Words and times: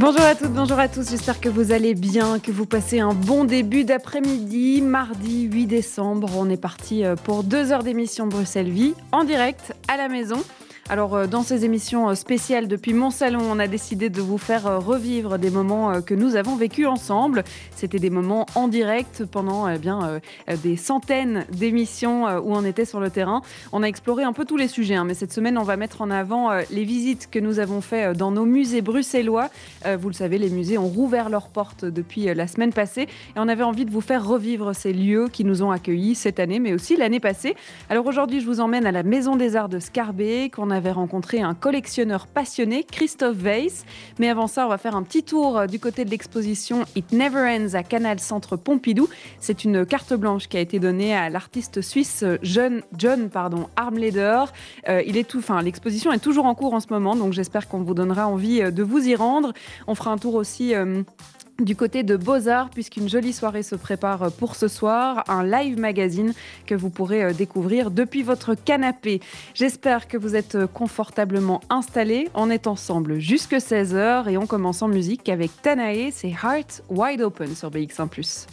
Bonjour 0.00 0.22
à 0.22 0.34
toutes, 0.34 0.54
bonjour 0.54 0.78
à 0.78 0.88
tous, 0.88 1.10
j'espère 1.10 1.40
que 1.42 1.50
vous 1.50 1.72
allez 1.72 1.92
bien, 1.92 2.38
que 2.38 2.50
vous 2.50 2.64
passez 2.64 3.00
un 3.00 3.12
bon 3.12 3.44
début 3.44 3.84
d'après-midi, 3.84 4.80
mardi 4.80 5.42
8 5.42 5.66
décembre. 5.66 6.30
On 6.38 6.48
est 6.48 6.56
parti 6.56 7.04
euh, 7.04 7.16
pour 7.16 7.44
deux 7.44 7.70
heures 7.70 7.82
d'émission 7.82 8.26
Bruxelles 8.26 8.70
Vie 8.70 8.94
en 9.12 9.24
direct 9.24 9.74
à 9.88 9.98
la 9.98 10.08
maison. 10.08 10.42
Alors, 10.88 11.14
euh, 11.14 11.26
dans 11.26 11.42
ces 11.42 11.64
émissions 11.64 12.08
euh, 12.08 12.14
spéciales 12.14 12.66
depuis 12.66 12.94
mon 12.94 13.10
salon, 13.10 13.40
on 13.42 13.58
a 13.58 13.68
décidé 13.68 14.08
de 14.08 14.20
vous 14.20 14.38
faire 14.38 14.66
euh, 14.66 14.78
revivre 14.78 15.38
des 15.38 15.50
moments 15.50 16.00
que 16.02 16.14
nous 16.14 16.36
avons 16.36 16.56
vécus 16.56 16.86
ensemble. 16.86 17.44
C'était 17.76 17.98
des 17.98 18.10
moments 18.10 18.46
en 18.54 18.66
direct 18.66 19.24
pendant 19.24 19.68
eh 19.68 19.78
bien, 19.78 20.20
des 20.62 20.76
centaines 20.76 21.46
d'émissions 21.52 22.24
où 22.38 22.54
on 22.54 22.64
était 22.64 22.84
sur 22.84 23.00
le 23.00 23.10
terrain. 23.10 23.42
On 23.72 23.82
a 23.82 23.86
exploré 23.86 24.24
un 24.24 24.32
peu 24.32 24.44
tous 24.44 24.56
les 24.56 24.68
sujets, 24.68 24.94
hein, 24.94 25.04
mais 25.04 25.14
cette 25.14 25.32
semaine, 25.32 25.58
on 25.58 25.62
va 25.62 25.76
mettre 25.76 26.02
en 26.02 26.10
avant 26.10 26.50
les 26.70 26.84
visites 26.84 27.28
que 27.30 27.38
nous 27.38 27.58
avons 27.58 27.80
faites 27.80 28.16
dans 28.16 28.30
nos 28.30 28.44
musées 28.44 28.82
bruxellois. 28.82 29.48
Vous 29.98 30.08
le 30.08 30.14
savez, 30.14 30.38
les 30.38 30.50
musées 30.50 30.78
ont 30.78 30.88
rouvert 30.88 31.28
leurs 31.28 31.48
portes 31.48 31.84
depuis 31.84 32.32
la 32.34 32.46
semaine 32.46 32.72
passée 32.72 33.02
et 33.02 33.36
on 33.36 33.48
avait 33.48 33.64
envie 33.64 33.84
de 33.84 33.90
vous 33.90 34.00
faire 34.00 34.26
revivre 34.26 34.74
ces 34.74 34.92
lieux 34.92 35.28
qui 35.28 35.44
nous 35.44 35.62
ont 35.62 35.70
accueillis 35.70 36.14
cette 36.14 36.40
année, 36.40 36.58
mais 36.58 36.72
aussi 36.72 36.96
l'année 36.96 37.20
passée. 37.20 37.56
Alors 37.88 38.06
aujourd'hui, 38.06 38.40
je 38.40 38.46
vous 38.46 38.60
emmène 38.60 38.86
à 38.86 38.92
la 38.92 39.02
Maison 39.02 39.36
des 39.36 39.56
Arts 39.56 39.68
de 39.68 39.78
Scarbet, 39.78 40.50
qu'on 40.50 40.70
a 40.70 40.79
avait 40.80 40.92
rencontré 40.92 41.42
un 41.42 41.52
collectionneur 41.52 42.26
passionné, 42.26 42.84
Christophe 42.84 43.36
Weiss. 43.36 43.84
Mais 44.18 44.30
avant 44.30 44.46
ça, 44.46 44.64
on 44.64 44.70
va 44.70 44.78
faire 44.78 44.96
un 44.96 45.02
petit 45.02 45.22
tour 45.22 45.58
euh, 45.58 45.66
du 45.66 45.78
côté 45.78 46.06
de 46.06 46.10
l'exposition 46.10 46.86
It 46.96 47.12
Never 47.12 47.40
Ends 47.40 47.74
à 47.74 47.82
Canal 47.82 48.18
Centre 48.18 48.56
Pompidou. 48.56 49.06
C'est 49.40 49.64
une 49.64 49.84
carte 49.84 50.14
blanche 50.14 50.48
qui 50.48 50.56
a 50.56 50.60
été 50.60 50.78
donnée 50.78 51.14
à 51.14 51.28
l'artiste 51.28 51.82
suisse 51.82 52.22
euh, 52.22 52.38
John, 52.42 52.80
John 52.96 53.28
pardon, 53.28 53.68
Armleder. 53.76 54.44
Euh, 54.88 55.02
l'exposition 55.62 56.12
est 56.12 56.18
toujours 56.18 56.46
en 56.46 56.54
cours 56.54 56.72
en 56.72 56.80
ce 56.80 56.86
moment, 56.88 57.14
donc 57.14 57.34
j'espère 57.34 57.68
qu'on 57.68 57.82
vous 57.82 57.94
donnera 57.94 58.26
envie 58.26 58.60
de 58.72 58.82
vous 58.82 59.06
y 59.06 59.14
rendre. 59.14 59.52
On 59.86 59.94
fera 59.94 60.12
un 60.12 60.18
tour 60.18 60.34
aussi 60.34 60.72
du 61.64 61.76
côté 61.76 62.02
de 62.02 62.16
Beaux-Arts, 62.16 62.70
puisqu'une 62.70 63.08
jolie 63.08 63.32
soirée 63.32 63.62
se 63.62 63.74
prépare 63.74 64.30
pour 64.32 64.56
ce 64.56 64.68
soir, 64.68 65.24
un 65.28 65.44
live 65.44 65.78
magazine 65.78 66.32
que 66.66 66.74
vous 66.74 66.90
pourrez 66.90 67.24
euh, 67.24 67.32
découvrir 67.32 67.90
depuis 67.90 68.22
votre 68.22 68.54
canapé. 68.54 69.20
J'espère 69.54 70.08
que 70.08 70.16
vous 70.16 70.36
êtes 70.36 70.54
euh, 70.54 70.66
confortablement 70.66 71.60
installés. 71.68 72.28
On 72.34 72.50
est 72.50 72.66
ensemble 72.66 73.18
jusque 73.18 73.54
16h 73.54 74.28
et 74.28 74.38
on 74.38 74.46
commence 74.46 74.82
en 74.82 74.88
musique 74.88 75.28
avec 75.28 75.50
Tanae, 75.62 76.10
c'est 76.12 76.30
Heart 76.30 76.82
Wide 76.88 77.22
Open 77.22 77.54
sur 77.54 77.70
BX1⁇ 77.70 78.08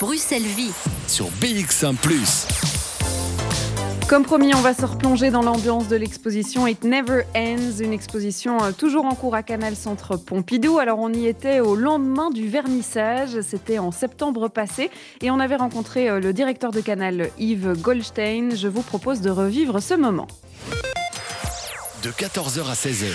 Bruxelles 0.00 0.42
Vie 0.42 0.72
sur 1.06 1.26
BX1⁇ 1.40 1.94
comme 4.08 4.24
promis, 4.24 4.54
on 4.54 4.60
va 4.60 4.74
se 4.74 4.84
replonger 4.84 5.30
dans 5.30 5.42
l'ambiance 5.42 5.88
de 5.88 5.96
l'exposition 5.96 6.66
It 6.66 6.84
Never 6.84 7.22
Ends, 7.34 7.80
une 7.80 7.92
exposition 7.92 8.62
euh, 8.62 8.72
toujours 8.72 9.06
en 9.06 9.14
cours 9.14 9.34
à 9.34 9.42
Canal 9.42 9.76
Centre 9.76 10.16
Pompidou. 10.16 10.78
Alors 10.78 10.98
on 10.98 11.12
y 11.12 11.26
était 11.26 11.60
au 11.60 11.74
lendemain 11.74 12.30
du 12.30 12.48
vernissage, 12.48 13.40
c'était 13.40 13.78
en 13.78 13.92
septembre 13.92 14.48
passé, 14.48 14.90
et 15.22 15.30
on 15.30 15.40
avait 15.40 15.56
rencontré 15.56 16.10
euh, 16.10 16.20
le 16.20 16.32
directeur 16.32 16.70
de 16.70 16.80
Canal, 16.80 17.30
Yves 17.38 17.80
Goldstein. 17.80 18.54
Je 18.54 18.68
vous 18.68 18.82
propose 18.82 19.20
de 19.20 19.30
revivre 19.30 19.80
ce 19.80 19.94
moment. 19.94 20.26
De 22.02 22.10
14h 22.10 22.68
à 22.68 22.74
16h, 22.74 23.06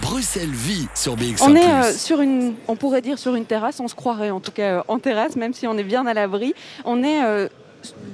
Bruxelles 0.00 0.48
vit 0.52 0.86
sur 0.94 1.16
BX1 1.16 1.42
On 1.42 1.56
est 1.56 1.68
euh, 1.68 1.92
sur 1.92 2.20
une, 2.20 2.54
on 2.68 2.76
pourrait 2.76 3.02
dire 3.02 3.18
sur 3.18 3.34
une 3.34 3.44
terrasse, 3.44 3.80
on 3.80 3.88
se 3.88 3.96
croirait 3.96 4.30
en 4.30 4.40
tout 4.40 4.52
cas 4.52 4.84
en 4.86 5.00
terrasse, 5.00 5.34
même 5.36 5.52
si 5.52 5.66
on 5.66 5.76
est 5.76 5.84
bien 5.84 6.06
à 6.06 6.14
l'abri. 6.14 6.54
On 6.84 7.02
est 7.02 7.48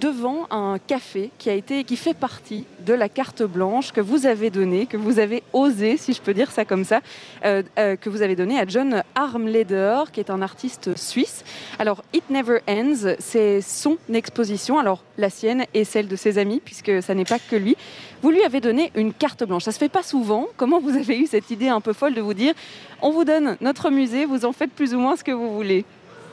devant 0.00 0.46
un 0.50 0.78
café 0.78 1.30
qui, 1.38 1.50
a 1.50 1.54
été, 1.54 1.84
qui 1.84 1.96
fait 1.96 2.14
partie 2.14 2.64
de 2.84 2.92
la 2.92 3.08
carte 3.08 3.42
blanche 3.42 3.92
que 3.92 4.00
vous 4.00 4.26
avez 4.26 4.50
donnée, 4.50 4.86
que 4.86 4.96
vous 4.96 5.18
avez 5.18 5.42
osé, 5.52 5.96
si 5.96 6.12
je 6.12 6.20
peux 6.20 6.34
dire 6.34 6.50
ça 6.50 6.64
comme 6.64 6.84
ça, 6.84 7.00
euh, 7.44 7.62
euh, 7.78 7.96
que 7.96 8.10
vous 8.10 8.22
avez 8.22 8.36
donnée 8.36 8.58
à 8.58 8.66
John 8.66 9.02
Armleder, 9.14 10.04
qui 10.12 10.20
est 10.20 10.30
un 10.30 10.42
artiste 10.42 10.96
suisse. 10.96 11.44
Alors, 11.78 12.02
It 12.12 12.28
Never 12.30 12.60
Ends, 12.68 13.14
c'est 13.18 13.60
son 13.60 13.96
exposition, 14.12 14.78
alors 14.78 15.02
la 15.18 15.30
sienne 15.30 15.64
et 15.74 15.84
celle 15.84 16.08
de 16.08 16.16
ses 16.16 16.38
amis, 16.38 16.60
puisque 16.64 17.02
ça 17.02 17.14
n'est 17.14 17.24
pas 17.24 17.38
que 17.38 17.56
lui. 17.56 17.76
Vous 18.22 18.30
lui 18.30 18.42
avez 18.44 18.60
donné 18.60 18.90
une 18.94 19.12
carte 19.12 19.44
blanche. 19.44 19.64
Ça 19.64 19.72
se 19.72 19.78
fait 19.78 19.88
pas 19.88 20.02
souvent. 20.02 20.46
Comment 20.56 20.80
vous 20.80 20.96
avez 20.96 21.18
eu 21.18 21.26
cette 21.26 21.50
idée 21.50 21.68
un 21.68 21.80
peu 21.80 21.92
folle 21.92 22.14
de 22.14 22.20
vous 22.20 22.34
dire, 22.34 22.54
on 23.02 23.10
vous 23.10 23.24
donne 23.24 23.56
notre 23.60 23.90
musée, 23.90 24.24
vous 24.24 24.44
en 24.44 24.52
faites 24.52 24.72
plus 24.72 24.94
ou 24.94 24.98
moins 24.98 25.16
ce 25.16 25.24
que 25.24 25.32
vous 25.32 25.54
voulez? 25.54 25.84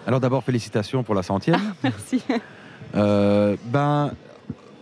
Alors 0.08 0.20
d'abord, 0.20 0.44
félicitations 0.44 1.04
pour 1.04 1.16
la 1.16 1.24
centième. 1.24 1.60
merci. 1.84 2.22
Euh, 2.96 3.56
ben, 3.66 4.12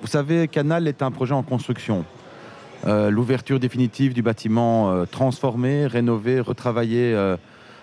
vous 0.02 0.08
savez, 0.08 0.48
Canal 0.48 0.88
est 0.88 1.02
un 1.02 1.12
projet 1.12 1.34
en 1.34 1.44
construction. 1.44 2.06
Euh, 2.88 3.10
l'ouverture 3.10 3.60
définitive 3.60 4.14
du 4.14 4.22
bâtiment 4.22 4.92
euh, 4.92 5.06
transformé, 5.06 5.86
rénové, 5.86 6.40
retravaillé 6.40 7.16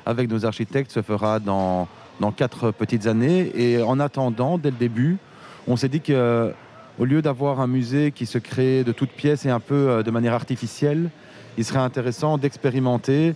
avec 0.04 0.30
nos 0.30 0.46
architectes 0.46 0.92
se 0.92 1.02
fera 1.02 1.40
dans, 1.40 1.88
quatre 2.36 2.70
petites 2.70 3.06
années. 3.06 3.52
Et 3.54 3.82
en 3.82 4.00
attendant, 4.00 4.58
dès 4.58 4.70
le 4.70 4.76
début, 4.76 5.18
on 5.66 5.76
s'est 5.76 5.88
dit 5.88 6.00
que 6.00 6.52
au 6.98 7.04
lieu 7.04 7.20
d'avoir 7.20 7.60
un 7.60 7.66
musée 7.66 8.10
qui 8.10 8.24
se 8.24 8.38
crée 8.38 8.82
de 8.82 8.92
toutes 8.92 9.10
pièces 9.10 9.44
et 9.44 9.50
un 9.50 9.60
peu 9.60 10.02
de 10.02 10.10
manière 10.10 10.32
artificielle, 10.32 11.10
il 11.58 11.64
serait 11.64 11.78
intéressant 11.78 12.38
d'expérimenter 12.38 13.34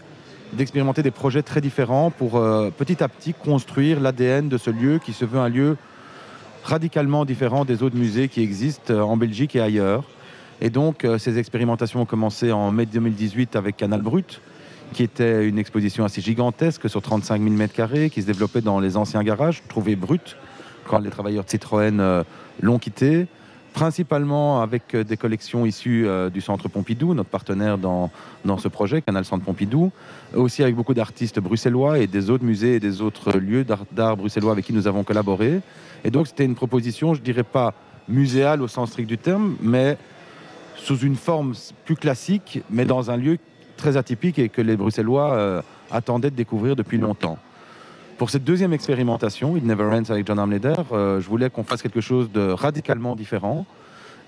d'expérimenter 0.54 1.04
des 1.04 1.12
projets 1.12 1.42
très 1.42 1.60
différents 1.60 2.10
pour 2.10 2.32
petit 2.76 3.04
à 3.04 3.08
petit 3.08 3.34
construire 3.34 4.00
l'ADN 4.00 4.48
de 4.48 4.58
ce 4.58 4.70
lieu 4.70 4.98
qui 4.98 5.12
se 5.12 5.24
veut 5.24 5.38
un 5.38 5.48
lieu 5.48 5.76
radicalement 6.64 7.24
différent 7.24 7.64
des 7.64 7.82
autres 7.82 7.96
musées 7.96 8.28
qui 8.28 8.42
existent 8.42 8.92
euh, 8.92 9.00
en 9.00 9.16
Belgique 9.16 9.56
et 9.56 9.60
ailleurs. 9.60 10.04
Et 10.60 10.70
donc, 10.70 11.04
euh, 11.04 11.18
ces 11.18 11.38
expérimentations 11.38 12.02
ont 12.02 12.06
commencé 12.06 12.52
en 12.52 12.70
mai 12.70 12.86
2018 12.86 13.56
avec 13.56 13.76
Canal 13.76 14.02
Brut, 14.02 14.40
qui 14.92 15.02
était 15.02 15.46
une 15.46 15.58
exposition 15.58 16.04
assez 16.04 16.20
gigantesque 16.20 16.88
sur 16.88 17.00
35 17.00 17.42
000 17.42 17.54
m2, 17.54 18.10
qui 18.10 18.22
se 18.22 18.26
développait 18.26 18.60
dans 18.60 18.80
les 18.80 18.96
anciens 18.96 19.22
garages, 19.22 19.62
trouvés 19.68 19.96
bruts, 19.96 20.36
quand 20.86 20.98
les 20.98 21.10
travailleurs 21.10 21.44
de 21.44 21.50
Citroën 21.50 22.00
euh, 22.00 22.24
l'ont 22.60 22.78
quitté, 22.78 23.26
principalement 23.72 24.60
avec 24.60 24.96
des 24.96 25.16
collections 25.16 25.64
issues 25.64 26.06
du 26.32 26.40
Centre 26.40 26.68
Pompidou, 26.68 27.14
notre 27.14 27.30
partenaire 27.30 27.78
dans, 27.78 28.10
dans 28.44 28.58
ce 28.58 28.68
projet, 28.68 29.00
Canal 29.00 29.24
Centre 29.24 29.44
Pompidou, 29.44 29.92
aussi 30.34 30.62
avec 30.62 30.74
beaucoup 30.74 30.94
d'artistes 30.94 31.40
bruxellois 31.40 31.98
et 31.98 32.06
des 32.06 32.30
autres 32.30 32.44
musées 32.44 32.76
et 32.76 32.80
des 32.80 33.00
autres 33.00 33.38
lieux 33.38 33.64
d'art 33.92 34.16
bruxellois 34.16 34.52
avec 34.52 34.64
qui 34.64 34.72
nous 34.72 34.86
avons 34.86 35.04
collaboré. 35.04 35.60
Et 36.04 36.10
donc 36.10 36.26
c'était 36.26 36.44
une 36.44 36.54
proposition, 36.54 37.14
je 37.14 37.20
dirais 37.20 37.44
pas 37.44 37.74
muséale 38.08 38.62
au 38.62 38.68
sens 38.68 38.90
strict 38.90 39.08
du 39.08 39.18
terme, 39.18 39.56
mais 39.62 39.96
sous 40.76 40.98
une 40.98 41.16
forme 41.16 41.54
plus 41.84 41.96
classique, 41.96 42.62
mais 42.70 42.84
dans 42.84 43.10
un 43.10 43.16
lieu 43.16 43.38
très 43.76 43.96
atypique 43.96 44.38
et 44.38 44.48
que 44.48 44.60
les 44.60 44.76
Bruxellois 44.76 45.32
euh, 45.32 45.62
attendaient 45.90 46.30
de 46.30 46.36
découvrir 46.36 46.76
depuis 46.76 46.98
longtemps. 46.98 47.38
Pour 48.20 48.28
cette 48.28 48.44
deuxième 48.44 48.74
expérimentation, 48.74 49.56
It 49.56 49.64
Never 49.64 49.84
Ends 49.84 50.10
avec 50.10 50.26
John 50.26 50.38
Armleder, 50.38 50.74
euh, 50.92 51.22
je 51.22 51.26
voulais 51.26 51.48
qu'on 51.48 51.64
fasse 51.64 51.80
quelque 51.80 52.02
chose 52.02 52.30
de 52.30 52.50
radicalement 52.50 53.16
différent. 53.16 53.64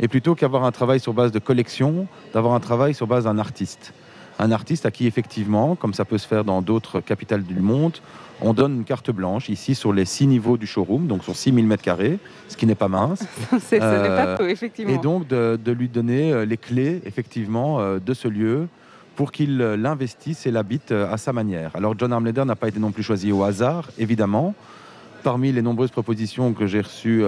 Et 0.00 0.08
plutôt 0.08 0.34
qu'avoir 0.34 0.64
un 0.64 0.72
travail 0.72 0.98
sur 0.98 1.12
base 1.12 1.30
de 1.30 1.38
collection, 1.38 2.06
d'avoir 2.32 2.54
un 2.54 2.60
travail 2.60 2.94
sur 2.94 3.06
base 3.06 3.25
d'un 3.25 3.36
artiste. 3.36 3.92
Un 4.38 4.50
artiste 4.50 4.86
à 4.86 4.91
qui, 4.91 5.06
effectivement, 5.06 5.75
comme 5.75 5.92
ça 5.92 6.06
peut 6.06 6.16
se 6.16 6.26
faire 6.26 6.42
dans 6.42 6.62
d'autres 6.62 7.00
capitales 7.00 7.42
du 7.42 7.60
monde, 7.60 7.98
on 8.41 8.54
donne 8.54 8.76
une 8.76 8.84
carte 8.84 9.10
blanche 9.10 9.50
ici 9.50 9.75
sur 9.75 9.92
les 9.92 10.06
six 10.06 10.26
niveaux 10.26 10.56
du 10.56 10.66
showroom, 10.66 11.06
donc 11.06 11.22
sur 11.22 11.36
6000 11.36 11.69
m2, 11.69 12.16
ce 12.48 12.56
qui 12.56 12.64
n'est 12.64 12.74
pas 12.74 12.88
mince. 12.88 13.20
ce 13.50 13.74
n'est 13.74 13.78
pas 13.78 14.41
euh, 14.41 14.48
effectivement. 14.48 14.94
Et 14.94 14.97
donc 14.97 15.28
de, 15.28 15.70
lui 15.70 15.91
donner 15.91 16.32
euh, 16.32 16.47
les 16.47 16.56
clés, 16.56 17.03
effectivement, 17.04 17.98
de 17.98 18.15
ce 18.15 18.27
lieu 18.27 18.68
pour 19.16 19.32
qu'il 19.32 19.59
l'investisse 19.59 20.47
et 20.47 20.50
l'habite 20.50 20.92
à 20.92 21.16
sa 21.16 21.32
manière. 21.32 21.70
Alors 21.74 21.94
John 21.98 22.12
Armleder 22.12 22.44
n'a 22.44 22.56
pas 22.56 22.68
été 22.68 22.80
non 22.80 22.92
plus 22.92 23.03
choisi 23.03 23.32
au 23.32 23.42
hasard, 23.42 23.91
évidemment. 23.98 24.54
Parmi 25.22 25.53
les 25.53 25.62
nombreuses 25.62 25.91
propositions 25.91 26.53
que 26.53 26.66
j'ai 26.66 26.80
reçues, 26.80 27.24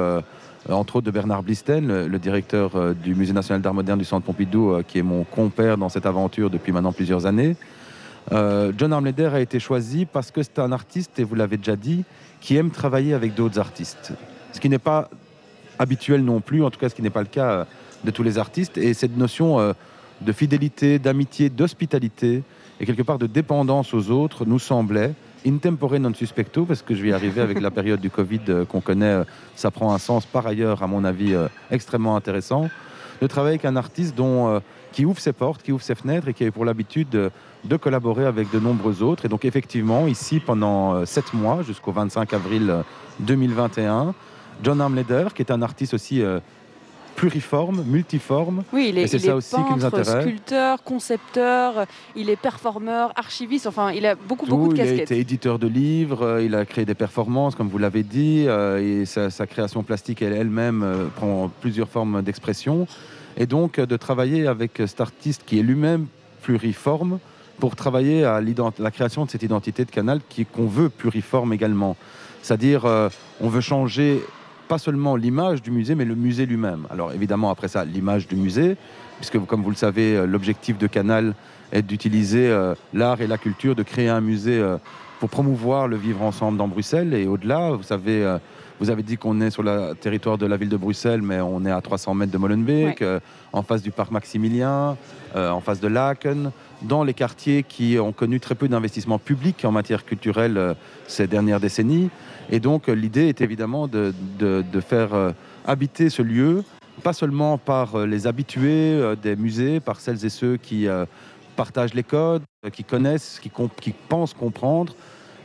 entre 0.69 0.96
autres 0.96 1.06
de 1.06 1.10
Bernard 1.10 1.42
Blisten, 1.42 2.06
le, 2.06 2.19
directeur 2.19 2.94
du 2.94 3.14
Musée 3.14 3.32
national 3.32 3.60
d'art 3.60 3.75
moderne 3.75 3.98
du 3.98 4.04
Centre 4.04 4.26
Pompidou, 4.26 4.82
qui 4.88 4.98
est 4.98 5.02
mon 5.02 5.25
compère 5.25 5.78
dans 5.78 5.88
cette 5.88 6.06
aventure 6.06 6.50
depuis 6.50 6.72
maintenant 6.72 6.92
plusieurs 6.92 7.26
années, 7.26 7.56
euh, 8.32 8.72
John 8.76 8.92
Armleder 8.92 9.30
a 9.32 9.40
été 9.40 9.60
choisi 9.60 10.06
parce 10.06 10.30
que 10.30 10.42
c'est 10.42 10.58
un 10.58 10.72
artiste, 10.72 11.19
et 11.19 11.25
vous 11.25 11.34
l'avez 11.34 11.56
déjà 11.56 11.76
dit, 11.76 12.04
qui 12.40 12.56
aime 12.56 12.70
travailler 12.70 13.14
avec 13.14 13.34
d'autres 13.34 13.58
artistes. 13.58 14.12
Ce 14.52 14.60
qui 14.60 14.69
n'est 14.69 14.78
pas 14.78 15.08
habituel 15.78 16.25
non 16.25 16.40
plus, 16.40 16.62
en 16.62 16.70
tout 16.70 16.78
cas 16.78 16.88
ce 16.88 16.94
qui 16.94 17.02
n'est 17.02 17.10
pas 17.10 17.20
le 17.20 17.28
cas 17.28 17.50
euh, 17.50 17.64
de 18.04 18.10
tous 18.10 18.22
les 18.22 18.38
artistes. 18.38 18.78
Et 18.78 18.94
cette 18.94 19.16
notion 19.16 19.58
euh, 19.60 19.72
de 20.25 20.32
fidélité, 20.32 20.99
d'amitié, 20.99 21.50
d'hospitalité 21.50 22.43
et 22.81 22.87
quelque 22.87 23.03
part 23.03 23.19
de 23.19 23.26
dépendance 23.26 23.94
aux 23.94 24.11
autres 24.11 24.44
nous 24.44 24.59
semblait 24.59 25.12
in 25.47 25.59
tempore 25.59 25.99
non 25.99 26.15
suspecto, 26.15 26.65
parce 26.65 26.81
que 26.82 26.94
je 26.94 27.03
vais 27.03 27.12
arriver 27.12 27.43
avec 27.43 27.61
la 27.61 27.71
période 27.71 28.00
du 28.00 28.11
Covid 28.11 28.41
qu'on 28.69 28.81
connaît, 28.81 29.25
ça 29.55 29.71
prend 29.71 29.93
un 29.93 29.99
sens 29.99 30.25
par 30.25 30.47
ailleurs, 30.47 30.82
à 30.82 30.87
mon 30.87 31.05
avis, 31.05 31.35
extrêmement 31.71 32.17
intéressant 32.17 32.71
de 33.21 33.26
travailler 33.26 33.55
avec 33.55 33.65
un 33.65 33.76
artiste 33.76 34.15
dont, 34.17 34.49
euh, 34.49 34.61
qui 34.93 35.05
ouvre 35.05 35.21
ses 35.21 35.32
portes, 35.32 35.62
qui 35.62 35.73
ouvre 35.73 35.82
ses 35.82 35.94
fenêtres 35.94 36.29
et 36.29 36.35
qui 36.35 36.44
a 36.44 36.50
pour 36.50 36.65
l'habitude 36.65 37.09
de, 37.09 37.31
de, 37.65 37.76
collaborer 37.76 38.25
avec 38.25 38.50
de 38.50 38.59
nombreux 38.59 39.03
autres. 39.03 39.25
Et 39.25 39.29
donc 39.29 39.44
effectivement, 39.44 40.06
ici, 40.06 40.41
pendant 40.41 41.05
sept 41.06 41.32
mois, 41.32 41.62
jusqu'au 41.62 41.93
25 41.93 42.32
avril 42.32 42.82
2021, 43.21 44.15
John 44.62 44.81
Armleder, 44.81 45.29
qui 45.35 45.43
est 45.43 45.50
un 45.50 45.62
artiste 45.62 45.94
aussi 45.94 46.23
pluriforme, 47.14 47.84
multiforme. 47.84 48.64
Oui, 48.72 48.88
il 48.90 48.99
est, 48.99 49.06
c'est 49.06 49.19
ça 49.19 49.37
aussi 49.37 49.55
qui 49.55 49.75
nous 49.75 49.84
intéresse. 49.84 50.22
sculpteur, 50.22 50.82
concepteur, 50.82 51.87
il 52.16 52.31
est 52.31 52.37
performeur, 52.37 53.12
archiviste, 53.16 53.66
enfin, 53.66 53.93
il 53.93 54.05
a 54.06 54.14
beaucoup, 54.14 54.46
beaucoup 54.46 54.72
de 54.72 54.76
casquettes. 54.76 54.96
Il 54.96 55.00
a 55.00 55.02
été 55.02 55.19
éditeur 55.19 55.58
de 55.58 55.66
livres, 55.66 56.22
euh, 56.22 56.43
il 56.43 56.55
a 56.55 56.64
créé 56.64 56.84
des 56.84 56.94
performances, 56.94 57.55
comme 57.55 57.69
vous 57.69 57.78
l'avez 57.78 58.02
dit, 58.02 58.44
euh, 58.46 59.02
et 59.02 59.05
sa, 59.06 59.46
création 59.46 59.82
plastique 59.82 60.22
elle-même 60.22 60.82
euh, 60.82 61.06
prend 61.14 61.50
plusieurs 61.61 61.88
formes 61.88 62.22
d'expression. 62.22 62.87
Et 63.37 63.46
donc, 63.46 63.81
de 63.81 63.96
travailler 63.96 64.46
avec 64.46 64.82
cet 64.87 65.00
artiste 65.00 65.43
qui 65.44 65.58
est 65.58 65.62
lui-même 65.62 66.06
pluriforme 66.43 67.19
pour 67.58 67.76
travailler 67.76 68.25
à 68.25 68.40
la 68.78 68.90
création 68.90 69.25
de 69.25 69.31
cette 69.31 69.43
identité 69.43 69.84
de 69.84 69.90
canal 69.90 70.20
qu'on 70.52 70.66
veut 70.66 70.88
pluriforme 70.88 71.52
également. 71.52 71.96
C'est-à-dire, 72.43 72.84
on 73.40 73.49
veut 73.49 73.61
changer 73.61 74.20
pas 74.69 74.78
seulement 74.78 75.16
l'image 75.16 75.62
du 75.62 75.70
musée, 75.70 75.94
mais 75.94 76.05
le 76.05 76.14
musée 76.14 76.46
lui-même. 76.46 76.87
Alors 76.90 77.12
évidemment, 77.12 77.50
après 77.50 77.69
ça, 77.69 77.84
l'image 77.84 78.26
du 78.26 78.37
musée, 78.37 78.76
puisque 79.16 79.38
comme 79.46 79.62
vous 79.62 79.70
le 79.70 79.76
savez, 79.76 80.16
euh, 80.16 80.26
l'objectif 80.26 80.78
de 80.78 80.87
Canal 80.87 81.34
est 81.72 81.82
d'utiliser 81.82 82.49
euh, 82.49 82.75
l'art 82.93 83.20
et 83.20 83.26
la 83.26 83.38
culture, 83.38 83.75
de 83.75 83.82
créer 83.82 84.08
un 84.08 84.20
musée 84.20 84.58
euh, 84.58 84.76
pour 85.25 85.31
promouvoir 85.31 85.88
le 85.88 85.97
vivre 85.97 86.21
ensemble 86.21 86.59
dans 86.59 86.69
Bruxelles 86.69 87.15
et 87.15 87.26
au-delà. 87.26 87.71
Vous 87.71 87.82
savez, 87.82 88.37
vous 88.79 88.91
avez 88.91 89.03
dit 89.03 89.17
qu'on 89.17 89.41
est 89.41 89.49
sur 89.49 89.62
le 89.62 89.94
territoire 89.94 90.37
de 90.37 90.44
la 90.44 90.59
ville 90.59 90.69
de 90.69 90.76
Bruxelles, 90.76 91.23
mais 91.23 91.41
on 91.41 91.65
est 91.65 91.71
à 91.71 91.81
300 91.81 92.12
mètres 92.12 92.31
de 92.31 92.37
Molenbeek, 92.37 93.03
en 93.55 93.62
face 93.62 93.81
du 93.81 93.91
parc 93.91 94.11
Maximilien, 94.11 94.99
en 95.35 95.61
face 95.61 95.81
de 95.81 95.88
Laken, 95.88 96.50
dans 96.82 97.05
les 97.05 97.15
quartiers 97.15 97.62
qui 97.62 97.99
ont 97.99 98.12
connu 98.12 98.38
très 98.38 98.55
peu 98.55 98.69
d'investissement 98.69 99.19
public 99.19 99.65
en 99.65 99.73
matière 99.73 100.05
culturelle 100.05 100.76
ces 101.06 101.26
dernières 101.26 101.59
décennies. 101.59 102.11
Et 102.50 102.61
donc 102.61 102.88
l'idée 102.88 103.29
est 103.29 103.41
évidemment 103.41 103.88
de, 103.88 104.12
faire 104.87 105.15
euh, 105.15 105.31
habiter 105.67 106.11
ce 106.11 106.21
lieu, 106.21 106.65
pas 107.03 107.15
seulement 107.15 107.56
par 107.56 107.94
euh, 107.94 108.06
les 108.06 108.26
habitués 108.26 108.93
euh, 108.93 109.17
des 109.17 109.37
musées, 109.37 109.81
par 109.81 110.00
celles 110.00 110.23
et 110.26 110.29
ceux 110.29 110.59
qui 110.59 110.87
partagent 111.56 111.94
les 111.94 112.03
codes, 112.03 112.43
qui 112.73 112.85
connaissent, 112.85 113.38
qui, 113.41 113.50
qui 113.81 113.93
pensent 113.93 114.35
comprendre, 114.35 114.94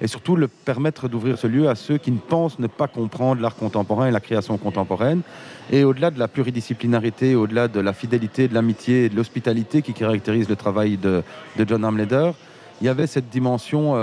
et 0.02 0.08
surtout 0.08 0.36
le 0.36 0.48
permettre 0.48 1.08
d'ouvrir 1.08 1.38
ce 1.38 1.48
lieu 1.48 1.70
à 1.70 1.76
ceux 1.76 1.98
qui 1.98 2.12
ne 2.12 2.18
pensent 2.18 2.60
ne 2.60 2.68
pas 2.68 2.88
comprendre 2.88 3.42
l'art 3.42 3.56
contemporain 3.56 4.08
et 4.08 4.12
la 4.12 4.20
création 4.20 4.58
contemporaine. 4.58 5.22
Et 5.72 5.84
au-delà 5.84 6.12
de 6.12 6.20
la 6.20 6.28
pluridisciplinarité, 6.28 7.36
au-delà 7.36 7.68
de 7.68 7.80
la 7.80 7.94
fidélité, 7.94 8.48
de 8.48 8.54
l'amitié 8.54 9.06
et 9.06 9.10
de 9.10 9.16
l'hospitalité 9.16 9.82
qui 9.82 9.94
caractérise 9.94 10.50
le 10.50 10.56
travail 10.56 10.98
de, 10.98 11.24
John 11.68 11.84
Armleder, 11.84 12.32
il 12.82 12.86
y 12.86 12.90
avait 12.90 13.08
cette 13.08 13.30
dimension 13.30 13.94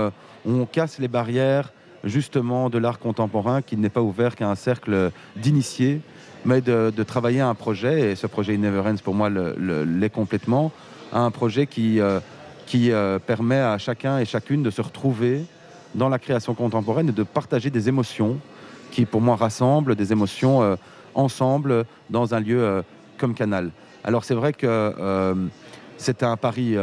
où 0.45 0.51
on 0.51 0.65
casse 0.65 0.99
les 0.99 1.07
barrières 1.07 1.73
justement 2.03 2.69
de 2.69 2.77
l'art 2.77 2.99
contemporain 2.99 3.61
qui 3.61 3.77
n'est 3.77 3.89
pas 3.89 4.01
ouvert 4.01 4.35
qu'à 4.35 4.49
un 4.49 4.55
cercle 4.55 5.11
d'initiés, 5.35 6.01
mais 6.45 6.61
de, 6.61 7.03
travailler 7.03 7.41
à 7.41 7.49
un 7.49 7.55
projet, 7.55 8.11
et 8.11 8.15
ce 8.15 8.27
projet 8.27 8.57
Never 8.57 8.81
Ends 8.81 8.95
pour 9.03 9.13
moi 9.13 9.29
l'est 9.29 10.09
complètement, 10.09 10.71
à 11.11 11.19
un 11.19 11.31
projet 11.31 11.67
qui, 11.67 11.99
euh, 11.99 12.19
qui 12.65 12.91
euh, 12.91 13.19
permet 13.19 13.59
à 13.59 13.77
chacun 13.77 14.19
et 14.19 14.25
chacune 14.25 14.63
de 14.63 14.69
se 14.69 14.81
retrouver 14.81 15.43
dans 15.95 16.09
la 16.09 16.19
création 16.19 16.53
contemporaine 16.53 17.09
et 17.09 17.13
de 17.13 17.23
partager 17.23 17.69
des 17.69 17.89
émotions 17.89 18.37
qui 18.91 19.05
pour 19.05 19.21
moi 19.21 19.35
rassemblent 19.35 19.95
des 19.95 20.11
émotions 20.11 20.61
euh, 20.61 20.75
ensemble 21.15 21.85
dans 22.09 22.33
un 22.33 22.39
lieu 22.39 22.83
comme 23.17 23.33
Canal. 23.33 23.71
Alors 24.03 24.23
c'est 24.23 24.35
vrai 24.35 24.53
que 24.53 25.35
c'est 25.97 26.21
un 26.21 26.37
pari 26.37 26.77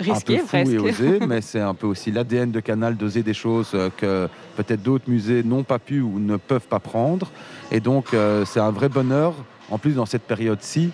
Risqué, 0.00 0.36
un 0.36 0.44
peu 0.44 0.64
fou 0.64 0.70
et 0.70 0.78
osé, 0.78 1.18
mais 1.26 1.40
c'est 1.40 1.60
un 1.60 1.74
peu 1.74 1.86
aussi 1.86 2.12
l'ADN 2.12 2.50
de 2.50 2.60
Canal 2.60 2.96
d'oser 2.96 3.22
des 3.22 3.34
choses 3.34 3.72
euh, 3.74 3.90
que 3.96 4.28
peut-être 4.56 4.82
d'autres 4.82 5.10
musées 5.10 5.42
n'ont 5.42 5.64
pas 5.64 5.78
pu 5.78 6.00
ou 6.00 6.18
ne 6.20 6.36
peuvent 6.36 6.66
pas 6.68 6.78
prendre. 6.78 7.30
Et 7.72 7.80
donc, 7.80 8.14
euh, 8.14 8.44
c'est 8.44 8.60
un 8.60 8.70
vrai 8.70 8.88
bonheur, 8.88 9.34
en 9.70 9.78
plus 9.78 9.94
dans 9.94 10.06
cette 10.06 10.22
période-ci, 10.22 10.90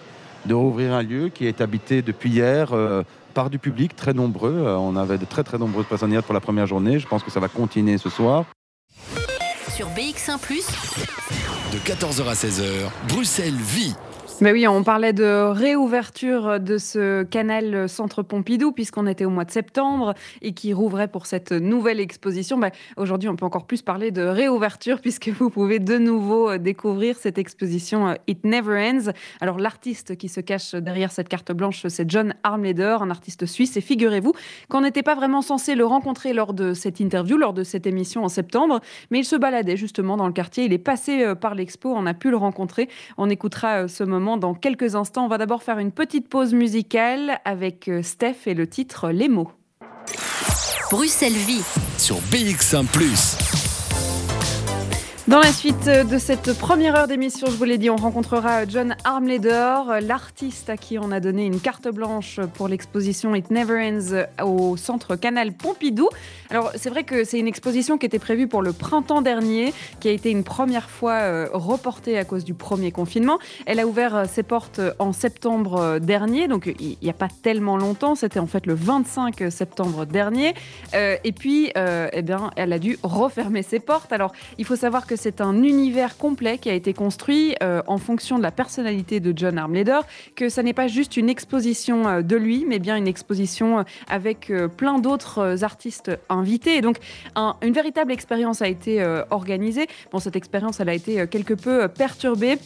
de 0.46 0.54
rouvrir 0.54 0.94
un 0.94 1.02
lieu 1.02 1.28
qui 1.28 1.46
est 1.46 1.60
habité 1.60 2.02
depuis 2.02 2.30
hier 2.30 2.72
euh, 2.72 3.02
par 3.34 3.50
du 3.50 3.58
public 3.58 3.94
très 3.94 4.14
nombreux. 4.14 4.64
on 4.78 4.96
avait 4.96 5.18
de 5.18 5.24
très 5.24 5.42
très 5.42 5.58
nombreuses 5.58 5.86
personnes 5.86 6.12
hier 6.12 6.22
pour 6.22 6.34
la 6.34 6.40
première 6.40 6.66
journée. 6.66 6.98
Je 6.98 7.06
pense 7.06 7.22
que 7.22 7.30
ça 7.30 7.40
va 7.40 7.48
continuer 7.48 7.98
ce 7.98 8.08
soir. 8.08 8.44
Sur 9.68 9.88
BX1⁇ 9.88 10.38
de 11.72 11.78
14h 11.78 12.28
à 12.28 12.34
16h, 12.34 12.88
Bruxelles 13.08 13.56
vit 13.56 13.94
mais 14.40 14.50
oui, 14.50 14.66
on 14.66 14.82
parlait 14.82 15.12
de 15.12 15.48
réouverture 15.52 16.58
de 16.58 16.76
ce 16.76 17.22
canal 17.22 17.88
Centre 17.88 18.22
Pompidou, 18.22 18.72
puisqu'on 18.72 19.06
était 19.06 19.24
au 19.24 19.30
mois 19.30 19.44
de 19.44 19.52
septembre 19.52 20.14
et 20.42 20.52
qui 20.52 20.72
rouvrait 20.72 21.06
pour 21.06 21.26
cette 21.26 21.52
nouvelle 21.52 22.00
exposition. 22.00 22.58
Bah, 22.58 22.70
aujourd'hui, 22.96 23.28
on 23.28 23.36
peut 23.36 23.44
encore 23.44 23.64
plus 23.64 23.82
parler 23.82 24.10
de 24.10 24.22
réouverture, 24.22 25.00
puisque 25.02 25.28
vous 25.28 25.50
pouvez 25.50 25.78
de 25.78 25.98
nouveau 25.98 26.58
découvrir 26.58 27.16
cette 27.16 27.38
exposition 27.38 28.08
euh, 28.08 28.14
It 28.26 28.44
Never 28.44 28.76
Ends. 28.76 29.12
Alors, 29.40 29.58
l'artiste 29.58 30.16
qui 30.16 30.28
se 30.28 30.40
cache 30.40 30.74
derrière 30.74 31.12
cette 31.12 31.28
carte 31.28 31.52
blanche, 31.52 31.86
c'est 31.86 32.10
John 32.10 32.34
Armleder, 32.42 32.96
un 33.00 33.10
artiste 33.10 33.46
suisse. 33.46 33.76
Et 33.76 33.80
figurez-vous 33.80 34.32
qu'on 34.68 34.80
n'était 34.80 35.04
pas 35.04 35.14
vraiment 35.14 35.42
censé 35.42 35.76
le 35.76 35.86
rencontrer 35.86 36.32
lors 36.32 36.54
de 36.54 36.74
cette 36.74 36.98
interview, 36.98 37.36
lors 37.36 37.52
de 37.52 37.62
cette 37.62 37.86
émission 37.86 38.24
en 38.24 38.28
septembre, 38.28 38.80
mais 39.12 39.20
il 39.20 39.24
se 39.24 39.36
baladait 39.36 39.76
justement 39.76 40.16
dans 40.16 40.26
le 40.26 40.32
quartier. 40.32 40.64
Il 40.64 40.72
est 40.72 40.78
passé 40.78 41.22
euh, 41.22 41.36
par 41.36 41.54
l'expo, 41.54 41.94
on 41.94 42.04
a 42.06 42.14
pu 42.14 42.30
le 42.30 42.36
rencontrer. 42.36 42.88
On 43.16 43.30
écoutera 43.30 43.84
euh, 43.84 43.88
ce 43.88 44.02
moment 44.02 44.23
dans 44.24 44.54
quelques 44.54 44.94
instants. 44.94 45.24
On 45.24 45.28
va 45.28 45.38
d'abord 45.38 45.62
faire 45.62 45.78
une 45.78 45.92
petite 45.92 46.28
pause 46.28 46.54
musicale 46.54 47.40
avec 47.44 47.88
euh, 47.88 48.02
Steph 48.02 48.46
et 48.46 48.54
le 48.54 48.66
titre 48.66 49.10
Les 49.10 49.28
mots. 49.28 49.50
Bruxelles 50.90 51.32
Vie 51.32 51.62
sur 51.98 52.16
BX1⁇ 52.30 52.84
dans 55.26 55.38
la 55.38 55.52
suite 55.52 55.86
de 55.86 56.18
cette 56.18 56.52
première 56.58 56.94
heure 56.96 57.08
d'émission, 57.08 57.46
je 57.46 57.56
vous 57.56 57.64
l'ai 57.64 57.78
dit, 57.78 57.88
on 57.88 57.96
rencontrera 57.96 58.66
John 58.66 58.94
Armleder, 59.04 60.00
l'artiste 60.02 60.68
à 60.68 60.76
qui 60.76 60.98
on 60.98 61.10
a 61.10 61.18
donné 61.18 61.46
une 61.46 61.60
carte 61.60 61.88
blanche 61.88 62.40
pour 62.52 62.68
l'exposition 62.68 63.34
It 63.34 63.50
Never 63.50 63.80
Ends 63.80 64.26
au 64.44 64.76
centre 64.76 65.16
Canal 65.16 65.52
Pompidou. 65.52 66.10
Alors 66.50 66.72
c'est 66.74 66.90
vrai 66.90 67.04
que 67.04 67.24
c'est 67.24 67.38
une 67.38 67.46
exposition 67.46 67.96
qui 67.96 68.04
était 68.04 68.18
prévue 68.18 68.48
pour 68.48 68.60
le 68.60 68.74
printemps 68.74 69.22
dernier, 69.22 69.72
qui 69.98 70.08
a 70.08 70.12
été 70.12 70.30
une 70.30 70.44
première 70.44 70.90
fois 70.90 71.14
euh, 71.14 71.48
reportée 71.52 72.18
à 72.18 72.24
cause 72.24 72.44
du 72.44 72.52
premier 72.52 72.92
confinement. 72.92 73.38
Elle 73.64 73.80
a 73.80 73.86
ouvert 73.86 74.14
euh, 74.14 74.24
ses 74.30 74.42
portes 74.42 74.80
en 74.98 75.14
septembre 75.14 75.80
euh, 75.80 75.98
dernier, 76.00 76.48
donc 76.48 76.72
il 76.78 76.98
n'y 77.02 77.10
a 77.10 77.14
pas 77.14 77.28
tellement 77.42 77.78
longtemps, 77.78 78.14
c'était 78.14 78.40
en 78.40 78.46
fait 78.46 78.66
le 78.66 78.74
25 78.74 79.50
septembre 79.50 80.04
dernier. 80.04 80.54
et 80.92 81.32
puis, 81.32 81.72
eh 81.74 82.22
bien, 82.22 82.50
elle 82.56 82.72
a 82.72 82.78
dû 82.78 82.98
refermer 83.02 83.62
ses 83.62 83.80
portes. 83.80 84.12
Alors 84.12 84.32
il 84.58 84.64
faut 84.64 84.76
savoir 84.76 85.06
que 85.06 85.13
c'est 85.16 85.40
un 85.40 85.62
univers 85.62 86.16
complet 86.16 86.58
qui 86.58 86.70
a 86.70 86.74
été 86.74 86.92
construit 86.92 87.54
euh, 87.62 87.82
en 87.86 87.98
fonction 87.98 88.38
de 88.38 88.42
la 88.42 88.50
personnalité 88.50 89.20
de 89.20 89.32
John 89.36 89.58
Armleder, 89.58 90.00
que 90.36 90.48
ça 90.48 90.62
n'est 90.62 90.72
pas 90.72 90.88
juste 90.88 91.16
une 91.16 91.28
exposition 91.28 92.08
euh, 92.08 92.22
de 92.22 92.36
lui, 92.36 92.64
mais 92.66 92.78
bien 92.78 92.96
une 92.96 93.08
exposition 93.08 93.80
euh, 93.80 93.82
avec 94.08 94.52
plein 94.76 94.98
d'autres 94.98 95.64
artistes 95.64 96.10
invités. 96.28 96.76
Et 96.76 96.80
donc, 96.80 96.98
une 97.62 97.72
véritable 97.72 98.12
expérience 98.12 98.62
a 98.62 98.68
été 98.68 99.04
organisée. 99.30 99.86
Bon, 100.12 100.18
cette 100.18 100.36
expérience, 100.36 100.80
elle 100.80 100.88
a 100.88 100.94
été 100.94 101.26
quelque 101.26 101.54
peu 101.54 101.88
perturbée 101.88 102.58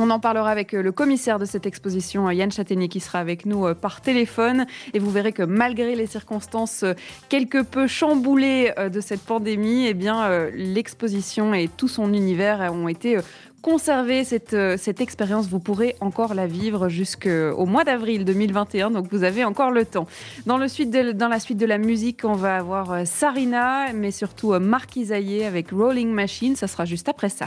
on 0.00 0.10
en 0.10 0.20
parlera 0.20 0.50
avec 0.50 0.74
euh, 0.74 0.82
le 0.82 0.92
commissaire 0.92 1.38
de 1.38 1.44
cette 1.44 1.66
exposition, 1.66 2.28
euh, 2.28 2.34
Yann 2.34 2.50
Châtaignier, 2.50 2.88
qui 2.88 3.00
sera 3.00 3.18
avec 3.18 3.46
nous 3.46 3.66
euh, 3.66 3.74
par 3.74 4.00
téléphone. 4.00 4.66
Et 4.94 4.98
vous 4.98 5.10
verrez 5.10 5.32
que 5.32 5.42
malgré 5.42 5.94
les 5.94 6.06
circonstances 6.06 6.84
quelque 7.28 7.62
peu 7.62 7.86
chamboulées 7.86 8.72
de 8.92 9.00
cette 9.00 9.22
pandémie, 9.22 9.86
eh 9.86 9.94
bien, 9.94 10.48
l'exposition 10.52 11.54
et 11.54 11.68
tout 11.68 11.88
son 11.88 12.12
univers 12.12 12.72
ont 12.72 12.88
été 12.88 13.18
conservés. 13.62 14.24
Cette, 14.24 15.00
expérience, 15.00 15.48
vous 15.48 15.58
pourrez 15.58 15.96
encore 16.00 16.34
la 16.34 16.46
vivre 16.46 16.88
jusqu'au 16.88 17.66
mois 17.66 17.84
d'avril 17.84 18.24
2021, 18.24 18.90
donc 18.90 19.06
vous 19.10 19.24
avez 19.24 19.44
encore 19.44 19.70
le 19.70 19.84
temps. 19.84 20.06
Dans, 20.46 20.58
la 20.58 20.68
suite 20.68 20.90
de 20.90 21.66
la 21.66 21.78
musique, 21.78 22.24
on 22.24 22.34
va 22.34 22.56
avoir 22.56 23.06
Sarina, 23.06 23.92
mais 23.92 24.10
surtout 24.10 24.52
Marc 24.58 24.96
Isaïe 24.96 25.44
avec 25.44 25.70
Rolling 25.70 26.10
Machine. 26.10 26.56
Ça 26.56 26.66
sera 26.66 26.84
juste 26.84 27.08
après 27.08 27.28
ça. 27.28 27.46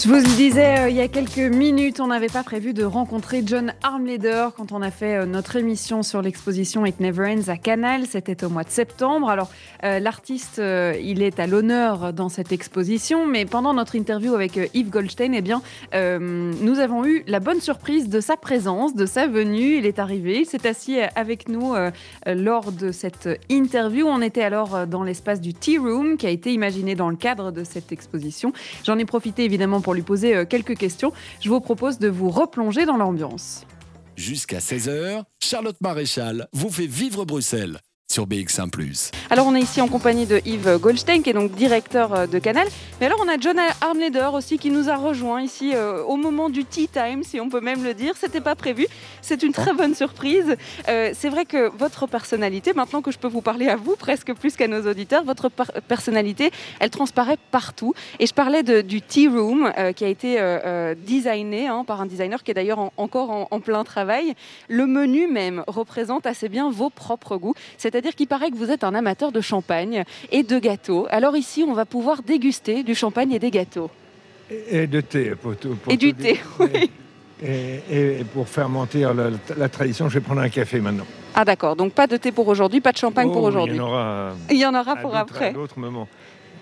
Je 0.00 0.06
vous 0.06 0.14
le 0.14 0.36
disais 0.36 0.78
euh, 0.78 0.88
il 0.90 0.94
y 0.94 1.00
a 1.00 1.08
quelques 1.08 1.38
minutes, 1.38 1.98
on 1.98 2.06
n'avait 2.06 2.28
pas 2.28 2.44
prévu 2.44 2.72
de 2.72 2.84
rencontrer 2.84 3.42
John 3.44 3.72
Armleder 3.82 4.50
quand 4.56 4.70
on 4.70 4.80
a 4.80 4.92
fait 4.92 5.16
euh, 5.16 5.26
notre 5.26 5.56
émission 5.56 6.04
sur 6.04 6.22
l'exposition 6.22 6.86
It 6.86 7.00
Never 7.00 7.26
Ends 7.26 7.48
à 7.48 7.56
Canal. 7.56 8.06
C'était 8.06 8.44
au 8.44 8.48
mois 8.48 8.62
de 8.62 8.70
septembre. 8.70 9.28
Alors, 9.28 9.50
euh, 9.82 9.98
l'artiste, 9.98 10.62
il 11.02 11.20
est 11.20 11.40
à 11.40 11.48
l'honneur 11.48 12.12
dans 12.12 12.28
cette 12.28 12.52
exposition, 12.52 13.26
mais 13.26 13.44
pendant 13.44 13.74
notre 13.74 13.96
interview 13.96 14.34
avec 14.34 14.70
Yves 14.72 14.88
Goldstein, 14.88 15.34
eh 15.34 15.40
bien, 15.40 15.62
nous 15.92 16.78
avons 16.78 17.04
eu 17.04 17.24
la 17.26 17.40
bonne 17.40 17.60
surprise 17.60 18.08
de 18.08 18.20
sa 18.20 18.36
présence, 18.36 18.94
de 18.94 19.04
sa 19.04 19.26
venue. 19.26 19.78
Il 19.78 19.86
est 19.86 19.98
arrivé, 19.98 20.40
il 20.40 20.46
s'est 20.46 20.68
assis 20.68 20.98
avec 21.16 21.48
nous 21.48 21.74
lors 22.26 22.70
de 22.70 22.92
cette 22.92 23.28
interview. 23.48 24.06
On 24.06 24.22
était 24.22 24.42
alors 24.42 24.86
dans 24.86 25.02
l'espace 25.02 25.40
du 25.40 25.54
Tea 25.54 25.78
Room 25.78 26.16
qui 26.16 26.26
a 26.26 26.30
été 26.30 26.52
imaginé 26.52 26.94
dans 26.94 27.10
le 27.10 27.16
cadre 27.16 27.50
de 27.50 27.64
cette 27.64 27.90
exposition. 27.90 28.52
J'en 28.84 28.98
ai 28.98 29.04
profité 29.04 29.44
évidemment 29.44 29.80
pour 29.80 29.87
pour 29.88 29.94
lui 29.94 30.02
poser 30.02 30.36
euh, 30.36 30.44
quelques 30.44 30.76
questions. 30.76 31.14
Je 31.40 31.48
vous 31.48 31.62
propose 31.62 31.98
de 31.98 32.08
vous 32.08 32.28
replonger 32.28 32.84
dans 32.84 32.98
l'ambiance. 32.98 33.64
Jusqu'à 34.16 34.58
16h, 34.58 35.22
Charlotte 35.42 35.80
Maréchal 35.80 36.46
vous 36.52 36.68
fait 36.68 36.84
vivre 36.86 37.24
Bruxelles 37.24 37.80
sur 38.10 38.26
BX1⁇ 38.26 38.70
Alors 39.28 39.46
on 39.46 39.54
est 39.54 39.60
ici 39.60 39.82
en 39.82 39.86
compagnie 39.86 40.24
de 40.24 40.40
Yves 40.46 40.78
Goldstein 40.78 41.22
qui 41.22 41.28
est 41.28 41.34
donc 41.34 41.52
directeur 41.52 42.14
euh, 42.14 42.26
de 42.26 42.38
Canal. 42.38 42.66
Mais 43.00 43.06
alors 43.06 43.18
on 43.22 43.28
a 43.28 43.38
John 43.38 43.58
Armleder 43.82 44.30
aussi 44.32 44.56
qui 44.56 44.70
nous 44.70 44.88
a 44.88 44.96
rejoint 44.96 45.42
ici 45.42 45.72
euh, 45.74 46.02
au 46.04 46.16
moment 46.16 46.48
du 46.48 46.64
tea 46.64 46.88
time 46.88 47.22
si 47.22 47.38
on 47.38 47.50
peut 47.50 47.60
même 47.60 47.84
le 47.84 47.92
dire. 47.92 48.14
C'était 48.16 48.40
pas 48.40 48.54
prévu. 48.54 48.86
C'est 49.20 49.42
une 49.42 49.52
très 49.52 49.74
bonne 49.74 49.94
surprise. 49.94 50.56
Euh, 50.88 51.10
c'est 51.12 51.28
vrai 51.28 51.44
que 51.44 51.68
votre 51.76 52.06
personnalité, 52.06 52.72
maintenant 52.72 53.02
que 53.02 53.10
je 53.10 53.18
peux 53.18 53.28
vous 53.28 53.42
parler 53.42 53.68
à 53.68 53.76
vous 53.76 53.94
presque 53.94 54.32
plus 54.32 54.56
qu'à 54.56 54.68
nos 54.68 54.90
auditeurs, 54.90 55.22
votre 55.22 55.50
personnalité, 55.86 56.50
elle 56.80 56.90
transparaît 56.90 57.36
partout. 57.50 57.92
Et 58.20 58.26
je 58.26 58.32
parlais 58.32 58.62
de, 58.62 58.80
du 58.80 59.02
tea 59.02 59.28
room 59.28 59.70
qui 59.94 60.04
a 60.06 60.08
été 60.08 60.38
designé 61.06 61.66
hein, 61.66 61.84
par 61.86 62.00
un 62.00 62.06
designer 62.06 62.42
qui 62.42 62.52
est 62.52 62.54
d'ailleurs 62.54 62.90
encore 62.96 63.30
en, 63.30 63.48
en, 63.50 63.60
plein 63.60 63.84
travail. 63.84 64.34
Le 64.68 64.86
menu 64.86 65.28
même 65.30 65.62
représente 65.66 66.24
assez 66.24 66.48
bien 66.48 66.70
vos 66.70 66.88
propres 66.88 67.36
goûts. 67.36 67.54
C'est-à-dire 67.98 68.14
qu'il 68.14 68.28
paraît 68.28 68.52
que 68.52 68.56
vous 68.56 68.70
êtes 68.70 68.84
un 68.84 68.94
amateur 68.94 69.32
de 69.32 69.40
champagne 69.40 70.04
et 70.30 70.44
de 70.44 70.60
gâteaux. 70.60 71.08
Alors 71.10 71.36
ici, 71.36 71.64
on 71.66 71.72
va 71.72 71.84
pouvoir 71.84 72.22
déguster 72.22 72.84
du 72.84 72.94
champagne 72.94 73.32
et 73.32 73.40
des 73.40 73.50
gâteaux. 73.50 73.90
Et, 74.70 74.86
de 74.86 75.00
thé, 75.00 75.32
pour 75.34 75.56
tout. 75.56 75.76
et 75.90 75.96
du 75.96 76.14
thé, 76.14 76.38
oui. 76.60 76.90
Et, 77.42 78.24
pour 78.32 78.48
faire 78.48 78.68
mentir 78.68 79.12
la, 79.14 79.68
tradition, 79.68 80.08
je 80.08 80.14
vais 80.14 80.20
prendre 80.20 80.40
un 80.42 80.48
café 80.48 80.80
maintenant. 80.80 81.06
Ah 81.34 81.44
d'accord, 81.44 81.74
donc 81.74 81.92
pas 81.92 82.06
de 82.06 82.16
thé 82.16 82.30
pour 82.30 82.46
aujourd'hui, 82.46 82.80
pas 82.80 82.92
de 82.92 82.98
champagne 82.98 83.32
pour 83.32 83.42
aujourd'hui. 83.42 83.74
Il 83.74 83.78
y 83.78 83.80
en 83.80 83.88
aura, 83.88 84.32
il 84.48 84.58
y 84.58 84.66
en 84.66 84.74
aura 84.74 84.94
pour 84.94 85.16
après. 85.16 85.48
À 85.48 85.52
d'autres 85.52 85.80
moments. 85.80 86.06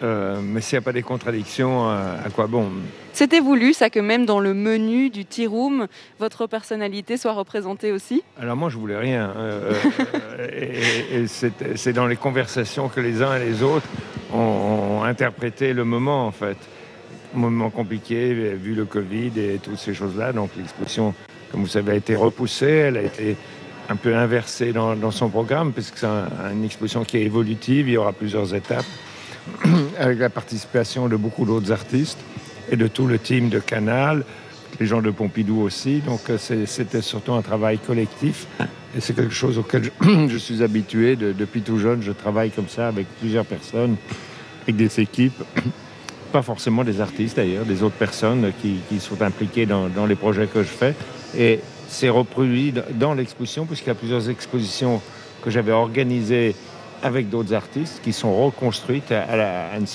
Euh, 0.03 0.41
mais 0.43 0.61
s'il 0.61 0.77
n'y 0.77 0.83
a 0.83 0.85
pas 0.85 0.93
des 0.93 1.03
contradictions, 1.03 1.89
euh, 1.89 2.17
à 2.25 2.31
quoi 2.31 2.47
bon? 2.47 2.71
C'était 3.13 3.41
voulu, 3.41 3.73
ça, 3.73 3.89
que 3.89 4.01
même 4.01 4.27
dans 4.27 4.41
le 4.41 4.53
menu 4.53 5.09
du 5.09 5.25
tea 5.25 5.47
room, 5.47 5.87
votre 6.19 6.47
personnalité 6.47 7.17
soit 7.17 7.33
représentée 7.33 7.93
aussi? 7.93 8.23
Alors 8.41 8.57
moi, 8.57 8.69
je 8.69 8.77
voulais 8.77 8.99
rien. 8.99 9.33
Euh, 9.37 9.73
et, 10.53 11.27
c'est 11.27 11.93
dans 11.93 12.07
les 12.07 12.17
conversations 12.17 12.89
que 12.89 13.01
les 13.01 13.23
uns 13.23 13.37
et 13.37 13.45
les 13.45 13.63
autres 13.63 13.87
ont, 14.35 15.03
interprété 15.03 15.73
le 15.73 15.85
moment, 15.85 16.27
en 16.27 16.33
fait. 16.33 16.57
Moment 17.35 17.71
compliqué, 17.71 18.33
vu 18.35 18.75
le 18.75 18.85
Covid 18.85 19.33
et 19.37 19.61
toutes 19.63 19.79
ces 19.79 19.95
choses-là. 19.95 20.33
Donc 20.33 20.51
l'exposition, 20.57 21.15
comme 21.51 21.63
vous 21.63 21.67
savez, 21.67 21.93
a 21.93 21.95
été 21.95 22.17
repoussée. 22.17 22.67
Elle 22.67 22.97
a 22.97 23.03
été 23.03 23.37
un 23.89 23.97
peu 23.97 24.17
inversée 24.17 24.73
dans, 24.73 25.11
son 25.11 25.29
programme, 25.29 25.73
puisque 25.73 25.99
c'est 25.99 26.07
une 26.53 26.65
exposition 26.65 27.05
qui 27.05 27.19
est 27.19 27.23
évolutive. 27.23 27.89
Il 27.89 27.93
y 27.93 27.97
aura 27.97 28.13
plusieurs 28.13 28.55
étapes. 28.55 28.87
avec 29.99 30.19
la 30.19 30.31
participation 30.31 31.09
de 31.09 31.17
beaucoup 31.17 31.45
d'autres 31.45 31.73
artistes 31.73 32.19
et 32.71 32.77
de 32.77 32.87
tout 32.87 33.07
le 33.07 33.19
team 33.19 33.49
de 33.49 33.59
Canal, 33.59 34.25
les 34.81 34.87
gens 34.87 35.03
de 35.03 35.11
Pompidou 35.11 35.61
aussi. 35.61 36.01
Donc 36.01 36.31
euh, 36.31 36.39
c'était 36.67 37.03
surtout 37.03 37.33
un 37.33 37.43
travail 37.43 37.79
collectif 37.79 38.47
et 38.97 39.01
c'est 39.01 39.15
quelque 39.15 39.35
chose 39.35 39.59
auquel 39.59 39.91
je, 40.29 40.37
suis 40.39 40.63
habitué 40.63 41.17
depuis 41.17 41.63
tout 41.63 41.79
jeune. 41.79 42.03
Je 42.03 42.13
travaille 42.13 42.51
comme 42.51 42.69
ça 42.69 42.89
avec 42.89 43.07
plusieurs 43.21 43.47
personnes, 43.47 43.97
avec 44.63 44.77
des 44.77 45.01
équipes, 45.01 45.43
pas 46.33 46.43
forcément 46.43 46.85
des 46.85 47.01
artistes 47.01 47.37
d'ailleurs, 47.37 47.65
des 47.65 47.83
autres 47.83 47.97
personnes 47.97 48.53
qui, 48.61 49.01
sont 49.01 49.23
impliquées 49.23 49.67
dans, 49.67 49.89
dans, 49.89 50.07
les 50.07 50.17
projets 50.17 50.47
que 50.47 50.63
je 50.63 50.69
fais. 50.69 50.95
Et 51.37 51.61
c'est 51.89 52.09
reproduit 52.09 52.75
dans 52.95 53.15
l'exposition 53.15 53.65
puisqu'il 53.65 53.89
y 53.89 53.93
a 53.93 53.95
plusieurs 53.95 54.29
expositions 54.29 55.01
que 55.43 55.51
j'avais 55.51 55.73
organisées 55.73 56.57
avec 57.03 57.29
d'autres 57.29 57.55
artistes 57.55 58.01
qui 58.03 58.13
sont 58.13 58.45
reconstruites 58.45 59.13
d'une 59.13 59.87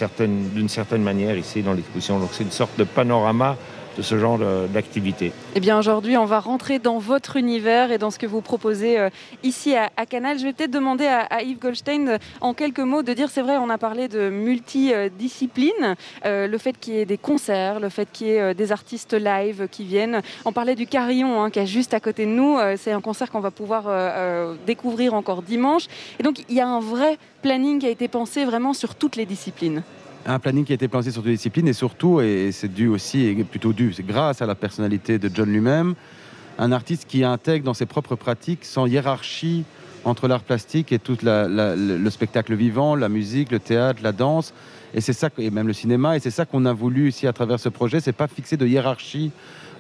certaine 0.70 1.04
manière 1.04 1.38
ici 1.38 1.62
dans 1.62 1.74
l'exposition. 1.74 2.20
Donc 2.20 2.30
c'est 2.34 2.44
une 2.44 2.52
sorte 2.52 2.78
de 2.78 2.84
panorama 2.84 3.58
de 3.98 4.02
ce 4.02 4.18
genre 4.18 4.40
d'activité 4.74 5.32
Eh 5.56 5.60
bien 5.60 5.78
aujourd'hui, 5.78 6.18
on 6.18 6.26
va 6.26 6.40
rentrer 6.40 6.80
dans 6.80 6.98
votre 6.98 7.38
univers 7.38 7.92
et 7.92 7.98
dans 7.98 8.12
ce 8.12 8.20
que 8.20 8.26
vous 8.26 8.42
proposez 8.42 9.00
euh, 9.00 9.10
ici 9.44 9.76
à, 9.76 9.90
Canal. 10.06 10.40
Je 10.40 10.46
vais 10.46 10.54
peut-être 10.54 10.72
demander 10.72 11.06
à, 11.06 11.42
Yves 11.42 11.60
Goldstein 11.60 12.08
euh, 12.08 12.18
en 12.42 12.54
quelques 12.54 12.80
mots 12.80 13.04
de 13.04 13.14
dire, 13.14 13.30
c'est 13.30 13.42
vrai, 13.42 13.58
on 13.58 13.70
a 13.70 13.78
parlé 13.78 14.08
de 14.08 14.30
multidiscipline, 14.30 15.96
euh, 16.26 16.48
le 16.48 16.58
fait 16.58 16.78
qu'il 16.80 16.96
y 16.96 17.00
ait 17.00 17.06
des 17.06 17.18
concerts, 17.18 17.80
le 17.80 17.90
fait 17.90 18.08
qu'il 18.12 18.28
y 18.28 18.32
ait 18.32 18.54
des 18.54 18.72
artistes 18.72 19.14
live 19.14 19.68
qui 19.72 19.84
viennent. 19.84 20.22
On 20.46 20.52
parlait 20.52 20.76
du 20.76 20.88
Carillon 20.88 21.42
hein, 21.42 21.50
qui 21.50 21.60
est 21.60 21.68
juste 21.68 21.94
à 21.94 22.00
côté 22.00 22.26
de 22.26 22.32
nous. 22.32 22.58
c'est 22.78 22.92
un 22.92 23.02
concert 23.02 23.32
qu'on 23.32 23.40
va 23.40 23.52
pouvoir 23.52 23.86
découvrir 24.66 25.14
encore 25.14 25.42
dimanche. 25.42 25.88
Et 26.20 26.24
donc 26.24 26.44
il 26.50 26.56
y 26.56 26.62
a 26.62 26.68
un 26.68 26.80
vrai 26.80 27.18
planning 27.42 27.80
qui 27.80 27.88
a 27.88 27.90
été 27.90 28.08
pensé 28.08 28.46
vraiment 28.46 28.74
sur 28.74 28.96
toutes 28.96 29.16
les 29.16 29.26
disciplines 29.26 29.84
un 30.26 30.40
planning 30.40 30.66
qui 30.66 30.72
a 30.72 30.76
été 30.76 30.88
pensé 30.88 31.12
sur 31.12 31.24
les 31.24 31.32
disciplines 31.32 31.68
et 31.68 31.74
surtout, 31.74 32.22
et 32.22 32.52
c'est 32.52 32.72
dû 32.72 32.88
aussi, 32.88 33.26
et 33.26 33.44
plutôt 33.44 33.74
dû, 33.74 33.94
c'est 33.94 34.06
grâce 34.06 34.42
à 34.42 34.46
la 34.46 34.56
personnalité 34.56 35.18
de 35.18 35.30
John 35.34 35.52
lui-même, 35.52 35.96
un 36.60 36.72
artiste 36.72 37.06
qui 37.08 37.24
intègre 37.24 37.66
dans 37.66 37.74
ses 37.74 37.86
propres 37.86 38.16
pratiques, 38.16 38.66
sans 38.66 38.86
hiérarchie 38.86 39.64
entre 40.04 40.28
l'art 40.28 40.42
plastique 40.42 40.92
et 40.92 41.00
tout 41.00 41.18
le 41.22 42.10
spectacle 42.10 42.56
vivant, 42.56 42.96
la 42.96 43.10
musique, 43.10 43.52
le 43.52 43.60
théâtre, 43.60 44.02
la 44.04 44.12
danse, 44.12 44.54
et 44.94 45.02
c'est 45.02 45.14
ça, 45.14 45.30
et 45.38 45.50
même 45.50 45.68
le 45.68 45.74
cinéma, 45.74 46.18
et 46.18 46.20
c'est 46.20 46.32
ça 46.32 46.46
qu'on 46.46 46.66
a 46.66 46.74
voulu 46.74 47.10
ici 47.10 47.28
à 47.28 47.34
travers 47.34 47.60
ce 47.60 47.70
projet, 47.70 48.00
c'est 48.00 48.12
pas 48.12 48.28
fixer 48.28 48.58
de 48.58 48.68
hiérarchie. 48.68 49.32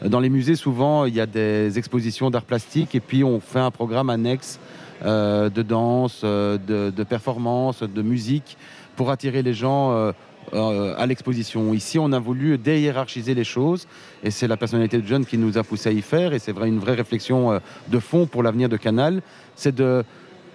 Dans 0.06 0.20
les 0.20 0.30
musées, 0.30 0.56
souvent, 0.56 1.06
il 1.06 1.14
y 1.14 1.22
a 1.22 1.28
des 1.28 1.78
expositions 1.78 2.32
d'art 2.32 2.46
plastique, 2.46 2.96
et 2.96 3.00
puis 3.00 3.24
on 3.24 3.40
fait 3.40 3.60
un 3.60 3.72
programme 3.72 4.10
annexe 4.10 4.60
euh, 5.04 5.50
de 5.50 5.62
danse, 5.62 6.22
euh, 6.24 6.58
de, 6.58 6.92
de, 6.96 7.04
performance, 7.04 7.84
de 7.84 8.02
musique, 8.02 8.58
pour 8.96 9.12
attirer 9.12 9.42
les 9.44 9.54
gens. 9.54 9.92
Euh, 9.92 10.12
euh, 10.54 10.94
à 10.98 11.06
l'exposition. 11.06 11.74
Ici, 11.74 11.98
on 12.00 12.12
a 12.12 12.20
voulu 12.20 12.58
déhiérarchiser 12.58 13.34
les 13.34 13.44
choses 13.44 13.88
et 14.24 14.32
c'est 14.32 14.48
la 14.48 14.58
personnalité 14.58 14.98
de 14.98 15.08
John 15.08 15.26
qui 15.26 15.38
nous 15.38 15.58
a 15.58 15.64
poussé 15.64 15.90
à 15.90 15.92
y 15.92 16.02
faire 16.02 16.34
et 16.34 16.40
c'est 16.40 16.52
vrai 16.52 16.68
une 16.68 16.80
vraie 16.80 16.96
réflexion 16.96 17.52
euh, 17.52 17.60
de 17.88 18.00
fond 18.00 18.26
pour 18.26 18.44
l'avenir 18.44 18.68
de 18.68 18.78
Canal. 18.78 19.22
C'est 19.56 19.76
de 19.76 20.04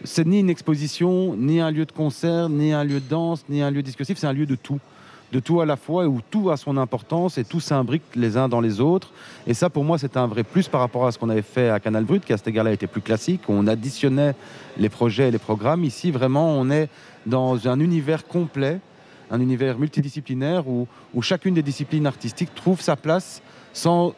c'est 0.05 0.27
ni 0.27 0.41
une 0.41 0.51
exposition, 0.51 1.35
ni 1.37 1.61
un 1.61 1.71
lieu 1.71 1.87
de 1.87 1.93
concert, 1.93 2.49
ni 2.49 2.73
un 2.73 2.85
lieu 2.85 3.01
de 3.01 3.09
danse, 3.09 3.45
ni 3.49 3.63
un 3.63 3.71
lieu 3.71 3.83
discursif, 3.83 4.19
c'est 4.19 4.27
un 4.27 4.33
lieu 4.33 4.47
de 4.47 4.55
tout. 4.55 4.81
De 5.33 5.41
tout 5.41 5.61
à 5.61 5.67
la 5.67 5.77
fois, 5.77 6.07
où 6.07 6.21
tout 6.31 6.51
a 6.51 6.57
son 6.57 6.77
importance 6.77 7.37
et 7.37 7.45
tout 7.45 7.59
s'imbrique 7.59 8.05
les 8.15 8.37
uns 8.37 8.49
dans 8.49 8.61
les 8.61 8.81
autres. 8.81 9.11
Et 9.47 9.55
ça, 9.55 9.71
pour 9.71 9.83
moi, 9.83 9.99
c'est 9.99 10.17
un 10.17 10.27
vrai 10.27 10.45
plus 10.45 10.69
par 10.69 10.81
rapport 10.81 11.07
à 11.07 11.13
ce 11.13 11.19
qu'on 11.19 11.31
avait 11.31 11.43
fait 11.43 11.69
à 11.69 11.81
Canal 11.81 12.05
Brut, 12.05 12.25
qui 12.25 12.33
à 12.33 12.37
cet 12.37 12.47
égard-là 12.47 12.73
était 12.73 12.87
plus 12.87 13.01
classique. 13.01 13.41
On 13.49 13.67
additionnait 13.67 14.35
les 14.77 14.89
projets 14.89 15.29
et 15.29 15.31
les 15.33 15.39
programmes. 15.39 15.83
Ici, 15.83 16.13
vraiment, 16.13 16.53
on 16.53 16.71
est 16.71 16.89
dans 17.27 17.67
un 17.67 17.81
univers 17.81 18.27
complet 18.27 18.79
un 19.31 19.41
univers 19.41 19.79
multidisciplinaire 19.79 20.69
où, 20.69 20.87
chacune 21.21 21.55
des 21.55 21.63
disciplines 21.63 22.07
artistiques 22.07 22.55
trouve 22.55 22.81
sa 22.81 22.97
place 22.97 23.43
sans 23.73 24.15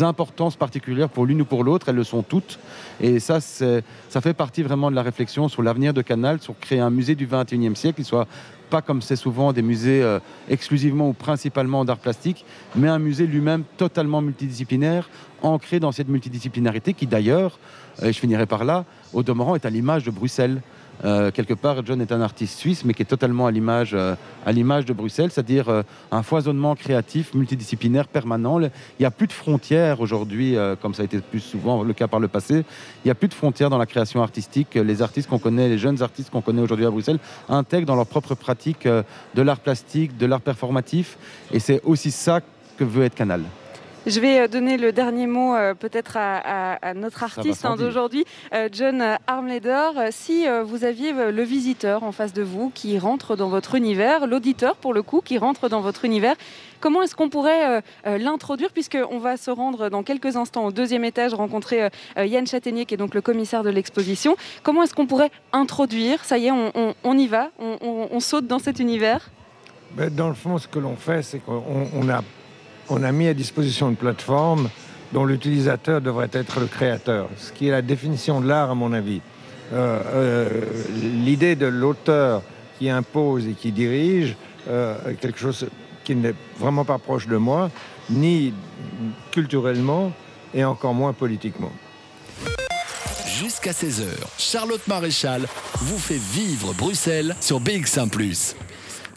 importance 0.00 0.56
particulière 0.56 1.10
pour 1.10 1.26
l'une 1.26 1.42
ou 1.42 1.44
pour 1.44 1.64
l'autre, 1.64 1.90
elles 1.90 1.96
le 1.96 2.04
sont 2.04 2.22
toutes. 2.22 2.58
Et 3.00 3.20
ça, 3.20 3.40
ça 3.40 4.20
fait 4.20 4.32
partie 4.32 4.62
vraiment 4.62 4.90
de 4.90 4.96
la 4.96 5.02
réflexion 5.02 5.48
sur 5.48 5.62
l'avenir 5.62 5.92
de 5.92 6.00
Canal, 6.00 6.40
sur 6.40 6.58
créer 6.58 6.80
un 6.80 6.88
musée 6.88 7.14
du 7.14 7.26
21e 7.26 7.74
siècle 7.74 7.96
qui 7.96 8.04
soit 8.04 8.26
pas 8.70 8.80
comme 8.80 9.02
c'est 9.02 9.16
souvent 9.16 9.52
des 9.52 9.60
musées 9.60 10.02
euh, 10.02 10.18
exclusivement 10.48 11.10
ou 11.10 11.12
principalement 11.12 11.84
d'art 11.84 11.98
plastique, 11.98 12.46
mais 12.74 12.88
un 12.88 12.98
musée 12.98 13.26
lui-même 13.26 13.64
totalement 13.76 14.22
multidisciplinaire, 14.22 15.10
ancré 15.42 15.78
dans 15.78 15.92
cette 15.92 16.08
multidisciplinarité 16.08 16.94
qui 16.94 17.06
d'ailleurs, 17.06 17.58
et 18.02 18.14
je 18.14 18.18
finirai 18.18 18.46
par 18.46 18.64
là, 18.64 18.86
au 19.12 19.22
demeurant 19.22 19.56
est 19.56 19.66
à 19.66 19.70
l'image 19.70 20.04
de 20.04 20.10
Bruxelles. 20.10 20.62
Euh, 21.04 21.30
quelque 21.30 21.54
part, 21.54 21.84
John 21.84 22.00
est 22.00 22.12
un 22.12 22.20
artiste 22.20 22.58
suisse, 22.58 22.84
mais 22.84 22.94
qui 22.94 23.02
est 23.02 23.06
totalement 23.06 23.46
à 23.46 23.50
l'image, 23.50 23.94
euh, 23.94 24.14
de 24.46 24.92
Bruxelles, 24.92 25.30
c'est-à-dire 25.30 25.68
euh, 25.68 25.82
un 26.10 26.22
foisonnement 26.22 26.74
créatif, 26.74 27.34
multidisciplinaire, 27.34 28.06
permanent. 28.06 28.60
Il 28.60 28.70
n'y 29.00 29.06
a 29.06 29.10
plus 29.10 29.26
de 29.26 29.32
frontières 29.32 30.00
aujourd'hui, 30.00 30.56
comme 30.80 30.94
ça 30.94 31.02
a 31.02 31.04
été 31.04 31.18
plus 31.18 31.40
souvent 31.40 31.82
le 31.82 31.92
cas 31.92 32.06
par 32.06 32.20
le 32.20 32.28
passé. 32.28 32.64
Il 33.04 33.06
n'y 33.06 33.10
a 33.10 33.14
plus 33.14 33.28
de 33.28 33.34
frontières 33.34 33.70
dans 33.70 33.78
la 33.78 33.86
création 33.86 34.22
artistique. 34.22 34.74
Les 34.74 35.02
artistes 35.02 35.28
qu'on 35.28 35.38
connaît, 35.38 35.68
les 35.68 35.78
jeunes 35.78 36.02
artistes 36.02 36.30
qu'on 36.30 36.42
connaît 36.42 36.62
aujourd'hui 36.62 36.86
à 36.86 36.90
Bruxelles, 36.90 37.18
intègrent 37.48 37.86
dans 37.86 37.96
leur 37.96 38.06
propre 38.06 38.34
pratique 38.34 38.86
de 38.86 39.42
l'art 39.42 39.60
plastique, 39.60 40.16
de 40.16 40.26
l'art 40.26 40.40
performatif. 40.40 41.16
Et 41.52 41.60
c'est 41.60 41.80
aussi 41.84 42.10
ça 42.10 42.40
que 42.76 42.84
veut 42.84 43.04
être 43.04 43.14
Canal. 43.14 43.42
Je 44.04 44.18
vais 44.18 44.40
euh, 44.40 44.48
donner 44.48 44.78
le 44.78 44.90
dernier 44.90 45.28
mot 45.28 45.54
euh, 45.54 45.74
peut-être 45.74 46.16
à, 46.16 46.94
notre 46.94 47.22
artiste 47.22 47.64
hein, 47.64 47.76
d'aujourd'hui, 47.76 48.24
euh, 48.52 48.68
John 48.72 49.16
Armleder. 49.28 49.90
Si 50.10 50.44
vous 50.64 50.84
aviez 50.84 51.12
le 51.12 51.42
visiteur 51.42 52.02
en 52.02 52.10
face 52.12 52.32
de 52.32 52.42
vous 52.42 52.70
qui 52.74 52.98
rentre 52.98 53.36
dans 53.36 53.48
votre 53.48 53.76
univers, 53.76 54.26
l'auditeur 54.26 54.76
pour 54.76 54.92
le 54.92 55.02
coup 55.02 55.20
qui 55.20 55.38
rentre 55.38 55.68
dans 55.68 55.80
votre 55.80 56.04
univers, 56.04 56.34
comment 56.80 57.02
est-ce 57.02 57.14
qu'on 57.14 57.28
pourrait 57.28 57.82
l'introduire 58.04 58.72
puisqu'on 58.72 59.18
va 59.18 59.36
se 59.36 59.50
rendre 59.50 59.88
dans 59.88 60.02
quelques 60.02 60.36
instants 60.36 60.66
au 60.66 60.72
deuxième 60.72 61.04
étage 61.04 61.34
rencontrer 61.34 61.88
Yann 62.16 62.46
Châtaignier 62.46 62.86
qui 62.86 62.94
est 62.94 62.98
donc 62.98 63.14
le 63.14 63.20
commissaire 63.20 63.62
de 63.62 63.70
l'exposition. 63.70 64.36
Comment 64.62 64.82
est-ce 64.82 64.94
qu'on 64.94 65.06
pourrait 65.06 65.30
introduire 65.52 66.24
Ça 66.24 66.38
y 66.38 66.46
est, 66.46 66.52
on, 66.52 67.18
y 67.18 67.26
va, 67.26 67.50
on, 67.58 68.20
saute 68.20 68.46
dans 68.46 68.58
cet 68.58 68.80
univers? 68.80 69.30
Ben, 69.92 70.12
Dans 70.12 70.28
le 70.28 70.34
fond, 70.34 70.58
ce 70.58 70.68
que 70.68 70.78
l'on 70.78 70.96
fait, 70.96 71.22
c'est 71.22 71.38
qu'on 71.38 72.08
a 72.08 72.22
on 72.88 73.02
a 73.02 73.12
mis 73.12 73.28
à 73.28 73.34
disposition 73.34 73.88
une 73.88 73.96
plateforme 73.96 74.68
dont 75.12 75.24
l'utilisateur 75.24 76.00
devrait 76.00 76.30
être 76.32 76.60
le 76.60 76.66
créateur, 76.66 77.28
ce 77.36 77.52
qui 77.52 77.68
est 77.68 77.70
la 77.70 77.82
définition 77.82 78.40
de 78.40 78.48
l'art 78.48 78.70
à 78.70 78.74
mon 78.74 78.92
avis. 78.92 79.20
Euh, 79.72 80.00
euh, 80.06 80.48
l'idée 81.02 81.56
de 81.56 81.66
l'auteur 81.66 82.42
qui 82.78 82.90
impose 82.90 83.46
et 83.46 83.52
qui 83.52 83.72
dirige 83.72 84.36
euh, 84.68 84.96
quelque 85.20 85.38
chose 85.38 85.66
qui 86.04 86.14
n'est 86.14 86.34
vraiment 86.58 86.84
pas 86.84 86.98
proche 86.98 87.26
de 87.26 87.36
moi, 87.36 87.70
ni 88.10 88.52
culturellement 89.30 90.12
et 90.52 90.64
encore 90.64 90.94
moins 90.94 91.12
politiquement. 91.12 91.72
Jusqu'à 93.26 93.72
16h, 93.72 94.04
Charlotte 94.36 94.86
Maréchal 94.88 95.46
vous 95.76 95.98
fait 95.98 96.20
vivre 96.20 96.74
Bruxelles 96.74 97.34
sur 97.40 97.60
BX1⁇ 97.60 98.10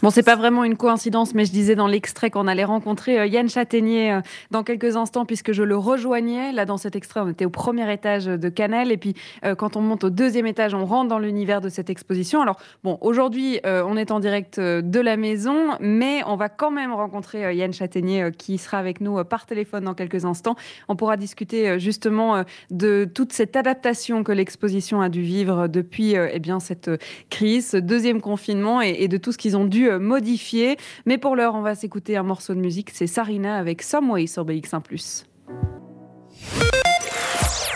Bon, 0.02 0.10
c'est 0.10 0.24
pas 0.24 0.36
vraiment 0.36 0.66
une 0.66 0.75
coïncidence, 0.75 1.34
mais 1.34 1.46
je 1.46 1.52
disais 1.52 1.75
dans 1.75 1.88
l'extrait 1.88 2.30
qu'on 2.30 2.48
allait 2.48 2.66
rencontrer 2.66 3.18
euh, 3.18 3.25
Yann 3.28 3.48
Châtaignier 3.48 4.12
euh, 4.12 4.22
dans 4.52 4.62
quelques 4.62 4.98
instants, 4.98 5.25
puisque 5.25 5.54
je 5.54 5.64
le 5.64 5.78
rejoignais. 5.78 6.52
Là, 6.52 6.66
dans 6.66 6.75
cet 6.75 6.98
extrait, 6.98 7.22
on 7.22 7.30
était 7.30 7.46
au 7.46 7.50
premier 7.50 7.92
étage 7.92 8.25
de 8.25 8.50
Canal, 8.50 8.92
et 8.92 8.98
puis 8.98 9.16
euh, 9.46 9.56
quand 9.56 9.78
on 9.78 9.82
monte 9.82 10.04
au 10.04 10.10
deuxième 10.10 10.48
étage, 10.48 10.74
on 10.74 10.86
rentre 10.86 11.08
dans 11.08 11.18
l'univers 11.18 11.62
de 11.62 11.70
cette 11.70 11.90
exposition. 11.90 12.42
Alors, 12.42 12.60
bon, 12.84 12.98
aujourd'hui, 13.02 13.60
on 13.64 13.96
est 13.98 14.12
en 14.12 14.20
direct 14.20 14.60
de 14.60 15.00
la 15.00 15.18
maison, 15.18 15.56
mais 15.80 16.22
on 16.25 16.36
va 16.36 16.50
quand 16.50 16.72
même 16.72 16.94
rencontrer 16.94 17.56
Yann 17.56 17.74
Châtaignier, 17.74 18.32
qui 18.38 18.58
sera 18.58 18.78
avec 18.78 19.02
nous 19.02 19.24
par 19.24 19.46
téléphone 19.46 19.86
dans 19.86 19.94
quelques 19.94 20.25
instants. 20.25 20.56
On 20.90 20.96
pourra 20.96 21.18
discuter 21.18 21.80
justement 21.80 22.44
de 22.70 23.10
toute 23.12 23.34
cette 23.34 23.56
adaptation 23.56 24.24
que 24.24 24.32
l'exposition 24.32 25.02
a 25.02 25.10
dû 25.10 25.22
vivre 25.22 25.68
depuis 25.68 26.16
eh 26.16 26.40
bien, 26.40 26.60
cette 26.60 26.92
crise, 27.30 27.70
ce 27.72 27.78
deuxième 27.78 28.22
confinement, 28.22 28.82
et, 28.82 28.96
et 29.00 29.08
de 29.08 29.18
tout 29.18 29.32
ce 29.32 29.38
qu'ils 29.38 29.58
ont 29.58 29.66
dû 29.66 29.85
modifié. 29.89 30.77
Mais 31.06 31.18
pour 31.18 31.36
l'heure, 31.36 31.56
on 31.56 31.62
va 31.62 31.75
s'écouter 31.75 32.18
un 32.18 32.24
morceau 32.24 32.54
de 32.54 32.60
musique. 32.60 32.89
C'est 32.92 33.08
Sarina 33.08 33.58
avec 33.58 33.82
Someway 33.82 34.27
sur 34.27 34.46
BX1 34.46 35.25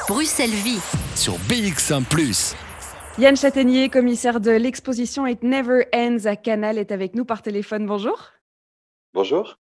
Bruxelles 0.07 0.49
Vie 0.49 0.81
sur 1.15 1.33
BX1 1.47 2.55
Yann 3.19 3.35
Châtaignier, 3.35 3.89
commissaire 3.89 4.39
de 4.39 4.51
l'exposition 4.51 5.27
It 5.27 5.43
Never 5.43 5.85
Ends 5.93 6.25
à 6.25 6.35
Canal, 6.35 6.77
est 6.77 6.91
avec 6.91 7.15
nous 7.15 7.25
par 7.25 7.41
téléphone. 7.41 7.85
Bonjour. 7.85 8.31
Bonjour. 9.13 9.59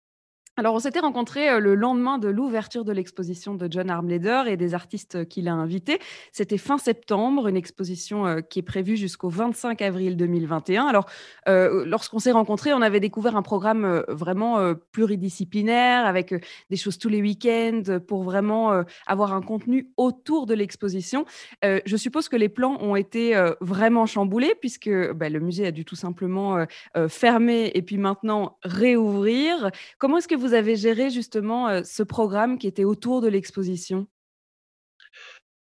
Alors, 0.56 0.74
on 0.74 0.78
s'était 0.78 1.00
rencontrés 1.00 1.48
euh, 1.48 1.58
le 1.58 1.74
lendemain 1.74 2.18
de 2.18 2.28
l'ouverture 2.28 2.84
de 2.84 2.92
l'exposition 2.92 3.54
de 3.54 3.66
John 3.68 3.90
Armleder 3.90 4.42
et 4.46 4.56
des 4.56 4.72
artistes 4.72 5.26
qu'il 5.28 5.48
a 5.48 5.52
invités. 5.52 5.98
C'était 6.30 6.58
fin 6.58 6.78
septembre, 6.78 7.48
une 7.48 7.56
exposition 7.56 8.24
euh, 8.24 8.40
qui 8.40 8.60
est 8.60 8.62
prévue 8.62 8.96
jusqu'au 8.96 9.28
25 9.28 9.82
avril 9.82 10.16
2021. 10.16 10.86
Alors, 10.86 11.06
euh, 11.48 11.84
lorsqu'on 11.86 12.20
s'est 12.20 12.30
rencontrés, 12.30 12.72
on 12.72 12.82
avait 12.82 13.00
découvert 13.00 13.34
un 13.36 13.42
programme 13.42 14.04
vraiment 14.08 14.74
pluridisciplinaire 14.92 16.06
avec 16.06 16.34
des 16.70 16.76
choses 16.76 16.98
tous 16.98 17.08
les 17.08 17.20
week-ends 17.20 17.98
pour 18.06 18.22
vraiment 18.22 18.84
avoir 19.06 19.34
un 19.34 19.42
contenu 19.42 19.90
autour 19.96 20.46
de 20.46 20.54
l'exposition. 20.54 21.24
je 21.62 21.96
suppose 21.96 22.28
que 22.28 22.36
les 22.36 22.48
plans 22.48 22.78
ont 22.80 22.96
été 22.96 23.34
vraiment 23.60 24.06
chamboulés 24.06 24.54
puisque 24.60 24.90
bah, 25.12 25.28
le 25.28 25.40
musée 25.40 25.66
a 25.66 25.70
dû 25.70 25.84
tout 25.84 25.96
simplement 25.96 26.64
fermer 27.08 27.70
et 27.74 27.82
puis 27.82 27.98
maintenant 27.98 28.58
réouvrir. 28.62 29.70
Comment 29.98 30.18
est-ce 30.18 30.28
que 30.28 30.34
vous 30.34 30.43
avez 30.52 30.76
géré 30.76 31.10
justement 31.10 31.68
euh, 31.68 31.82
ce 31.84 32.02
programme 32.02 32.58
qui 32.58 32.66
était 32.66 32.84
autour 32.84 33.20
de 33.20 33.28
l'exposition? 33.28 34.06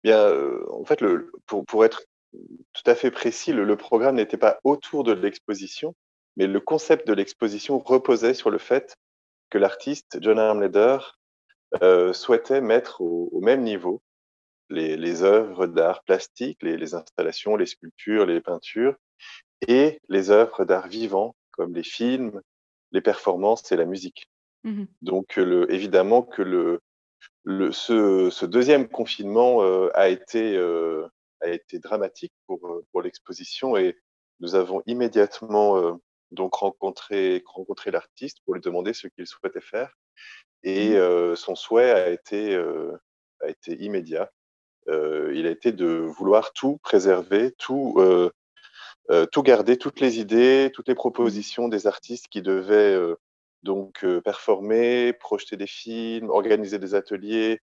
Bien, 0.05 0.19
euh, 0.19 0.65
en 0.71 0.85
fait, 0.85 1.03
pour, 1.47 1.85
être 1.85 2.03
tout 2.37 2.83
à 2.91 2.95
fait 2.95 3.11
précis, 3.11 3.53
le, 3.53 3.77
programme 3.77 4.17
n'était 4.17 4.37
pas 4.37 4.59
autour 4.65 5.05
de 5.05 5.13
l'exposition, 5.13 5.95
mais 6.37 6.47
le 6.47 6.61
concept 6.61 7.07
de 7.07 7.15
l'exposition 7.15 7.79
reposait 7.79 8.35
sur 8.35 8.51
le 8.51 8.59
fait 8.59 8.95
que 9.51 9.59
l'artiste 9.59 10.19
John 10.21 10.39
Armleder 10.39 10.99
euh, 11.83 12.13
souhaitait 12.13 12.61
mettre 12.61 13.01
au, 13.01 13.41
même 13.41 13.63
niveau 13.63 14.03
les, 14.71 14.97
les 14.97 15.23
œuvres 15.23 15.67
d'art 15.67 16.03
plastique, 16.05 16.59
les, 16.63 16.77
les, 16.77 16.95
installations, 16.95 17.57
les 17.57 17.67
sculptures, 17.67 18.27
les 18.27 18.41
peintures, 18.41 18.95
et 19.67 20.01
les 20.09 20.31
œuvres 20.31 20.65
d'art 20.65 20.89
vivant, 20.89 21.35
comme 21.51 21.75
les 21.75 21.83
films, 21.83 22.41
les 22.93 23.01
performances 23.01 23.71
et 23.73 23.77
la 23.77 23.85
musique. 23.85 24.29
Mmh 24.69 24.85
Donc, 25.03 25.37
le, 25.37 25.73
évidemment 25.73 26.23
que 26.23 26.43
le, 26.43 26.81
le, 27.45 27.73
ce, 27.73 28.29
ce, 28.31 28.45
deuxième 28.45 28.89
confinement 28.89 29.63
euh, 29.63 29.89
a, 29.95 30.09
été, 30.09 30.57
euh, 30.57 31.07
a 31.41 31.49
été 31.49 31.79
dramatique 31.79 32.35
pour, 32.47 32.61
pour 32.93 33.03
l'exposition 33.03 33.77
et 33.77 33.97
nous 34.41 34.55
avons 34.55 34.83
immédiatement 34.87 35.99
donc 36.31 36.55
rencontré, 36.55 37.43
rencontré 37.47 37.91
l'artiste 37.91 38.39
pour 38.45 38.55
lui 38.55 38.61
demander 38.61 38.93
ce 38.93 39.09
qu'il 39.09 39.27
souhaitait 39.27 39.61
faire. 39.61 39.97
Et 40.63 40.91
mmh 40.97 41.35
son 41.35 41.57
souhait 41.57 41.91
a 41.91 42.09
été, 42.11 42.55
a 43.41 43.49
été 43.49 43.73
immédiat. 43.83 44.31
il 44.87 45.45
a 45.45 45.51
été 45.51 45.73
de 45.73 45.87
vouloir 45.87 46.53
tout 46.53 46.79
préserver, 46.85 47.51
tout, 47.59 48.01
tout 49.33 49.43
garder, 49.43 49.77
toutes 49.77 49.99
les 49.99 50.21
idées, 50.21 50.71
toutes 50.73 50.87
les 50.87 50.95
mmh 50.95 50.97
propositions 50.97 51.67
des 51.67 51.89
artistes 51.89 52.29
qui 52.29 52.43
devaient 52.43 52.97
donc, 53.63 54.05
performer, 54.25 55.13
projeter 55.13 55.57
des 55.57 55.67
films, 55.67 56.31
organiser 56.31 56.79
des 56.79 56.95
ateliers, 56.95 57.61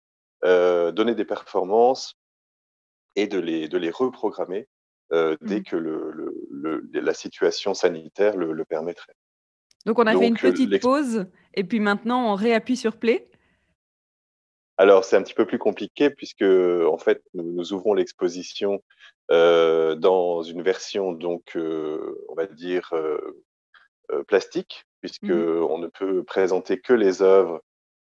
donner 0.42 1.14
des 1.14 1.24
performances 1.24 2.14
et 3.16 3.26
de 3.26 3.38
les, 3.38 3.68
de 3.68 3.76
les 3.76 3.90
reprogrammer 3.90 4.68
dès 5.10 5.60
mmh. 5.60 5.64
que 5.64 5.76
le, 5.76 6.90
la 6.92 7.14
situation 7.14 7.74
sanitaire 7.74 8.36
le, 8.36 8.64
permettrait. 8.64 9.14
Donc, 9.86 9.98
on 9.98 10.06
a 10.06 10.16
fait 10.16 10.28
une 10.28 10.36
petite 10.36 10.80
pause 10.80 11.26
et 11.54 11.64
puis 11.64 11.80
maintenant 11.80 12.32
on 12.32 12.34
réappuie 12.34 12.76
sur 12.76 12.96
Play? 12.96 13.28
Alors, 14.76 15.04
c'est 15.04 15.16
un 15.16 15.22
petit 15.22 15.34
peu 15.34 15.46
plus 15.46 15.58
compliqué 15.58 16.08
puisque, 16.08 16.42
en 16.42 16.96
fait, 16.98 17.22
nous, 17.34 17.72
ouvrons 17.72 17.94
l'exposition 17.94 18.82
dans 19.28 20.42
une 20.42 20.62
version, 20.62 21.12
donc, 21.12 21.52
on 21.56 22.34
va 22.34 22.46
dire, 22.46 22.92
plastique, 24.26 24.84
puisqu'on 25.00 25.78
mmh 25.78 25.80
ne 25.80 25.86
peut 25.86 26.22
présenter 26.24 26.78
que 26.78 26.92
les 26.92 27.22
œuvres 27.22 27.60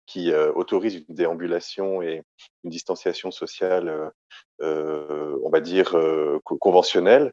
qui 0.09 0.31
euh, 0.31 0.51
autorisent 0.53 1.03
une 1.07 1.15
déambulation 1.15 2.01
et 2.01 2.23
une 2.63 2.71
distanciation 2.71 3.29
sociale, 3.29 3.89
euh, 3.89 4.09
euh, 4.61 5.39
on 5.43 5.49
va 5.49 5.61
dire, 5.61 5.95
conventionnelle. 6.43 7.31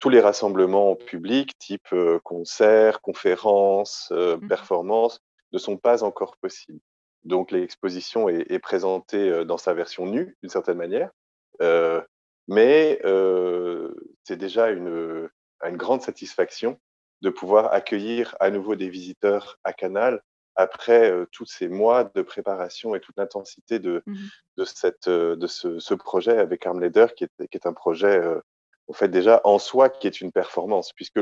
Tous 0.00 0.10
les 0.10 0.20
rassemblements 0.20 0.96
publics, 0.96 1.56
type 1.58 1.94
concerts, 2.22 3.00
conférences, 3.00 4.10
mmh 4.12 4.48
performances, 4.48 5.20
ne 5.52 5.58
sont 5.58 5.76
pas 5.76 6.04
encore 6.04 6.36
possibles. 6.36 6.80
Donc 7.24 7.50
l'exposition 7.50 8.28
est, 8.28 8.58
présentée 8.60 9.44
dans 9.44 9.58
sa 9.58 9.74
version 9.74 10.06
nue, 10.06 10.36
d'une 10.42 10.50
certaine 10.50 10.78
manière, 10.78 11.10
mais 12.48 13.00
c'est 14.24 14.36
déjà 14.36 14.70
une, 14.70 15.28
une 15.62 15.76
grande 15.76 16.02
satisfaction 16.02 16.78
de 17.22 17.30
pouvoir 17.30 17.72
accueillir 17.72 18.36
à 18.40 18.50
nouveau 18.50 18.76
des 18.76 18.88
visiteurs 18.88 19.58
à 19.64 19.72
Canal 19.72 20.22
après 20.56 21.10
euh, 21.10 21.26
tous 21.32 21.46
ces 21.46 21.68
mois 21.68 22.04
de 22.04 22.22
préparation 22.22 22.94
et 22.94 23.00
toute 23.00 23.16
l'intensité 23.16 23.78
de, 23.78 24.02
mmh 24.06 24.16
de, 24.56 24.64
cette, 24.64 25.08
euh, 25.08 25.36
de 25.36 25.46
ce, 25.46 25.94
projet 25.94 26.36
avec 26.36 26.66
Armleder, 26.66 27.06
qui 27.16 27.24
est, 27.24 27.48
qui 27.48 27.56
est 27.56 27.66
un 27.66 27.72
projet, 27.72 28.18
euh, 28.18 28.40
en 28.88 28.92
fait, 28.92 29.08
déjà 29.08 29.40
en 29.44 29.58
soi, 29.58 29.88
qui 29.88 30.06
est 30.06 30.20
une 30.20 30.32
performance, 30.32 30.92
puisque 30.92 31.20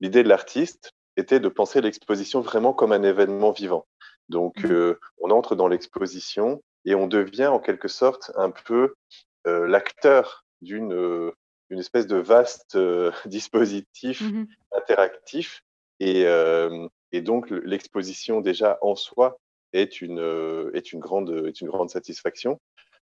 l'idée 0.00 0.22
de 0.22 0.28
l'artiste 0.28 0.92
était 1.16 1.40
de 1.40 1.48
penser 1.48 1.82
l'exposition 1.82 2.40
vraiment 2.40 2.72
comme 2.72 2.92
un 2.92 3.02
événement 3.02 3.52
vivant. 3.52 3.86
Donc, 4.28 4.64
mmh 4.64 4.94
on 5.18 5.30
entre 5.30 5.54
dans 5.54 5.68
l'exposition 5.68 6.62
et 6.84 6.94
on 6.94 7.06
devient 7.06 7.46
en 7.46 7.60
quelque 7.60 7.88
sorte 7.88 8.32
un 8.36 8.50
peu 8.50 8.94
l'acteur 9.44 10.44
d'une 10.62 11.32
une 11.72 11.80
espèce 11.80 12.06
de 12.06 12.16
vaste 12.16 12.78
dispositif 13.26 14.20
mmh 14.20 14.46
interactif. 14.74 15.62
Et, 16.00 16.24
et 17.12 17.20
donc, 17.20 17.50
l'exposition 17.50 18.40
déjà 18.40 18.78
en 18.80 18.96
soi 18.96 19.38
est 19.74 20.00
une, 20.00 20.18
est, 20.72 20.92
une 20.92 20.98
grande, 20.98 21.30
est 21.46 21.60
une 21.60 21.68
grande 21.68 21.90
satisfaction. 21.90 22.58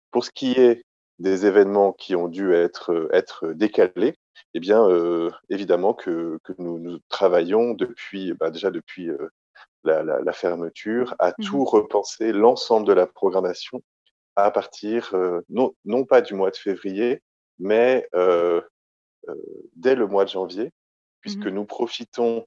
Pour 0.10 0.26
ce 0.26 0.32
qui 0.32 0.54
est 0.54 0.84
des 1.19 1.45
événements 1.45 1.93
qui 1.93 2.15
ont 2.15 2.28
dû 2.28 2.52
être, 2.54 3.08
être 3.13 3.54
décalés, 3.54 4.15
eh 4.56 4.60
bien, 4.60 4.88
évidemment 5.50 5.93
que, 5.93 6.39
que 6.43 6.54
nous, 6.58 6.80
nous, 6.80 6.97
travaillons 7.10 7.74
depuis, 7.76 8.34
bah 8.34 8.50
déjà 8.50 8.71
depuis 8.71 9.10
la, 9.84 10.34
fermeture, 10.34 11.15
a 11.19 11.30
Mmh 11.30 11.43
tout 11.45 11.63
repensé, 11.63 12.32
l'ensemble 12.32 12.88
de 12.88 12.93
la 12.93 13.08
programmation 13.08 13.82
à 14.36 14.52
partir, 14.52 15.15
non, 15.50 15.74
non 15.86 16.06
pas 16.06 16.21
du 16.21 16.34
mois 16.34 16.52
de 16.52 16.58
février, 16.58 17.21
mais 17.62 18.08
dès 19.76 19.95
le 19.95 20.08
mois 20.08 20.26
de 20.26 20.30
janvier, 20.30 20.71
puisque 21.21 21.45
Mmh 21.45 21.52
nous 21.52 21.65
profitons 21.65 22.45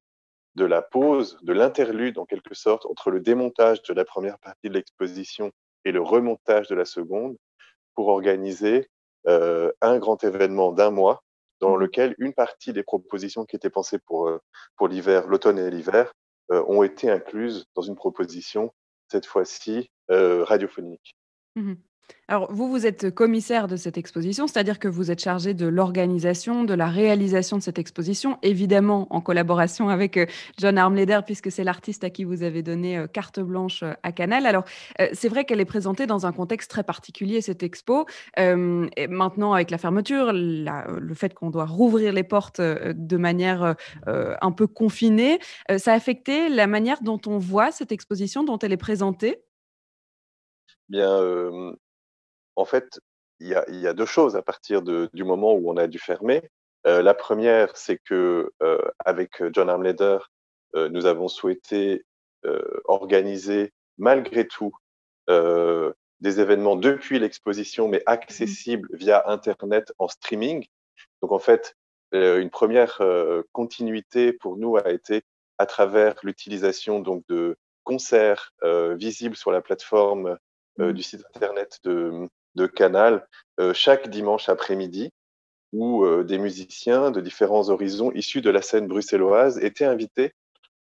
de 0.57 0.65
la 0.65 0.83
pause, 0.83 1.39
de 1.43 1.53
l'interlude 1.53 2.19
en 2.19 2.27
quelque 2.27 2.55
sorte, 2.55 2.85
entre 2.87 3.11
le 3.11 3.21
démontage 3.21 3.83
de 3.83 3.95
la 3.95 4.05
première 4.05 4.39
partie 4.39 4.69
de 4.69 4.75
l'exposition 4.75 5.51
et 5.85 5.93
le 5.93 6.03
remontage 6.03 6.69
de 6.69 6.75
la 6.75 6.85
seconde, 6.85 7.37
pour 7.95 8.09
organiser 8.09 8.89
un 9.27 9.99
grand 9.99 10.23
événement 10.25 10.73
d'un 10.73 10.91
mois 10.91 11.23
dans 11.61 11.77
Mmh 11.77 11.81
lequel 11.81 12.15
une 12.19 12.35
partie 12.35 12.73
des 12.73 12.83
propositions 12.83 13.45
qui 13.45 13.57
étaient 13.57 13.71
pensées 13.71 14.01
pour, 14.05 14.31
pour 14.77 14.89
l'hiver, 14.89 15.27
l'automne 15.29 15.59
et 15.59 15.71
l'hiver, 15.71 16.13
ont 16.51 16.83
été 16.83 17.09
incluses 17.09 17.65
dans 17.75 17.83
une 17.83 17.95
proposition, 17.95 18.75
cette 19.11 19.27
fois-ci 19.27 19.89
radiophonique. 20.09 21.15
Mmh 21.55 21.75
Alors 22.27 22.51
vous, 22.51 22.71
vous 22.71 22.87
êtes 22.87 23.15
commissaire 23.15 23.69
de 23.69 23.77
cette 23.77 23.99
exposition, 23.99 24.47
c'est-à-dire 24.47 24.79
que 24.79 24.89
vous 24.89 25.11
êtes 25.11 25.21
chargé 25.23 25.53
de 25.53 25.67
l'organisation, 25.67 26.65
de 26.65 26.73
la 26.73 26.87
réalisation 26.87 27.59
de 27.59 27.63
cette 27.63 27.79
exposition, 27.79 28.39
évidemment 28.43 29.07
en 29.11 29.21
collaboration 29.21 29.91
avec, 29.91 30.17
heu, 30.17 30.27
John 30.59 30.79
Armleder 30.79 31.21
puisque 31.27 31.51
c'est 31.53 31.65
l'artiste 31.65 32.03
à 32.03 32.09
qui 32.09 32.25
vous 32.25 32.43
avez 32.43 32.63
donné, 32.63 32.97
heu, 32.99 33.07
carte 33.09 33.41
blanche, 33.41 33.83
heu, 33.83 33.95
à 34.03 34.13
Canal. 34.13 34.47
Alors, 34.47 34.65
c'est 35.13 35.29
vrai 35.29 35.45
qu'elle 35.45 35.61
est 35.61 35.65
présentée 35.67 36.07
dans 36.07 36.25
un 36.25 36.33
contexte 36.33 36.71
très 36.71 36.83
particulier, 36.83 37.41
cette 37.43 37.63
expo. 37.63 38.07
Maintenant 38.39 39.53
avec 39.53 39.71
la 39.71 39.79
fermeture, 39.79 40.33
le 40.33 41.15
fait 41.15 41.35
qu'on 41.35 41.51
doit 41.51 41.67
rouvrir 41.67 42.13
les 42.13 42.23
portes, 42.25 42.61
de 42.61 43.17
manière, 43.17 43.75
un 44.07 44.53
peu 44.53 44.67
confinée, 44.67 45.39
ça 45.79 45.93
a 45.93 45.95
affecté 45.95 46.49
la 46.49 46.67
manière 46.67 47.03
dont 47.03 47.21
on 47.27 47.39
voit 47.39 47.71
cette 47.71 47.93
exposition, 47.93 48.45
dont 48.45 48.59
elle 48.59 48.73
est 48.73 48.77
présentée? 48.77 49.45
Bien, 50.89 51.19
hem, 51.23 51.77
en 52.57 52.65
fait, 52.65 53.01
il 53.41 53.49
y 53.49 53.55
a 53.55 53.65
il 53.69 53.77
y 53.81 53.87
a 53.89 53.95
2 53.95 54.07
choses 54.07 54.37
à 54.37 54.43
partir 54.43 54.83
de 54.83 55.09
du 55.15 55.25
moment 55.25 55.55
où 55.55 55.71
on 55.71 55.77
a 55.77 55.87
dû 55.89 55.99
fermer. 55.99 56.43
Heu, 56.87 57.01
la 57.03 57.15
première, 57.15 57.77
c'est 57.77 57.99
que, 57.99 58.53
heu, 58.63 58.81
avec, 59.05 59.43
John 59.53 59.69
Armleder, 59.71 60.19
nous 60.77 61.07
avons 61.07 61.29
souhaité, 61.29 62.05
organiser 62.87 63.73
malgré 63.99 64.47
tout, 64.49 64.73
des 65.29 66.41
événements 66.41 66.77
depuis 66.77 67.19
l'exposition, 67.21 67.89
mais 67.89 68.03
Mmh 68.07 68.13
accessibles 68.13 68.89
via 68.93 69.25
internet 69.31 69.93
en 69.99 70.09
streaming. 70.09 70.67
Donc 71.23 71.33
en 71.33 71.39
fait, 71.41 71.75
une 72.13 72.51
première 72.51 72.99
re 73.01 73.45
continuité 73.53 74.33
pour 74.35 74.57
nous 74.59 74.77
a 74.79 74.91
été 74.91 75.23
à 75.59 75.67
travers 75.67 76.15
l'utilisation 76.25 77.01
donc 77.01 77.25
de 77.29 77.57
concerts, 77.85 78.53
visibles 78.97 79.37
sur 79.37 79.53
la 79.53 79.63
plateforme, 79.63 80.39
heu, 80.81 80.93
mh. 80.93 80.93
du 80.95 81.03
site 81.05 81.25
internet 81.37 81.79
de, 81.85 82.11
mmh, 82.11 82.29
de 82.55 82.67
Canal, 82.67 83.27
heu, 83.61 83.73
chaque 83.73 84.09
dimanche 84.09 84.49
après-midi 84.49 85.11
où, 85.73 86.05
heu, 86.05 86.25
des 86.25 86.39
musiciens 86.39 87.11
de 87.11 87.21
différents 87.21 87.69
horizons 87.71 88.13
issus 88.13 88.41
de 88.43 88.51
la 88.51 88.63
scène 88.63 88.87
bruxelloise 88.87 89.59
étaient 89.59 89.85
invités 89.85 90.33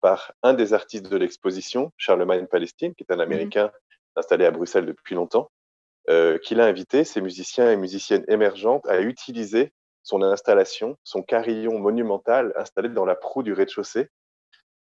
par 0.00 0.33
un 0.42 0.54
des 0.54 0.74
artistes 0.74 1.09
de 1.09 1.16
l'exposition, 1.16 1.92
Charlemagne 1.98 2.46
Palestine, 2.46 2.94
qui 2.94 3.04
est 3.09 3.12
un 3.14 3.20
Mmh 3.26 3.52
Américain 3.52 3.70
installé 4.16 4.46
à 4.46 4.50
Bruxelles 4.52 4.87
depuis 4.87 5.14
longtemps, 5.14 5.50
heu, 6.11 6.38
qu'il 6.44 6.61
a 6.61 6.66
invité, 6.66 7.04
ces 7.04 7.20
musiciens 7.20 7.70
et 7.72 7.76
musiciennes 7.76 8.24
émergentes, 8.28 8.87
à 8.88 9.00
utiliser 9.00 9.72
son 10.02 10.22
installation, 10.22 10.96
son 11.04 11.22
carillon 11.22 11.78
monumental 11.78 12.52
installé 12.56 12.88
dans 12.90 13.04
la 13.06 13.16
proue 13.16 13.42
du 13.42 13.52
rez-de-chaussée, 13.52 14.09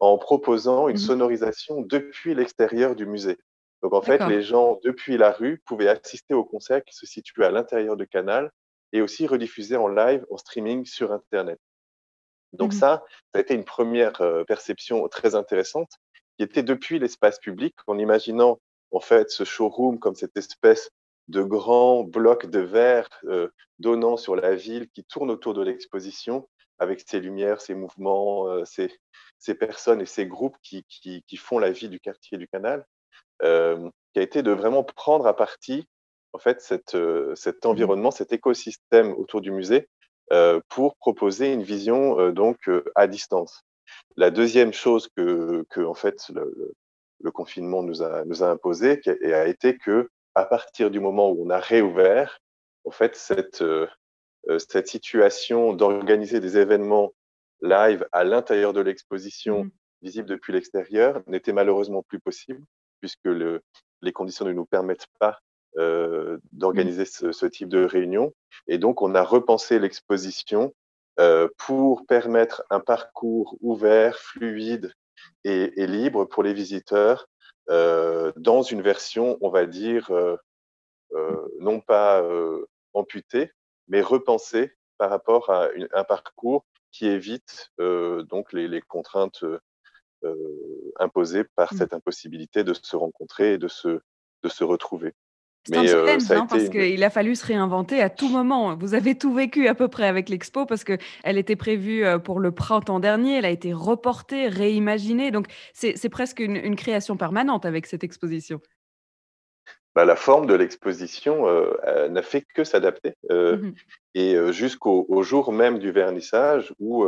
en 0.00 0.18
proposant 0.18 0.88
une 0.88 0.96
Mmh 0.96 0.98
sonorisation 0.98 1.82
depuis 1.82 2.34
l'extérieur 2.34 2.96
du 2.96 3.06
musée. 3.06 3.38
Donc 3.82 3.94
en 3.94 4.02
fait, 4.02 4.26
les 4.26 4.42
gens 4.42 4.78
depuis 4.84 5.16
la 5.16 5.32
rue 5.32 5.62
pouvaient 5.66 5.88
assister 5.88 6.34
au 6.34 6.44
concert 6.44 6.84
qui 6.84 6.94
se 6.94 7.06
situait 7.06 7.46
à 7.46 7.50
l'intérieur 7.50 7.96
de 7.96 8.04
Canal 8.04 8.50
et 8.92 9.00
aussi 9.02 9.26
rediffusé 9.26 9.76
en 9.76 9.88
live, 9.88 10.26
en 10.30 10.36
streaming 10.36 10.84
sur 10.86 11.12
internet. 11.12 11.58
Donc 12.52 12.72
Mmh 12.72 12.74
ça, 12.74 13.04
ça 13.32 13.38
a 13.38 13.40
été 13.40 13.54
une 13.54 13.64
première 13.64 14.12
re 14.18 14.44
perception 14.46 15.08
très 15.08 15.34
intéressante, 15.34 15.90
qui 16.36 16.44
était 16.44 16.62
depuis 16.62 16.98
l'espace 16.98 17.38
public, 17.38 17.74
en 17.86 17.98
imaginant 17.98 18.60
en 18.92 19.00
fait 19.00 19.30
ce 19.30 19.44
showroom 19.44 19.98
comme 19.98 20.14
cette 20.16 20.36
espèce 20.36 20.90
de 21.28 21.42
grand 21.42 22.02
bloc 22.04 22.46
de 22.46 22.58
verre, 22.60 23.08
heu, 23.24 23.52
donnant 23.78 24.16
sur 24.16 24.34
la 24.34 24.54
ville 24.56 24.88
qui 24.90 25.04
tourne 25.04 25.30
autour 25.30 25.54
de 25.54 25.62
l'exposition 25.62 26.48
avec 26.78 27.02
ses 27.06 27.20
lumières, 27.20 27.60
ses 27.60 27.74
mouvements, 27.74 28.48
heu, 28.48 28.64
ces 28.64 28.90
ces 29.38 29.54
personnes 29.54 30.00
et 30.02 30.06
ces 30.06 30.26
groupes 30.26 30.56
qui 30.62 30.84
qui 30.88 31.22
qui 31.26 31.36
font 31.36 31.58
la 31.60 31.70
vie 31.70 31.88
du 31.88 32.00
quartier 32.00 32.36
du 32.38 32.48
Canal, 32.48 32.84
qui 33.42 34.18
a 34.18 34.22
été 34.22 34.42
de 34.42 34.52
vraiment 34.52 34.84
prendre 34.84 35.26
à 35.26 35.34
partie, 35.36 35.86
en 36.32 36.38
fait, 36.38 36.60
cet, 36.60 36.94
heu, 36.94 37.32
cet 37.36 37.64
Mmh 37.64 37.68
environnement, 37.68 38.10
cet 38.10 38.32
écosystème 38.32 39.12
autour 39.12 39.40
du 39.40 39.50
musée, 39.50 39.88
heu, 40.32 40.62
pour 40.68 40.96
proposer 40.96 41.52
une 41.52 41.62
vision, 41.62 42.30
donc, 42.32 42.58
à 42.94 43.06
distance. 43.06 43.62
La 44.16 44.30
deuxième 44.30 44.72
chose 44.72 45.08
que 45.16 45.64
que 45.70 45.80
en 45.80 45.94
fait 45.94 46.30
le 47.22 47.30
confinement 47.32 47.82
nous 47.82 48.02
a 48.02 48.24
nous 48.24 48.42
a 48.42 48.50
imposé 48.50 49.00
et 49.22 49.34
a 49.34 49.46
été 49.48 49.76
qu'à 49.78 50.44
partir 50.44 50.90
du 50.90 51.00
moment 51.00 51.30
où 51.30 51.44
on 51.44 51.50
a 51.50 51.58
réouvert, 51.58 52.38
en 52.84 52.90
fait 52.90 53.16
cette, 53.16 53.64
situation 54.86 55.72
d'organiser 55.72 56.40
des 56.40 56.56
événements 56.58 57.12
live 57.62 58.06
à 58.12 58.24
l'intérieur 58.24 58.72
de 58.72 58.80
l'exposition, 58.80 59.64
Mmh. 59.64 59.70
visibles 60.02 60.28
depuis 60.28 60.52
l'extérieur, 60.52 61.22
n'était 61.26 61.52
malheureusement 61.52 62.02
plus 62.02 62.20
possible 62.20 62.64
puisque 63.00 63.24
le 63.24 63.62
les 64.02 64.12
conditions 64.12 64.46
ne 64.46 64.52
nous 64.52 64.64
permettent 64.66 65.06
pas, 65.18 65.38
heu, 65.78 66.40
Mmh. 66.52 66.58
d'organiser 66.58 67.04
ce 67.04 67.46
type 67.46 67.68
de 67.68 67.84
réunion 67.84 68.32
et 68.66 68.78
donc 68.78 69.02
on 69.02 69.14
a 69.14 69.22
repensé 69.22 69.78
l'exposition, 69.78 70.72
heu, 71.20 71.52
pour 71.58 72.06
permettre 72.06 72.62
un 72.70 72.80
parcours 72.80 73.56
ouvert, 73.60 74.16
fluide 74.18 74.92
et 75.44 75.86
libre 75.86 76.24
pour 76.24 76.42
les 76.42 76.54
visiteurs, 76.54 77.26
heu, 77.70 78.32
dans 78.36 78.62
une 78.62 78.82
version, 78.82 79.38
on 79.40 79.50
va 79.50 79.66
dire, 79.66 80.10
non 81.60 81.80
pas, 81.80 82.22
amputée, 82.94 83.52
mais 83.88 84.00
repensée 84.00 84.72
par 84.98 85.10
rapport 85.10 85.50
à 85.50 85.68
un 85.92 86.04
parcours 86.04 86.64
qui 86.92 87.06
évite, 87.06 87.70
donc 87.78 88.52
les 88.52 88.80
contraintes, 88.82 89.44
heu, 90.24 90.92
imposées 90.98 91.44
par 91.56 91.72
Mmh. 91.72 91.76
cette 91.78 91.94
impossibilité 91.94 92.64
de 92.64 92.74
se 92.74 92.96
rencontrer 92.96 93.54
et 93.54 93.58
de 93.58 93.68
se 93.68 94.00
de 94.42 94.48
se 94.48 94.64
retrouver. 94.64 95.12
C'est 95.64 95.76
un 95.76 95.84
a 96.30 96.36
hein, 96.36 96.46
été 96.46 96.48
parce 96.48 96.64
une 96.66 96.70
qu'il 96.70 97.04
a 97.04 97.10
fallu 97.10 97.36
se 97.36 97.46
réinventer 97.46 98.00
à 98.00 98.08
tout 98.10 98.28
moment. 98.28 98.76
Vous 98.76 98.94
avez 98.94 99.16
tout 99.16 99.32
vécu 99.34 99.68
à 99.68 99.74
peu 99.74 99.88
près 99.88 100.06
avec 100.06 100.28
l'expo 100.28 100.64
parce 100.66 100.84
qu'elle 100.84 100.98
était 101.38 101.54
prévue, 101.54 102.04
heu, 102.04 102.18
pour 102.18 102.40
le 102.40 102.50
printemps 102.50 102.98
dernier, 102.98 103.36
elle 103.38 103.44
a 103.44 103.50
été 103.50 103.72
reportée, 103.74 104.48
réimaginée, 104.48 105.30
donc 105.30 105.46
c'est 105.74 106.08
presque 106.08 106.40
une 106.40 106.56
une 106.56 106.76
création 106.76 107.16
permanente 107.16 107.66
avec 107.66 107.86
cette 107.86 108.04
exposition. 108.04 108.60
bah, 109.94 110.04
la 110.04 110.16
forme 110.16 110.46
de 110.46 110.54
l'exposition, 110.54 111.46
elle 111.82 112.12
n'a 112.12 112.22
fait 112.22 112.44
que 112.54 112.64
s'adapter, 112.64 113.14
Mmh 113.50 113.74
et 114.14 114.36
jusqu'au 114.52 115.06
au 115.08 115.22
jour 115.22 115.52
même 115.52 115.78
du 115.78 115.90
vernissage 115.92 116.72
où, 116.78 117.04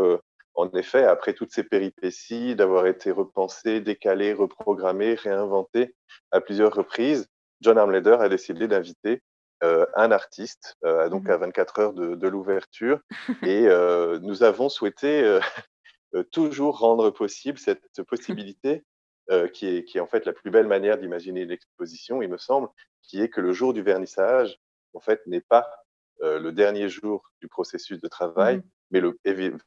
en 0.54 0.70
effet, 0.72 1.04
après 1.04 1.34
toutes 1.34 1.52
ces 1.52 1.64
péripéties 1.64 2.54
d'avoir 2.56 2.86
été 2.86 3.10
repensé, 3.10 3.80
décalé, 3.80 4.32
reprogrammé, 4.32 5.14
réinventé 5.14 5.94
à 6.30 6.40
plusieurs 6.40 6.74
reprises, 6.74 7.28
John 7.60 7.78
Armleder 7.78 8.16
a 8.20 8.28
décidé 8.28 8.68
d'inviter, 8.68 9.22
heu, 9.64 9.86
un 9.94 10.10
artiste, 10.12 10.76
heu, 10.84 11.08
donc 11.10 11.28
Mmh 11.28 11.30
à 11.30 11.36
24 11.38 11.78
heures 11.80 11.92
de 11.94 12.14
de 12.16 12.28
l'ouverture 12.28 13.00
et 13.42 13.66
heu, 13.68 14.18
nous 14.22 14.42
avons 14.42 14.68
souhaité, 14.68 15.38
toujours 16.32 16.78
rendre 16.78 17.10
possible 17.10 17.58
cette 17.58 18.02
possibilité, 18.08 18.84
qui 19.54 19.66
est 19.68 19.84
qui 19.84 19.98
est 19.98 20.00
en 20.00 20.06
fait 20.06 20.26
la 20.26 20.32
plus 20.32 20.50
belle 20.50 20.66
manière 20.66 20.98
d'imaginer 20.98 21.46
l'exposition, 21.46 22.22
il 22.22 22.28
me 22.28 22.38
semble, 22.38 22.68
qui 23.02 23.22
est 23.22 23.28
que 23.30 23.40
le 23.40 23.52
jour 23.52 23.72
du 23.72 23.82
vernissage, 23.82 24.58
en 24.94 25.00
fait, 25.00 25.22
n'est 25.26 25.40
pas, 25.40 25.70
le 26.20 26.50
dernier 26.50 26.88
jour 26.88 27.22
du 27.40 27.48
processus 27.48 28.00
de 28.00 28.08
Mmh 28.36 28.44
travail, 28.48 28.58
mh. 28.58 28.62
Mais 28.92 29.00
le 29.00 29.18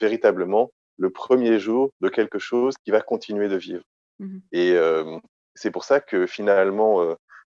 véritablement 0.01 0.71
le 0.97 1.09
premier 1.09 1.59
jour 1.59 1.91
de 2.01 2.09
quelque 2.09 2.39
chose 2.39 2.75
qui 2.83 2.91
va 2.91 3.01
continuer 3.01 3.49
de 3.49 3.57
vivre. 3.57 3.83
Mmh 4.19 4.39
et 4.53 4.77
c'est 5.55 5.71
pour 5.71 5.83
ça 5.85 5.99
que 6.01 6.27
finalement, 6.27 7.01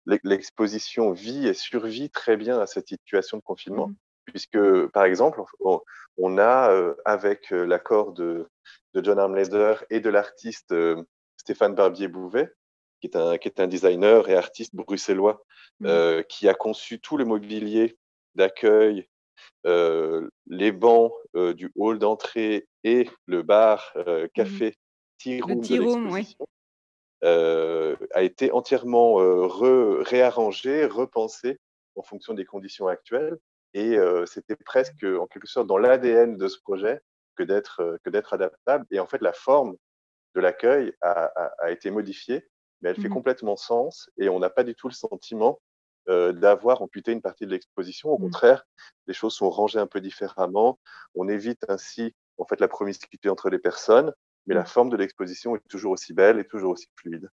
l'ex 0.06 0.22
l'exposition 0.26 1.12
vit 1.12 1.48
et 1.48 1.54
survit 1.54 2.10
très 2.10 2.38
bien 2.38 2.60
à 2.60 2.68
cette 2.68 2.88
situation 2.88 3.38
de 3.38 3.44
confinement. 3.44 3.88
Mmh 3.90 3.96
puisque, 4.28 4.88
par 4.88 5.06
exemple, 5.06 5.42
on 5.62 5.80
on 6.18 6.38
a, 6.38 6.72
heu, 6.74 6.98
avec, 7.06 7.52
heu, 7.54 7.64
l'accord 7.66 8.12
de 8.14 8.48
de 8.94 9.04
John 9.04 9.20
Armleder 9.20 9.76
et 9.90 10.00
de 10.02 10.10
l'artiste, 10.10 10.74
Stéphane 11.38 11.76
Barbier-Bouvet, 11.76 12.50
qui 13.02 13.08
est 13.08 13.16
un 13.16 13.38
qui 13.38 13.48
est 13.48 13.60
un 13.62 13.68
designer 13.68 14.28
et 14.30 14.36
artiste 14.36 14.76
bruxellois, 14.76 15.42
Mmh 15.80 16.24
qui 16.30 16.50
a 16.50 16.54
conçu 16.54 17.00
tout 17.00 17.18
le 17.18 17.26
mobilier 17.26 17.98
d'accueil, 18.36 19.08
les 19.64 20.72
bancs, 20.72 21.14
du 21.34 21.72
hall 21.76 22.00
d'entrée 22.00 22.68
et 22.84 23.10
le 23.26 23.42
bar, 23.42 23.94
Mmh 23.96 24.28
café 24.34 24.76
tea 25.18 25.42
room 25.42 25.62
de 25.62 25.66
tea 25.66 25.80
room, 25.80 26.12
oui. 26.12 26.20
l'exposition. 26.20 26.48
a 28.14 28.24
été 28.24 28.52
entièrement 28.52 29.16
réarrangé, 30.04 30.86
repensé 30.86 31.60
en 31.96 32.04
fonction 32.04 32.34
des 32.34 32.46
conditions 32.46 32.88
actuelles. 32.88 33.38
Et 33.74 33.98
c'était 34.26 34.56
presque, 34.56 35.04
en 35.04 35.28
quelque 35.28 35.48
sorte, 35.48 35.68
dans 35.68 35.78
l'ADN 35.78 36.38
de 36.38 36.48
ce 36.48 36.60
projet 36.60 37.02
que 37.36 37.44
d'être 37.44 38.00
que 38.04 38.10
d'être 38.10 38.34
adaptable. 38.34 38.86
Et 38.92 39.00
en 39.00 39.08
fait, 39.08 39.22
la 39.22 39.34
forme 39.34 39.76
de 40.36 40.42
l'accueil 40.42 40.94
a, 41.02 41.72
été 41.72 41.92
modifiée, 41.92 42.48
mais 42.82 42.90
elle 42.90 42.96
fait 42.96 43.10
mmh 43.10 43.14
complètement 43.14 43.56
sens. 43.56 44.10
Et 44.18 44.30
on 44.30 44.40
n'a 44.40 44.50
pas 44.50 44.64
du 44.64 44.76
tout 44.76 44.88
le 44.88 44.94
sentiment 44.94 45.60
d'avoir 46.08 46.82
amputé 46.82 47.12
une 47.12 47.22
partie 47.22 47.46
de 47.46 47.52
l'exposition. 47.52 48.10
Au 48.10 48.18
mmh. 48.18 48.22
contraire, 48.22 48.66
les 49.08 49.14
choses 49.14 49.34
sont 49.34 49.50
rangées 49.50 49.80
un 49.80 49.88
peu 49.88 50.02
différemment. 50.02 50.80
On 51.16 51.28
évite 51.28 51.66
ainsi 51.70 52.16
en 52.38 52.46
fait 52.46 52.60
la 52.60 52.68
promiscuité 52.68 53.30
entre 53.30 53.50
les 53.50 53.60
personnes, 53.60 54.14
mais 54.46 54.56
la 54.56 54.62
mmh. 54.62 54.68
forme 54.68 54.90
de 54.90 54.98
l'exposition 54.98 55.56
est 55.56 55.68
toujours 55.70 55.92
aussi 55.92 56.14
belle 56.14 56.40
et 56.40 56.46
toujours 56.46 56.72
aussi 56.72 56.88
fluide. 56.96 57.30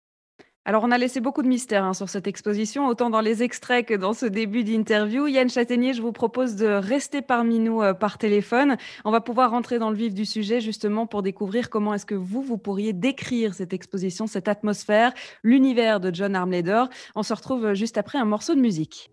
Alors, 0.63 0.83
on 0.83 0.91
a 0.91 0.97
laissé 0.99 1.21
beaucoup 1.21 1.41
de 1.41 1.47
mystères 1.47 1.83
hein, 1.83 1.95
sur 1.95 2.07
cette 2.07 2.27
exposition, 2.27 2.85
autant 2.85 3.09
dans 3.09 3.21
les 3.21 3.41
extraits 3.41 3.87
que 3.87 3.95
dans 3.95 4.13
ce 4.13 4.27
début 4.27 4.63
d'interview. 4.63 5.25
Yann 5.25 5.49
Châtaignier, 5.49 5.93
je 5.93 6.03
vous 6.03 6.11
propose 6.11 6.55
de 6.55 6.67
rester 6.67 7.23
parmi 7.23 7.57
nous 7.57 7.81
euh, 7.81 7.95
par 7.95 8.19
téléphone. 8.19 8.77
On 9.03 9.09
va 9.09 9.21
pouvoir 9.21 9.49
rentrer 9.49 9.79
dans 9.79 9.89
le 9.89 9.95
vif 9.95 10.13
du 10.13 10.23
sujet 10.23 10.61
justement 10.61 11.07
pour 11.07 11.23
découvrir 11.23 11.71
comment 11.71 11.95
est-ce 11.95 12.05
que 12.05 12.13
vous, 12.13 12.43
vous 12.43 12.59
pourriez 12.59 12.93
décrire 12.93 13.55
cette 13.55 13.73
exposition, 13.73 14.27
cette 14.27 14.47
atmosphère, 14.47 15.13
l'univers 15.41 15.99
de 15.99 16.13
John 16.13 16.35
Armleder. 16.35 16.83
On 17.15 17.23
se 17.23 17.33
retrouve 17.33 17.65
euh, 17.65 17.73
juste 17.73 17.97
après 17.97 18.19
un 18.19 18.25
morceau 18.25 18.53
de 18.53 18.61
musique. 18.61 19.09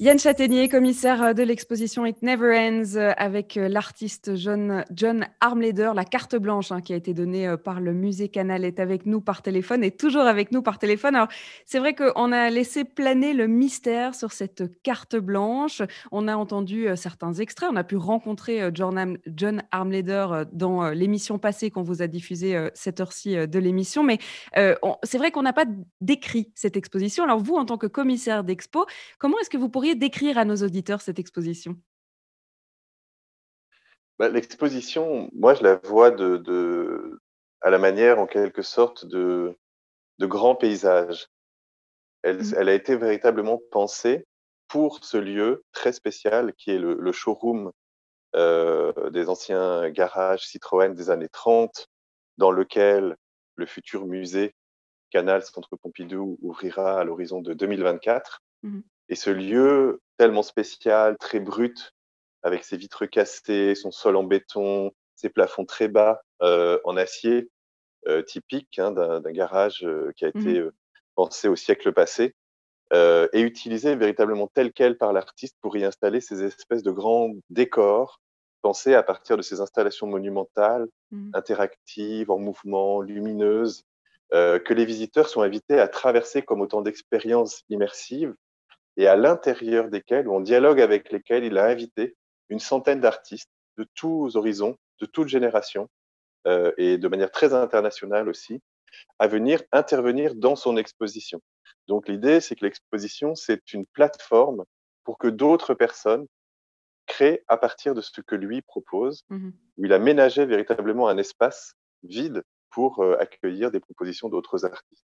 Yann 0.00 0.16
Châtaignier, 0.16 0.68
commissaire 0.68 1.34
de 1.34 1.42
l'exposition 1.42 2.06
It 2.06 2.22
Never 2.22 2.56
Ends, 2.56 2.94
euh, 2.94 3.10
avec 3.16 3.56
euh, 3.56 3.66
l'artiste 3.68 4.36
John, 4.36 4.84
Armleder. 5.40 5.90
La 5.92 6.04
carte 6.04 6.36
blanche 6.36 6.70
hein, 6.70 6.80
qui 6.80 6.92
a 6.92 6.96
été 6.96 7.14
donnée 7.14 7.48
euh, 7.48 7.56
par 7.56 7.80
le 7.80 7.92
musée 7.92 8.28
Canal 8.28 8.64
est 8.64 8.78
avec 8.78 9.06
nous 9.06 9.20
par 9.20 9.42
téléphone 9.42 9.82
et 9.82 9.90
toujours 9.90 10.22
avec 10.22 10.52
nous 10.52 10.62
par 10.62 10.78
téléphone. 10.78 11.16
Alors, 11.16 11.26
c'est 11.66 11.80
vrai 11.80 11.96
qu'on 11.96 12.30
a 12.30 12.48
laissé 12.48 12.84
planer 12.84 13.32
le 13.32 13.48
mystère 13.48 14.14
sur 14.14 14.30
cette 14.30 14.80
carte 14.84 15.16
blanche. 15.16 15.82
On 16.12 16.28
a 16.28 16.36
entendu 16.36 16.86
certains 16.94 17.34
extraits. 17.34 17.68
On 17.72 17.76
a 17.76 17.82
pu 17.82 17.96
rencontrer 17.96 18.70
John, 18.72 19.18
John 19.26 19.64
Armleder 19.72 20.44
dans 20.52 20.90
l'émission 20.90 21.40
passée 21.40 21.72
qu'on 21.72 21.82
vous 21.82 22.02
a 22.02 22.06
diffusée 22.06 22.68
cette 22.72 23.00
heure-ci 23.00 23.34
de 23.34 23.58
l'émission. 23.58 24.04
Mais 24.04 24.18
c'est 24.54 25.18
vrai 25.18 25.32
qu'on 25.32 25.42
n'a 25.42 25.52
pas 25.52 25.66
décrit 26.00 26.52
cette 26.54 26.76
exposition. 26.76 27.24
Alors, 27.24 27.40
vous, 27.40 27.56
en 27.56 27.64
tant 27.64 27.78
que 27.78 27.88
commissaire 27.88 28.44
d'expo, 28.44 28.86
comment 29.18 29.38
est-ce 29.40 29.50
que 29.50 29.58
vous 29.58 29.68
pourriez 29.68 29.87
décrire 29.94 30.38
à 30.38 30.44
nos 30.44 30.56
auditeurs 30.56 31.00
cette 31.00 31.18
exposition? 31.18 31.76
Bah, 34.18 34.28
L'exposition, 34.28 35.30
moi, 35.32 35.54
je 35.54 35.62
la 35.62 35.76
vois 35.76 36.10
de, 36.10 37.20
à 37.60 37.70
la 37.70 37.78
manière, 37.78 38.18
en 38.18 38.26
quelque 38.26 38.62
sorte, 38.62 39.06
de, 39.06 39.56
de 40.18 40.26
grands 40.26 40.56
paysages. 40.56 41.28
Elle, 42.22 42.38
mmh. 42.38 42.54
elle, 42.56 42.68
a 42.68 42.74
été 42.74 42.96
véritablement 42.96 43.60
pensée 43.70 44.26
pour 44.66 45.04
ce 45.04 45.16
lieu 45.16 45.64
très 45.72 45.92
spécial 45.92 46.52
qui 46.54 46.70
est 46.70 46.78
le, 46.78 47.12
showroom 47.12 47.72
euh, 48.36 49.10
des 49.10 49.28
anciens 49.28 49.88
garages 49.90 50.46
Citroën 50.46 50.94
des 50.94 51.10
années 51.10 51.28
30, 51.28 51.88
dans 52.36 52.50
lequel 52.50 53.16
le 53.56 53.66
futur 53.66 54.06
musée 54.06 54.54
Canal 55.10 55.42
Centre 55.42 55.76
Pompidou 55.76 56.38
ouvrira 56.42 57.00
à 57.00 57.04
l'horizon 57.04 57.40
de 57.40 57.54
2024. 57.54 58.42
Et 59.08 59.14
ce 59.14 59.30
lieu 59.30 60.00
tellement 60.18 60.42
spécial, 60.42 61.16
très 61.18 61.40
brut, 61.40 61.94
avec 62.42 62.64
ses 62.64 62.76
vitres 62.76 63.06
cassées, 63.06 63.74
son 63.74 63.90
sol 63.90 64.16
en 64.16 64.24
béton, 64.24 64.92
ses 65.14 65.28
plafonds 65.28 65.64
très 65.64 65.88
bas 65.88 66.22
euh, 66.42 66.78
en 66.84 66.96
acier, 66.96 67.50
euh, 68.06 68.22
typique 68.22 68.78
hein, 68.78 68.92
d'un 68.92 69.32
garage 69.32 69.84
euh, 69.84 70.12
qui 70.16 70.24
a 70.24 70.28
mmh. 70.28 70.40
été 70.40 70.68
pensé 71.14 71.48
au 71.48 71.56
siècle 71.56 71.92
passé, 71.92 72.34
et 72.90 73.40
utilisé 73.42 73.96
véritablement 73.96 74.46
tel 74.54 74.72
quel 74.72 74.96
par 74.96 75.12
l'artiste 75.12 75.58
pour 75.60 75.76
y 75.76 75.84
installer 75.84 76.22
ces 76.22 76.42
espèces 76.42 76.82
de 76.82 76.90
grands 76.90 77.34
décors 77.50 78.22
pensés 78.62 78.94
à 78.94 79.02
partir 79.02 79.36
de 79.36 79.42
ces 79.42 79.60
installations 79.60 80.06
monumentales, 80.06 80.86
mmh. 81.10 81.30
interactives, 81.34 82.30
en 82.30 82.38
mouvement, 82.38 83.02
lumineuses, 83.02 83.84
que 84.30 84.72
les 84.72 84.86
visiteurs 84.86 85.28
sont 85.28 85.42
invités 85.42 85.78
à 85.78 85.88
traverser 85.88 86.40
comme 86.40 86.62
autant 86.62 86.80
d'expériences 86.80 87.62
immersives 87.68 88.34
et 88.98 89.06
à 89.06 89.16
l'intérieur 89.16 89.88
desquels, 89.88 90.28
ou 90.28 90.34
en 90.34 90.40
dialogue 90.40 90.80
avec 90.80 91.10
lesquels 91.12 91.44
il 91.44 91.56
a 91.56 91.64
invité 91.64 92.16
une 92.48 92.58
centaine 92.58 93.00
d'artistes 93.00 93.50
de 93.78 93.86
tous 93.94 94.36
horizons, 94.36 94.76
de 95.00 95.06
toutes 95.06 95.28
générations, 95.28 95.88
euh, 96.48 96.72
et 96.78 96.98
de 96.98 97.08
manière 97.08 97.30
très 97.30 97.54
internationale 97.54 98.28
aussi, 98.28 98.60
à 99.20 99.28
venir 99.28 99.62
intervenir 99.70 100.34
dans 100.34 100.56
son 100.56 100.76
exposition. 100.76 101.40
Donc 101.86 102.08
l'idée, 102.08 102.40
c'est 102.40 102.56
que 102.56 102.64
l'exposition, 102.64 103.36
c'est 103.36 103.72
une 103.72 103.86
plateforme 103.86 104.64
pour 105.04 105.16
que 105.16 105.28
d'autres 105.28 105.74
personnes 105.74 106.26
créent 107.06 107.44
à 107.46 107.56
partir 107.56 107.94
de 107.94 108.00
ce 108.00 108.20
que 108.20 108.34
lui 108.34 108.62
propose, 108.62 109.24
mmh 109.30 109.50
où 109.76 109.84
il 109.84 109.92
a 109.92 110.00
ménagé 110.00 110.44
véritablement 110.44 111.06
un 111.06 111.18
espace 111.18 111.74
vide 112.02 112.42
pour 112.70 112.98
euh, 112.98 113.16
accueillir 113.20 113.70
des 113.70 113.78
propositions 113.78 114.28
d'autres 114.28 114.64
artistes, 114.64 115.04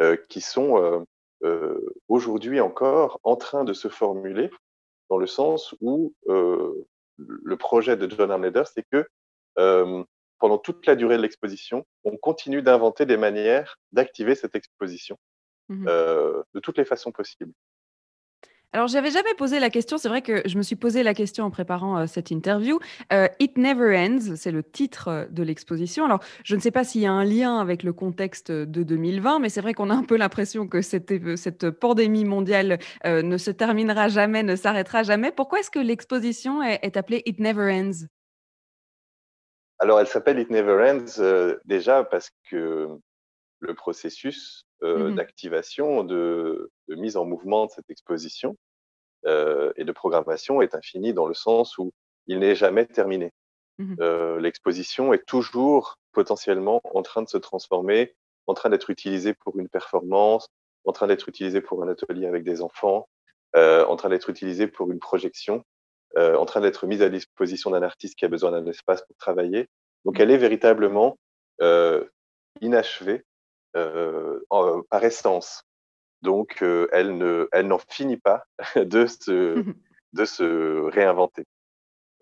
euh, 0.00 0.18
qui 0.28 0.42
sont 0.42 1.06
aujourd'hui 2.08 2.60
encore 2.60 3.20
en 3.22 3.36
train 3.36 3.64
de 3.64 3.72
se 3.72 3.88
formuler 3.88 4.50
dans 5.10 5.18
le 5.18 5.26
sens 5.26 5.74
où 5.80 6.14
euh, 6.28 6.86
le 7.16 7.56
projet 7.56 7.96
de 7.96 8.10
John 8.10 8.30
Armleder, 8.30 8.64
c'est 8.72 8.84
que 8.90 9.06
euh, 9.58 10.02
pendant 10.38 10.58
toute 10.58 10.86
la 10.86 10.96
durée 10.96 11.16
de 11.16 11.22
l'exposition, 11.22 11.86
on 12.04 12.16
continue 12.16 12.62
d'inventer 12.62 13.06
des 13.06 13.16
manières 13.16 13.78
d'activer 13.92 14.34
cette 14.34 14.54
exposition 14.54 15.16
mmh 15.68 15.86
de 15.86 16.60
toutes 16.60 16.76
les 16.76 16.84
façons 16.84 17.10
possibles. 17.10 17.54
Alors, 18.74 18.88
j'avais 18.88 19.12
jamais 19.12 19.32
posé 19.34 19.60
la 19.60 19.70
question. 19.70 19.98
C'est 19.98 20.08
vrai 20.08 20.20
que 20.20 20.42
je 20.46 20.58
me 20.58 20.62
suis 20.62 20.74
posé 20.74 21.04
la 21.04 21.14
question 21.14 21.44
en 21.44 21.50
préparant 21.52 21.96
euh, 21.96 22.06
cette 22.08 22.32
interview. 22.32 22.80
Euh, 23.12 23.28
It 23.38 23.56
Never 23.56 23.96
Ends, 23.96 24.34
c'est 24.34 24.50
le 24.50 24.64
titre 24.64 25.06
euh, 25.06 25.26
de 25.30 25.44
l'exposition. 25.44 26.04
Alors, 26.04 26.18
je 26.42 26.56
ne 26.56 26.60
sais 26.60 26.72
pas 26.72 26.82
s'il 26.82 27.02
y 27.02 27.06
a 27.06 27.12
un 27.12 27.24
lien 27.24 27.60
avec 27.60 27.84
le 27.84 27.92
contexte 27.92 28.50
de 28.50 28.82
2020, 28.82 29.38
mais 29.38 29.48
c'est 29.48 29.60
vrai 29.60 29.74
qu'on 29.74 29.90
a 29.90 29.94
un 29.94 30.02
peu 30.02 30.16
l'impression 30.16 30.66
que 30.66 30.82
cette, 30.82 31.36
cette 31.36 31.70
pandémie 31.70 32.24
mondiale 32.24 32.80
ne 33.04 33.38
se 33.38 33.52
terminera 33.52 34.08
jamais, 34.08 34.42
ne 34.42 34.56
s'arrêtera 34.56 35.04
jamais. 35.04 35.30
Pourquoi 35.30 35.60
est-ce 35.60 35.70
que 35.70 35.78
l'exposition 35.78 36.60
est, 36.60 36.96
appelée 36.96 37.22
It 37.26 37.38
Never 37.38 37.72
Ends? 37.72 38.06
Alors, 39.78 40.00
elle 40.00 40.08
s'appelle 40.08 40.40
It 40.40 40.50
Never 40.50 40.90
Ends 40.90 41.54
déjà 41.64 42.02
parce 42.02 42.30
que 42.50 42.88
le 43.60 43.74
processus 43.74 44.66
mmh 44.82 45.14
d'activation, 45.14 46.02
de, 46.02 46.70
de, 46.88 46.94
mise 46.94 47.16
en 47.16 47.24
mouvement 47.24 47.66
de 47.66 47.70
cette 47.70 47.90
exposition 47.90 48.56
euh, 49.26 49.72
et 49.76 49.84
de 49.84 49.92
programmation 49.92 50.60
est 50.60 50.74
infini 50.74 51.14
dans 51.14 51.26
le 51.26 51.34
sens 51.34 51.78
où 51.78 51.92
il 52.26 52.38
n'est 52.38 52.54
jamais 52.54 52.86
terminé. 52.86 53.32
Mmh 53.78 53.96
euh, 54.00 54.38
l'exposition 54.38 55.12
est 55.12 55.26
toujours 55.26 55.96
potentiellement 56.12 56.80
en 56.84 57.02
train 57.02 57.22
de 57.22 57.28
se 57.28 57.38
transformer, 57.38 58.14
en 58.46 58.54
train 58.54 58.70
d'être 58.70 58.90
utilisée 58.90 59.34
pour 59.34 59.58
une 59.58 59.68
performance, 59.68 60.48
en 60.84 60.92
train 60.92 61.08
d'être 61.08 61.28
utilisée 61.28 61.60
pour 61.60 61.82
un 61.82 61.88
atelier 61.88 62.26
avec 62.26 62.44
des 62.44 62.62
enfants, 62.62 63.08
euh, 63.56 63.84
en 63.86 63.96
train 63.96 64.10
d'être 64.10 64.30
utilisée 64.30 64.68
pour 64.68 64.92
une 64.92 65.00
projection, 65.00 65.64
en 66.16 66.44
train 66.44 66.60
d'être 66.60 66.86
mise 66.86 67.02
à 67.02 67.08
disposition 67.08 67.70
d'un 67.70 67.82
artiste 67.82 68.16
qui 68.16 68.24
a 68.24 68.28
besoin 68.28 68.52
d'un 68.52 68.64
espace 68.66 69.02
pour 69.02 69.16
travailler. 69.16 69.68
Donc 70.04 70.18
mmh. 70.18 70.22
elle 70.22 70.30
est 70.30 70.36
véritablement 70.36 71.18
inachevée 72.60 73.24
par 73.72 75.02
essence. 75.02 75.64
Donc, 76.24 76.62
euh, 76.62 76.88
elle, 76.90 77.18
ne, 77.18 77.48
elle 77.52 77.66
n'en 77.66 77.78
finit 77.78 78.16
pas 78.16 78.46
de 78.76 79.06
se, 79.06 79.62
de 80.14 80.24
se 80.24 80.90
réinventer. 80.90 81.44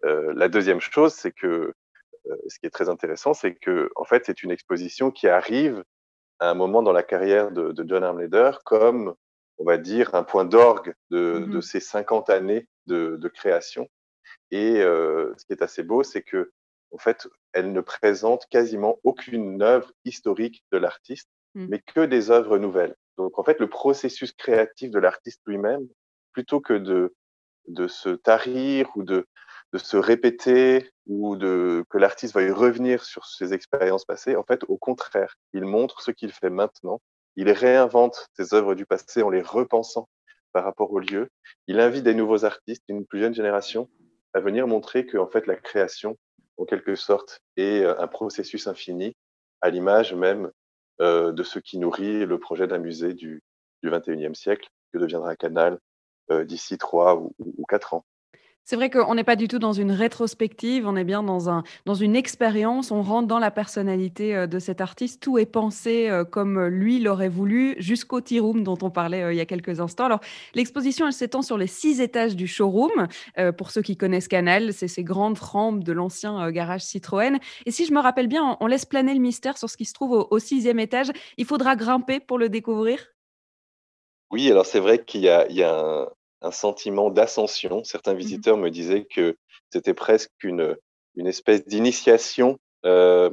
Euh, 0.05 0.33
la 0.35 0.49
deuxième 0.49 0.81
chose, 0.81 1.15
c'est 1.15 1.31
que 1.31 1.73
euh, 2.27 2.37
ce 2.49 2.59
qui 2.59 2.67
est 2.67 2.71
très 2.71 2.89
intéressant, 2.89 3.33
c'est 3.33 3.55
que 3.55 3.91
en 3.95 4.05
fait, 4.05 4.25
c'est 4.27 4.43
une 4.43 4.51
exposition 4.51 5.13
qui 5.13 5.29
arrive 5.29 5.85
à 6.41 6.51
un 6.51 6.55
moment 6.55 6.83
dans 6.83 6.93
la 6.93 7.05
carrière 7.05 7.53
de, 7.53 7.71
de 7.71 7.89
John 7.89 8.03
Armleder 8.03 8.51
comme, 8.65 9.15
on 9.59 9.65
va 9.65 9.79
dire, 9.79 10.17
un 10.17 10.25
point 10.25 10.45
d'orgue 10.45 10.95
de, 11.11 11.47
de 11.47 11.61
ses 11.61 11.79
50 11.79 12.29
années 12.31 12.67
de, 12.87 13.17
de 13.17 13.29
création. 13.29 13.89
Et 14.51 14.81
ce 14.81 15.47
qui 15.47 15.53
est 15.53 15.63
assez 15.63 15.85
beau, 15.85 16.03
c'est 16.03 16.23
que 16.23 16.51
en 16.91 16.99
fait, 16.99 17.29
elle 17.53 17.73
ne 17.73 17.81
présente 17.81 18.47
quasiment 18.51 18.99
aucune 19.05 19.63
œuvre 19.63 19.93
historique 20.05 20.65
de 20.73 20.79
l'artiste, 20.79 21.29
mmh. 21.55 21.67
mais 21.69 21.79
que 21.81 22.05
des 22.05 22.31
œuvres 22.31 22.59
nouvelles. 22.59 22.97
Donc 23.19 23.39
en 23.39 23.45
fait, 23.45 23.59
le 23.61 23.69
processus 23.69 24.33
créatif 24.33 24.91
de 24.91 24.99
l'artiste 24.99 25.41
lui-même, 25.47 25.87
plutôt 26.33 26.61
que 26.61 26.75
de, 26.75 27.15
se 27.89 28.11
tarir 28.11 28.89
ou 28.97 29.03
de, 29.03 29.27
se 29.77 29.97
répéter 29.97 30.91
ou 31.07 31.37
que 31.37 31.99
l'artiste 31.99 32.35
veuille 32.35 32.51
revenir 32.51 33.05
sur 33.05 33.27
ses 33.27 33.53
expériences 33.53 34.05
passées, 34.05 34.37
en 34.37 34.45
fait, 34.45 34.65
au 34.69 34.77
contraire, 34.77 35.35
il 35.53 35.65
montre 35.65 36.01
ce 36.01 36.11
qu'il 36.11 36.33
fait 36.33 36.51
maintenant. 36.51 37.01
Il 37.37 37.51
réinvente 37.51 38.29
ses 38.35 38.55
œuvres 38.55 38.75
du 38.75 38.85
passé 38.85 39.23
en 39.23 39.31
les 39.31 39.43
repensant 39.43 40.09
par 40.53 40.65
rapport 40.65 40.93
au 40.93 40.99
lieu. 40.99 41.29
Il 41.67 41.81
invite 41.81 42.05
des 42.05 42.15
nouveaux 42.15 42.45
artistes, 42.45 42.85
une 42.89 43.07
plus 43.07 43.21
jeune 43.21 43.35
génération, 43.35 43.89
à 44.35 44.41
venir 44.41 44.67
montrer 44.67 45.07
que 45.07 45.17
en 45.17 45.27
fait 45.27 45.47
la 45.47 45.57
création 45.57 46.17
en 46.59 46.65
quelque 46.65 46.95
sorte, 46.95 47.41
est 47.57 47.85
un 47.85 48.07
processus 48.07 48.67
infini, 48.67 49.17
à 49.61 49.71
l'image 49.71 50.15
même 50.15 50.51
de 51.01 51.43
ce 51.43 51.59
qui 51.59 51.79
nourrit 51.79 52.27
le 52.27 52.39
projet 52.39 52.67
d'un 52.67 52.79
musée 52.79 53.15
du, 53.15 53.43
du 53.83 53.91
21e 53.91 54.35
siècle, 54.35 54.69
que 54.93 54.99
deviendra 54.99 55.37
Canal 55.37 55.79
d'ici 56.31 56.79
trois 56.79 57.17
ou 57.17 57.65
quatre 57.69 57.95
ans. 57.95 58.05
C'est 58.65 58.77
vrai 58.77 58.91
qu'on 58.91 59.17
n'est 59.17 59.25
pas 59.25 59.35
du 59.35 59.49
tout 59.49 59.59
dans 59.59 59.73
une 59.73 59.91
rétrospective, 59.91 60.87
on 60.87 60.95
est 60.95 61.03
bien 61.03 61.25
dans, 61.25 61.51
un, 61.51 61.65
dans 61.85 61.95
une 61.95 62.15
expérience, 62.15 62.93
on 62.93 63.03
rentre 63.03 63.27
dans 63.27 63.41
la 63.41 63.51
personnalité 63.51 64.37
euh, 64.37 64.47
de 64.47 64.61
cet 64.61 64.81
artiste, 64.81 65.21
tout 65.21 65.37
est 65.37 65.47
pensé 65.47 66.09
euh, 66.09 66.25
comme 66.25 66.67
lui 66.67 67.01
l'aurait 67.01 67.29
voulu, 67.29 67.75
jusqu'au 67.79 68.21
tea 68.21 68.39
room 68.39 68.63
dont 68.63 68.79
on 68.83 68.91
parlait 68.91 69.23
euh, 69.25 69.33
il 69.33 69.37
y 69.37 69.41
a 69.41 69.47
quelques 69.47 69.81
instants. 69.81 70.05
Alors, 70.05 70.21
l'exposition, 70.55 71.09
elle 71.09 71.13
s'étend 71.13 71.43
sur 71.43 71.59
les 71.59 71.67
six 71.67 72.01
étages 72.01 72.37
du 72.37 72.47
showroom. 72.47 73.09
pour 73.59 73.71
ceux 73.73 73.83
qui 73.83 73.97
connaissent 73.97 74.29
Canal, 74.29 74.73
c'est 74.73 74.89
ces 74.89 75.03
grandes 75.03 75.39
rampes 75.39 75.83
de 75.83 75.93
l'ancien 75.93 76.51
garage 76.51 76.83
Citroën. 76.83 77.39
Et 77.67 77.71
si 77.73 77.85
je 77.85 77.93
me 77.93 78.01
rappelle 78.01 78.29
bien, 78.29 78.57
on 78.61 78.67
laisse 78.67 78.85
planer 78.85 79.15
le 79.15 79.21
mystère 79.21 79.59
sur 79.59 79.69
ce 79.69 79.77
qui 79.77 79.85
se 79.85 79.93
trouve 79.93 80.27
au, 80.31 80.39
sixième 80.39 80.79
étage. 80.79 81.11
Il 81.37 81.47
faudra 81.47 81.75
grimper 81.75 82.21
pour 82.21 82.39
le 82.39 82.49
découvrir? 82.49 83.09
Oui, 84.31 84.51
alors 84.51 84.67
c'est 84.67 84.81
vrai 84.81 85.05
qu'il 85.05 85.23
y 85.23 85.29
a, 85.29 85.47
il 85.49 85.57
y 85.57 85.63
a 85.63 85.79
un, 85.79 86.09
un 86.43 86.51
sentiment 86.51 87.11
d'ascension. 87.11 87.85
Certains 87.85 88.15
mmh 88.15 88.19
visiteurs 88.19 88.57
me 88.57 88.71
disaient 88.71 89.05
que 89.05 89.37
c'était 89.71 89.95
presque 89.95 90.33
une, 90.43 90.77
une 91.17 91.27
espèce 91.27 91.67
d'initiation 91.67 92.59
euh, 92.85 93.31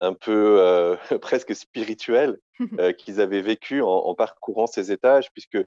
un 0.00 0.14
peu 0.14 0.60
euh, 0.60 0.96
presque 1.20 1.54
spirituelle 1.54 2.38
euh, 2.78 2.92
qu'ils 2.92 3.20
avaient 3.20 3.42
vécu 3.42 3.82
en, 3.82 3.88
en, 3.88 4.14
parcourant 4.14 4.66
ces 4.66 4.92
étages, 4.92 5.30
puisque 5.32 5.58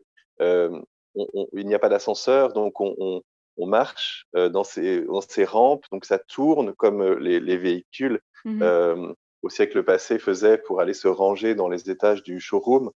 on, 0.42 0.84
on, 1.16 1.48
il 1.54 1.68
n'y 1.68 1.76
a 1.76 1.80
pas 1.80 1.90
d'ascenseur, 1.90 2.54
donc 2.54 2.80
on, 2.80 3.22
on 3.58 3.68
marche 3.68 4.26
dans 4.34 4.64
ces, 4.64 5.02
dans, 5.02 5.22
ces, 5.22 5.44
rampes, 5.44 5.84
donc 5.92 6.06
ça 6.06 6.18
tourne 6.18 6.74
comme 6.76 7.18
les, 7.20 7.40
les 7.40 7.58
véhicules 7.58 8.22
mmh 8.46 9.14
au 9.42 9.50
siècle 9.50 9.84
passé 9.84 10.20
faisaient 10.20 10.58
pour 10.58 10.82
aller 10.82 10.94
se 10.94 11.08
ranger 11.08 11.56
dans 11.56 11.70
les 11.70 11.90
étages 11.90 12.24
du 12.24 12.40
showroom. 12.40 12.92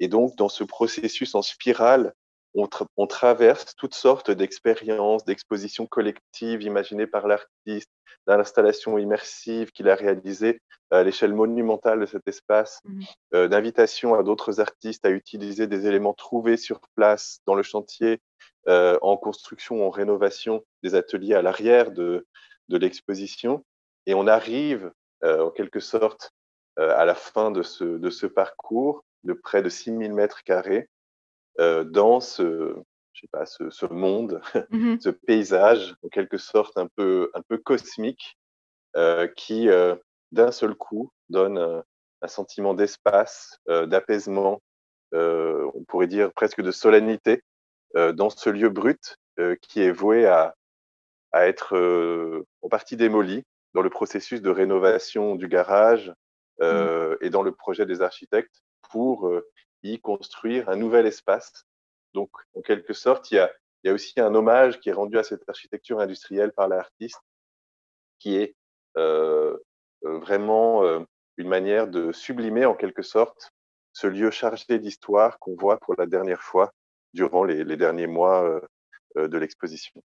Et 0.00 0.08
donc, 0.08 0.36
dans 0.36 0.48
ce 0.48 0.64
processus 0.64 1.34
en 1.34 1.42
spirale 1.42 2.14
on, 2.54 3.06
traverse 3.06 3.74
toutes 3.76 3.94
sortes 3.94 4.30
d'expériences, 4.30 5.24
d'expositions 5.24 5.86
collectives 5.86 6.62
imaginées 6.62 7.06
par 7.06 7.26
l'artiste, 7.26 7.90
d'installations 8.26 8.96
immersives 8.96 9.72
qu'il 9.72 9.88
a 9.88 9.94
réalisées 9.94 10.60
à 10.90 11.02
l'échelle 11.02 11.34
monumentale 11.34 12.00
de 12.00 12.06
cet 12.06 12.26
espace, 12.28 12.80
mmh 12.84 13.02
euh, 13.34 13.48
d'invitations 13.48 14.14
à 14.14 14.22
d'autres 14.22 14.60
artistes 14.60 15.04
à 15.04 15.10
utiliser 15.10 15.66
des 15.66 15.86
éléments 15.86 16.14
trouvés 16.14 16.56
sur 16.56 16.80
place 16.94 17.40
dans 17.46 17.56
le 17.56 17.64
chantier, 17.64 18.20
euh, 18.68 18.96
en 19.02 19.16
construction, 19.16 19.84
en 19.84 19.90
rénovation 19.90 20.64
des 20.84 20.94
ateliers 20.94 21.34
à 21.34 21.42
l'arrière 21.42 21.90
de, 21.90 22.24
l'exposition. 22.68 23.64
Et 24.06 24.14
on 24.14 24.26
arrive 24.26 24.92
euh, 25.24 25.46
en 25.46 25.50
quelque 25.50 25.80
sorte 25.80 26.30
à 26.76 27.04
la 27.04 27.14
fin 27.14 27.52
de 27.52 27.62
ce, 27.62 27.84
de 27.84 28.10
ce 28.10 28.26
parcours 28.26 29.04
de 29.22 29.32
près 29.32 29.62
de 29.62 29.68
6000 29.68 30.12
mètres 30.12 30.42
carrés 30.42 30.88
euh, 30.88 30.93
dans 31.58 32.20
ce, 32.20 32.74
je 33.14 33.20
sais 33.20 33.28
pas, 33.30 33.46
ce, 33.46 33.70
ce 33.70 33.86
monde, 33.86 34.40
mmh 34.70 34.96
ce 35.00 35.10
paysage, 35.10 35.94
en 36.02 36.08
quelque 36.08 36.36
sorte 36.36 36.76
un 36.76 36.88
peu, 36.96 37.30
un 37.34 37.42
peu 37.42 37.58
cosmique, 37.58 38.36
euh, 38.96 39.26
qui 39.26 39.68
euh, 39.68 39.96
d'un 40.30 40.52
seul 40.52 40.74
coup 40.74 41.10
donne 41.28 41.58
un, 41.58 41.82
un 42.22 42.28
sentiment 42.28 42.74
d'espace, 42.74 43.58
euh, 43.68 43.86
d'apaisement, 43.86 44.62
euh, 45.14 45.68
on 45.74 45.84
pourrait 45.84 46.06
dire 46.06 46.32
presque 46.32 46.60
de 46.60 46.70
solennité, 46.70 47.42
dans 48.14 48.28
ce 48.28 48.50
lieu 48.50 48.70
brut 48.70 49.18
qui 49.62 49.80
est 49.80 49.92
voué 49.92 50.26
à, 50.26 50.56
à 51.30 51.46
être 51.46 52.44
en 52.60 52.68
partie 52.68 52.96
démoli 52.96 53.44
dans 53.72 53.82
le 53.82 53.90
processus 53.90 54.42
de 54.42 54.50
rénovation 54.50 55.36
du 55.36 55.46
garage 55.46 56.12
mmh. 56.60 57.14
et 57.20 57.30
dans 57.30 57.42
le 57.42 57.52
projet 57.52 57.86
des 57.86 58.02
architectes 58.02 58.64
pour 58.90 59.30
y 59.84 60.00
construire 60.00 60.68
un 60.68 60.76
nouvel 60.76 61.06
espace. 61.06 61.66
Donc, 62.14 62.30
en 62.54 62.62
quelque 62.62 62.92
sorte, 62.92 63.30
il 63.30 63.36
y 63.36 63.38
a, 63.38 63.52
il 63.82 63.88
y 63.88 63.90
a 63.90 63.94
aussi 63.94 64.18
un 64.20 64.34
hommage 64.34 64.80
qui 64.80 64.88
est 64.88 64.92
rendu 64.92 65.18
à 65.18 65.22
cette 65.22 65.48
architecture 65.48 66.00
industrielle 66.00 66.52
par 66.52 66.68
l'artiste, 66.68 67.20
qui 68.18 68.36
est 68.36 68.56
euh, 68.96 69.56
euh 70.04 70.18
vraiment 70.18 70.84
euh, 70.84 71.00
une 71.36 71.48
manière 71.48 71.88
de 71.88 72.12
sublimer 72.12 72.64
en 72.64 72.74
quelque 72.74 73.02
sorte 73.02 73.52
ce 73.92 74.06
lieu 74.06 74.30
chargé 74.30 74.78
d'histoire 74.78 75.38
qu'on 75.38 75.56
voit 75.56 75.78
pour 75.78 75.94
la 75.96 76.06
dernière 76.06 76.42
fois 76.42 76.72
durant 77.12 77.44
les, 77.44 77.64
derniers 77.76 78.08
mois 78.08 78.60
de 79.14 79.38
l'exposition. 79.38 80.02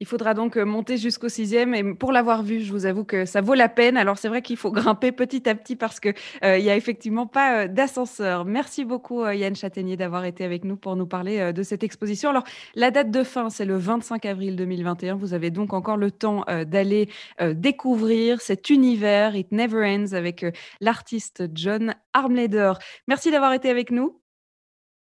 Il 0.00 0.06
faudra 0.06 0.32
donc 0.32 0.56
euh, 0.56 0.64
monter 0.64 0.96
jusqu'au 0.96 1.28
sixième. 1.28 1.74
Et 1.74 1.82
pour 1.82 2.12
l'avoir 2.12 2.44
vu, 2.44 2.60
je 2.60 2.70
vous 2.70 2.86
avoue 2.86 3.04
que 3.04 3.24
ça 3.24 3.40
vaut 3.40 3.54
la 3.54 3.68
peine. 3.68 3.96
Alors, 3.96 4.16
c'est 4.16 4.28
vrai 4.28 4.42
qu'il 4.42 4.56
faut 4.56 4.70
grimper 4.72 5.10
petit 5.10 5.48
à 5.48 5.56
petit 5.56 5.74
parce 5.74 5.98
qu'il 5.98 6.14
euh, 6.44 6.58
n'y 6.58 6.70
a 6.70 6.76
effectivement 6.76 7.26
pas 7.26 7.64
euh, 7.64 7.68
d'ascenseur. 7.68 8.44
Merci 8.44 8.84
beaucoup, 8.84 9.26
Yann 9.26 9.56
Châtaignier, 9.56 9.96
d'avoir 9.96 10.24
été 10.24 10.44
avec 10.44 10.64
nous 10.64 10.76
pour 10.76 10.94
nous 10.94 11.06
parler 11.06 11.52
de 11.52 11.62
cette 11.62 11.82
exposition. 11.82 12.30
Alors, 12.30 12.44
la 12.74 12.90
date 12.90 13.10
de 13.10 13.24
fin, 13.24 13.50
c'est 13.50 13.64
le 13.64 13.76
25 13.76 14.24
avril 14.24 14.54
2021. 14.54 15.16
Vous 15.16 15.34
avez 15.34 15.50
donc 15.50 15.72
encore 15.72 15.96
le 15.96 16.10
temps 16.10 16.44
d'aller 16.66 17.08
découvrir 17.40 18.40
cet 18.40 18.70
univers, 18.70 19.34
It 19.34 19.50
Never 19.52 19.84
Ends, 19.84 20.12
avec 20.12 20.44
l'artiste 20.80 21.44
John 21.54 21.94
Armleder. 22.12 22.74
Merci 23.06 23.30
d'avoir 23.30 23.52
été 23.52 23.68
avec 23.70 23.90
nous. 23.90 24.20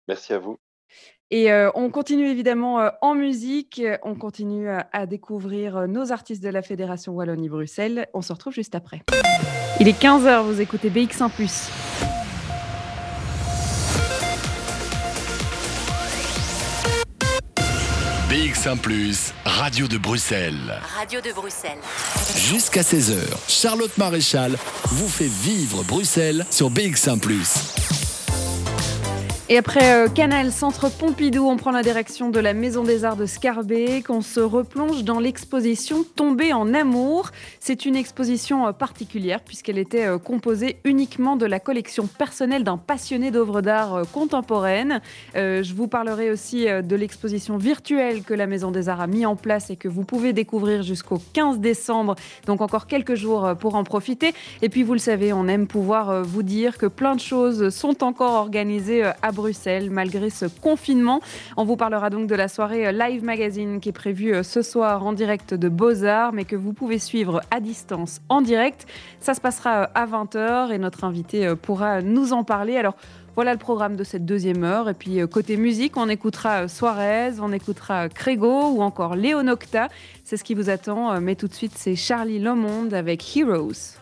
Merci 0.07 0.33
à 0.33 0.39
vous. 0.39 0.57
Et 1.31 1.51
euh, 1.51 1.69
on 1.75 1.89
continue 1.89 2.27
évidemment 2.27 2.79
euh, 2.79 2.89
en 3.01 3.13
musique, 3.13 3.83
on 4.03 4.15
continue 4.15 4.67
euh, 4.67 4.79
à 4.91 5.05
découvrir 5.05 5.87
nos 5.87 6.11
artistes 6.11 6.41
de 6.41 6.49
la 6.49 6.63
Fédération 6.63 7.13
Wallonie-Bruxelles. 7.13 8.07
On 8.15 8.21
se 8.21 8.33
retrouve 8.33 8.53
juste 8.53 8.73
après. 8.73 9.03
Il 9.79 9.87
est 9.87 10.01
15h, 10.01 10.41
vous 10.41 10.59
écoutez 10.59 10.89
BX1⁇ 10.89 11.29
BX1 18.29 19.31
Radio 19.45 19.87
de 19.87 19.97
Bruxelles. 19.97 20.79
Radio 20.97 21.21
de 21.21 21.31
Bruxelles. 21.31 21.77
Jusqu'à 22.35 22.81
16h, 22.81 23.15
Charlotte 23.47 23.95
Maréchal 23.97 24.55
vous 24.85 25.07
fait 25.07 25.29
vivre 25.29 25.83
Bruxelles 25.83 26.45
sur 26.49 26.71
BX1⁇ 26.71 27.19
et 29.51 29.57
après 29.57 29.95
euh, 29.95 30.07
Canal 30.07 30.51
Centre 30.51 30.91
Pompidou, 30.95 31.47
on 31.47 31.57
prend 31.57 31.71
la 31.71 31.81
direction 31.81 32.29
de 32.29 32.39
la 32.39 32.53
Maison 32.53 32.83
des 32.83 33.03
Arts 33.03 33.15
de 33.15 33.25
Scarbeck. 33.25 34.11
On 34.11 34.21
se 34.21 34.39
replonge 34.39 35.03
dans 35.03 35.19
l'exposition 35.19 36.05
Tomber 36.15 36.53
en 36.53 36.75
amour. 36.75 37.31
C'est 37.59 37.87
une 37.87 37.95
exposition 37.95 38.67
euh, 38.67 38.73
particulière 38.73 39.41
puisqu'elle 39.41 39.79
était 39.79 40.05
euh, 40.05 40.19
composée 40.19 40.77
uniquement 40.83 41.35
de 41.35 41.47
la 41.47 41.59
collection 41.59 42.05
personnelle 42.05 42.63
d'un 42.63 42.77
passionné 42.77 43.31
d'œuvres 43.31 43.61
d'art 43.61 44.03
contemporaines. 44.13 45.01
je 45.33 45.73
vous 45.73 45.87
parlerai 45.87 46.29
aussi 46.29 46.65
de 46.65 46.95
l'exposition 46.95 47.57
virtuelle 47.57 48.21
que 48.21 48.35
la 48.35 48.45
Maison 48.45 48.69
des 48.69 48.87
Arts 48.87 49.01
a 49.01 49.07
mis 49.07 49.25
en 49.25 49.35
place 49.35 49.71
et 49.71 49.77
que 49.77 49.87
vous 49.87 50.03
pouvez 50.03 50.31
découvrir 50.31 50.83
jusqu'au 50.83 51.19
15 51.33 51.57
décembre. 51.57 52.15
Donc 52.45 52.61
encore 52.61 52.85
quelques 52.85 53.15
jours 53.15 53.55
pour 53.59 53.73
en 53.75 53.83
profiter. 53.83 54.33
Et 54.61 54.69
puis 54.69 54.83
vous 54.83 54.93
le 54.93 54.99
savez, 54.99 55.33
on 55.33 55.47
aime 55.47 55.65
pouvoir 55.65 56.23
vous 56.23 56.43
dire 56.43 56.77
que 56.77 56.85
plein 56.85 57.15
de 57.15 57.21
choses 57.21 57.69
sont 57.69 58.03
encore 58.03 58.33
organisées 58.33 59.03
à 59.03 59.31
Bruxelles 59.39 59.89
malgré 59.89 60.29
ce 60.29 60.45
confinement. 60.45 61.21
On 61.57 61.63
vous 61.63 61.75
parlera 61.75 62.09
donc 62.09 62.27
de 62.27 62.35
la 62.35 62.47
soirée 62.47 62.87
euh, 62.87 62.91
Live 62.91 63.23
Magazine 63.23 63.79
qui 63.79 63.89
est 63.89 63.93
prévue 63.93 64.33
euh, 64.33 64.43
ce 64.43 64.61
soir 64.61 65.05
en 65.05 65.13
direct 65.13 65.53
de 65.53 65.69
Beaux-Arts, 65.69 66.33
mais 66.33 66.45
que 66.45 66.55
vous 66.55 66.73
pouvez 66.73 66.99
suivre 66.99 67.41
à 67.51 67.59
distance 67.59 68.21
en 68.29 68.41
direct. 68.41 68.85
Ça 69.19 69.33
se 69.33 69.41
passera 69.41 69.83
euh, 69.83 69.87
à 69.95 70.05
20h 70.05 70.71
et 70.71 70.77
notre 70.77 71.03
invité 71.03 71.55
pourra 71.55 72.01
nous 72.01 72.33
en 72.33 72.43
parler. 72.43 72.77
Alors, 72.77 72.95
voilà 73.35 73.53
le 73.53 73.59
programme 73.59 73.95
de 73.95 74.03
cette 74.03 74.25
deuxième 74.25 74.63
heure. 74.63 74.89
Et 74.89 74.93
puis 74.93 75.19
côté 75.29 75.55
musique, 75.55 75.95
on 75.95 76.09
écoutera 76.09 76.67
Suarez, 76.67 77.39
on 77.41 77.53
écoutera 77.53 78.09
Crégo 78.09 78.71
ou 78.71 78.81
encore 78.81 79.15
Léo 79.15 79.43
Nocta. 79.43 79.87
C'est 80.25 80.35
ce 80.35 80.43
qui 80.43 80.55
vous 80.55 80.69
attend. 80.69 81.21
Mais 81.21 81.35
tout 81.35 81.47
de 81.47 81.53
suite, 81.53 81.73
c'est 81.75 81.95
Charlie 81.95 82.39
Lomonde 82.39 82.93
avec 82.93 83.37
Heroes. 83.37 83.95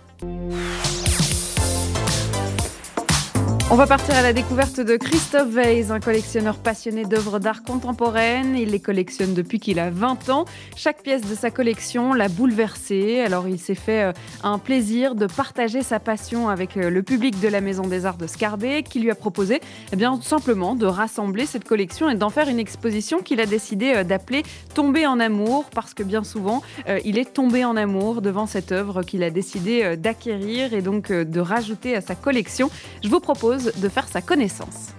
On 3.70 3.76
va 3.76 3.86
partir 3.86 4.16
à 4.16 4.22
la 4.22 4.32
découverte 4.32 4.80
de 4.80 4.96
Christophe 4.96 5.54
Weiss, 5.54 5.92
un 5.92 6.00
collectionneur 6.00 6.56
passionné 6.56 7.04
d'œuvres 7.04 7.38
d'art 7.38 7.64
contemporaines. 7.64 8.56
Il 8.56 8.70
les 8.70 8.80
collectionne 8.80 9.34
depuis 9.34 9.60
qu'il 9.60 9.78
a 9.78 9.90
20 9.90 10.30
ans. 10.30 10.46
Chaque 10.78 11.04
pièce 11.04 11.24
de 11.24 11.36
sa 11.36 11.52
collection 11.52 12.14
l'a 12.14 12.30
bouleversé. 12.30 13.20
Alors 13.20 13.50
il 13.50 13.60
s'est 13.60 13.76
fait 13.76 14.04
euh, 14.04 14.14
un 14.42 14.58
plaisir 14.58 15.16
de 15.16 15.26
partager 15.26 15.84
sa 15.84 16.00
passion 16.00 16.48
avec 16.48 16.78
euh, 16.78 16.90
le 16.90 17.04
public 17.04 17.42
de 17.42 17.50
la 17.50 17.60
Maison 17.60 17.86
des 17.86 18.06
Arts 18.06 18.16
de 18.16 18.26
Scarbeck 18.26 18.88
qui 18.88 19.02
lui 19.02 19.12
a 19.12 19.16
proposé 19.16 19.60
eh 19.92 19.98
bien, 19.98 20.18
simplement 20.22 20.74
de 20.74 20.86
rassembler 20.86 21.46
cette 21.46 21.66
collection 21.66 22.10
et 22.10 22.16
d'en 22.16 22.30
faire 22.30 22.48
une 22.48 22.60
exposition 22.60 23.20
qu'il 23.20 23.42
a 23.42 23.46
décidé 23.46 23.96
euh, 23.98 24.04
d'appeler 24.06 24.44
Tomber 24.76 25.06
en 25.08 25.20
amour 25.20 25.66
parce 25.76 25.94
que 25.94 26.04
bien 26.04 26.24
souvent 26.24 26.62
il 27.04 27.18
est 27.18 27.34
tombé 27.34 27.66
en 27.66 27.76
amour 27.76 28.22
devant 28.22 28.46
cette 28.46 28.72
œuvre 28.72 29.02
qu'il 29.02 29.24
a 29.24 29.32
décidé 29.32 29.98
d'acquérir 29.98 30.74
et 30.74 30.82
donc 30.82 31.12
de 31.12 31.40
rajouter 31.40 31.96
à 31.96 32.02
sa 32.02 32.14
collection. 32.14 32.70
Je 33.04 33.10
vous 33.10 33.20
propose 33.20 33.57
de 33.58 33.90
faire 33.90 34.08
sa 34.08 34.22
connaissance. 34.22 34.94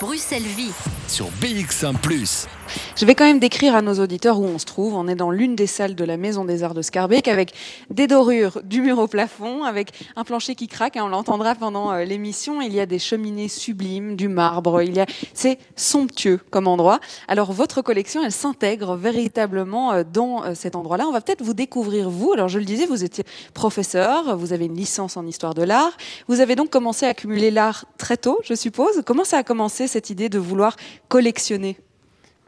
Bruxelles 0.00 0.42
Vie 0.42 0.72
sur 1.08 1.26
BX1⁇ 1.40 1.94
Je 2.96 3.06
vais 3.06 3.14
quand 3.14 3.24
même 3.24 3.38
décrire 3.38 3.74
à 3.74 3.82
nos 3.82 3.94
auditeurs 3.94 4.40
où 4.40 4.44
on 4.44 4.58
se 4.58 4.64
trouve. 4.64 4.94
On 4.94 5.08
est 5.08 5.14
dans 5.14 5.30
l'une 5.30 5.56
des 5.56 5.66
salles 5.66 5.94
de 5.94 6.04
la 6.04 6.16
Maison 6.16 6.44
des 6.44 6.62
Arts 6.62 6.74
de 6.74 6.82
Scarbeck 6.82 7.28
avec 7.28 7.52
des 7.90 8.06
dorures 8.06 8.60
du 8.64 8.82
mur 8.82 8.98
au 8.98 9.06
plafond, 9.06 9.64
avec 9.64 9.92
un 10.16 10.24
plancher 10.24 10.54
qui 10.54 10.68
craque. 10.68 10.96
Hein, 10.96 11.04
on 11.04 11.08
l'entendra 11.08 11.54
pendant 11.54 11.92
euh, 11.92 12.04
l'émission. 12.04 12.60
Il 12.60 12.74
y 12.74 12.80
a 12.80 12.86
des 12.86 12.98
cheminées 12.98 13.48
sublimes, 13.48 14.16
du 14.16 14.28
marbre. 14.28 14.82
Il 14.82 14.94
y 14.96 15.00
a, 15.00 15.06
c'est 15.34 15.58
somptueux 15.76 16.40
comme 16.50 16.66
endroit. 16.66 17.00
Alors 17.28 17.52
votre 17.52 17.82
collection, 17.82 18.22
elle 18.24 18.32
s'intègre 18.32 18.96
véritablement 18.96 19.92
euh, 19.92 20.02
dans 20.04 20.44
euh, 20.44 20.54
cet 20.54 20.76
endroit-là. 20.76 21.06
On 21.06 21.12
va 21.12 21.20
peut-être 21.20 21.42
vous 21.42 21.54
découvrir 21.54 22.10
vous. 22.10 22.32
Alors 22.32 22.48
je 22.48 22.58
le 22.58 22.64
disais, 22.64 22.86
vous 22.86 23.04
étiez 23.04 23.24
professeur, 23.54 24.36
vous 24.36 24.52
avez 24.52 24.66
une 24.66 24.76
licence 24.76 25.16
en 25.16 25.26
histoire 25.26 25.54
de 25.54 25.62
l'art. 25.62 25.96
Vous 26.28 26.40
avez 26.40 26.56
donc 26.56 26.70
commencé 26.70 27.06
à 27.06 27.10
accumuler 27.10 27.50
l'art 27.50 27.86
très 27.96 28.16
tôt, 28.16 28.38
je 28.44 28.54
suppose. 28.54 29.02
Comment 29.06 29.24
ça 29.24 29.38
a 29.38 29.42
commencé 29.42 29.86
cette 29.86 30.10
idée 30.10 30.28
de 30.28 30.38
vouloir 30.38 30.76
collectionner? 31.08 31.78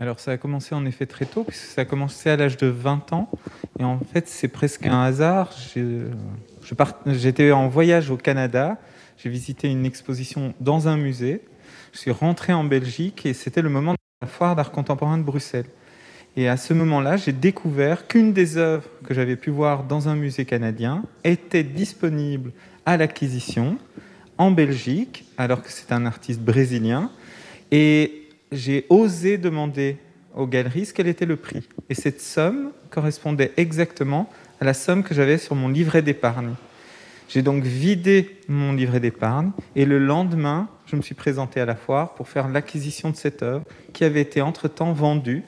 Alors 0.01 0.19
ça 0.19 0.33
a 0.33 0.37
commencé 0.39 0.75
en 0.75 0.87
effet 0.87 1.05
très 1.05 1.27
tôt, 1.27 1.45
puisque 1.45 1.67
ça 1.67 1.83
a 1.83 1.85
commencé 1.85 2.31
à 2.31 2.37
l'âge 2.37 2.57
de 2.57 2.67
20 2.67 3.13
ans. 3.13 3.29
Et 3.79 3.85
en 3.85 4.01
fait, 4.01 4.27
c'est 4.29 4.49
presque 4.49 4.87
un 4.87 5.03
hasard. 5.03 5.55
J'étais 7.07 7.53
en 7.53 7.69
voyage 7.69 8.11
au 8.11 8.17
Canada, 8.17 8.79
j'ai 9.19 9.29
visité 9.29 9.69
une 9.69 9.85
exposition 9.85 10.55
dans 10.59 10.89
un 10.89 10.97
musée, 10.97 11.43
je 11.93 11.99
suis 11.99 12.11
rentré 12.11 12.55
en 12.55 12.65
Belgique 12.65 13.27
et 13.27 13.35
c'était 13.35 13.61
le 13.61 13.69
moment 13.69 13.93
de 13.93 13.99
la 14.23 14.27
foire 14.27 14.57
d'art 14.57 14.71
contemporain 14.71 15.19
de 15.19 15.23
Bruxelles. 15.23 15.67
Et 16.37 16.49
à 16.49 16.57
ce 16.57 16.73
moment-là, 16.73 17.19
j'ai 17.19 17.33
découvert 17.33 18.07
qu'une 18.07 18.33
des 18.33 18.57
œuvres 18.57 18.89
que 19.05 19.13
j'avais 19.13 19.37
pu 19.37 19.51
voir 19.51 19.85
dans 19.85 20.09
un 20.09 20.15
musée 20.15 20.47
canadien 20.47 21.03
était 21.25 21.65
disponible 21.65 22.53
à 22.87 22.97
l'acquisition 22.97 23.77
en 24.39 24.51
Belgique, 24.51 25.27
alors 25.37 25.63
que 25.63 25.71
c'est 25.71 25.93
un 25.93 26.07
artiste 26.07 26.41
brésilien. 26.41 27.11
Et 27.73 28.20
j'ai 28.53 28.87
osé 28.89 29.39
demander 29.39 29.97
aux 30.35 30.47
galeristes 30.47 30.93
quel 30.95 31.09
était 31.09 31.27
le 31.27 31.37
prix. 31.37 31.69
Et 31.89 31.95
cette 31.95 32.21
somme 32.21 32.73
correspondait 32.91 33.53
exactement 33.57 34.29
à 34.61 34.65
la 34.65 34.75
somme 34.75 35.03
que 35.03 35.15
j'avais 35.15 35.39
sur 35.39 35.55
mon 35.55 35.69
livret 35.69 36.03
d'épargne. 36.03 36.55
J'ai 37.29 37.43
donc 37.43 37.63
vidé 37.63 38.39
mon 38.49 38.73
livret 38.73 38.99
d'épargne 38.99 39.53
et 39.77 39.85
le 39.85 39.99
lendemain, 39.99 40.69
je 40.87 40.97
me 40.97 41.03
suis 41.03 41.15
présenté 41.15 41.61
à 41.61 41.65
la 41.65 41.77
foire 41.77 42.15
pour 42.15 42.29
faire 42.29 42.49
l'acquisition 42.49 43.11
de 43.11 43.17
cette 43.17 43.43
œuvre 43.43 43.65
qui 43.93 44.03
avait 44.05 44.21
été 44.21 44.41
entre-temps 44.41 44.93
vendue 44.93 45.45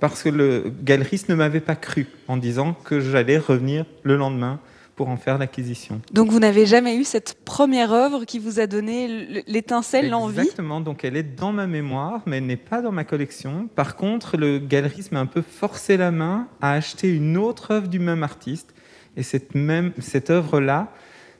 parce 0.00 0.24
que 0.24 0.28
le 0.28 0.72
galeriste 0.82 1.28
ne 1.28 1.36
m'avait 1.36 1.60
pas 1.60 1.76
cru 1.76 2.08
en 2.26 2.36
disant 2.36 2.72
que 2.72 3.00
j'allais 3.00 3.38
revenir 3.38 3.86
le 4.02 4.16
lendemain 4.16 4.58
pour 5.00 5.08
en 5.08 5.16
faire 5.16 5.38
l'acquisition. 5.38 6.02
Donc 6.12 6.28
vous 6.28 6.40
n'avez 6.40 6.66
jamais 6.66 6.94
eu 6.94 7.04
cette 7.04 7.42
première 7.46 7.90
œuvre 7.90 8.26
qui 8.26 8.38
vous 8.38 8.60
a 8.60 8.66
donné 8.66 9.42
l'étincelle, 9.46 10.10
l'envie? 10.10 10.40
Exactement, 10.40 10.82
donc 10.82 11.06
elle 11.06 11.16
est 11.16 11.22
dans 11.22 11.52
ma 11.52 11.66
mémoire, 11.66 12.20
mais 12.26 12.36
elle 12.36 12.44
n'est 12.44 12.58
pas 12.58 12.82
dans 12.82 12.92
ma 12.92 13.04
collection. 13.04 13.70
Par 13.74 13.96
contre, 13.96 14.36
le 14.36 14.58
galeriste 14.58 15.10
m'a 15.12 15.20
un 15.20 15.24
peu 15.24 15.40
forcé 15.40 15.96
la 15.96 16.10
main 16.10 16.48
à 16.60 16.72
acheter 16.72 17.08
une 17.08 17.38
autre 17.38 17.70
œuvre 17.70 17.88
du 17.88 17.98
même 17.98 18.22
artiste. 18.22 18.74
Et 19.16 19.22
cette, 19.22 19.54
même, 19.54 19.94
cette 20.00 20.28
œuvre-là, 20.28 20.92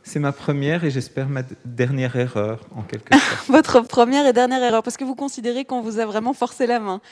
c'est 0.03 0.21
ma 0.21 0.33
première 0.33 0.85
et 0.85 0.91
j'espère 0.91 1.29
ma 1.29 1.43
dernière 1.67 2.17
erreur, 2.17 2.61
en 2.75 2.81
quelque 2.81 3.15
sorte. 3.19 3.49
Votre 3.49 3.81
première 3.81 4.27
et 4.27 4.33
dernière 4.33 4.63
erreur, 4.63 4.83
parce 4.83 4.97
que 4.97 5.05
vous 5.05 5.15
considérez 5.15 5.67
qu'on 5.67 5.83
vous 5.83 5.99
a 5.99 6.07
vraiment 6.07 6.33
forcé 6.33 6.67
la 6.67 6.81
main. 6.81 7.03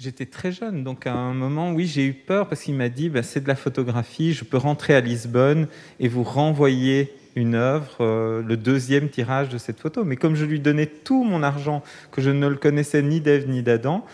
J'étais 0.00 0.26
très 0.26 0.50
jeune, 0.50 0.82
donc 0.82 1.06
à 1.06 1.14
un 1.14 1.34
moment, 1.34 1.72
oui, 1.72 1.86
j'ai 1.86 2.04
eu 2.04 2.14
peur 2.14 2.48
parce 2.48 2.62
qu'il 2.62 2.74
m'a 2.74 2.88
dit 2.88 3.08
bah, 3.08 3.22
c'est 3.22 3.40
de 3.40 3.48
la 3.48 3.54
photographie, 3.54 4.32
je 4.32 4.44
peux 4.44 4.56
rentrer 4.56 4.94
à 4.94 5.00
Lisbonne 5.00 5.68
et 6.00 6.08
vous 6.08 6.24
renvoyer 6.24 7.14
une 7.36 7.54
œuvre, 7.54 7.96
euh, 8.00 8.42
le 8.42 8.56
deuxième 8.56 9.08
tirage 9.08 9.48
de 9.48 9.58
cette 9.58 9.80
photo. 9.80 10.04
Mais 10.04 10.16
comme 10.16 10.34
je 10.34 10.44
lui 10.44 10.60
donnais 10.60 10.86
tout 10.86 11.22
mon 11.22 11.42
argent, 11.42 11.82
que 12.10 12.20
je 12.20 12.30
ne 12.30 12.46
le 12.46 12.56
connaissais 12.56 13.02
ni 13.02 13.20
d'Ève 13.20 13.48
ni 13.48 13.62
d'Adam, 13.62 14.04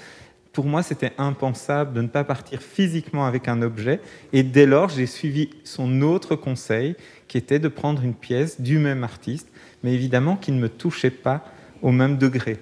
pour 0.53 0.65
moi, 0.65 0.83
c'était 0.83 1.13
impensable 1.17 1.95
de 1.95 2.03
ne 2.03 2.09
pas 2.09 2.25
partir 2.25 2.61
physiquement 2.61 3.25
avec 3.25 3.49
un 3.49 3.63
objet. 3.63 4.01
Et 4.33 4.43
dès 4.43 4.67
lors, 4.67 4.89
j'ai 4.89 5.07
suivi 5.07 5.51
son 5.65 6.03
autre 6.03 6.35
conseil, 6.35 6.97
qui 7.29 7.39
était 7.39 7.61
de 7.61 7.69
prendre 7.69 8.03
une 8.03 8.15
pièce 8.15 8.61
du 8.61 8.79
même 8.79 9.05
artiste, 9.05 9.49
mais 9.85 9.95
évidemment 9.95 10.37
qui 10.37 10.51
ne 10.53 10.59
me 10.59 10.69
touchait 10.69 11.11
pas 11.11 11.45
au 11.83 11.93
même 11.93 12.19
degré. 12.19 12.59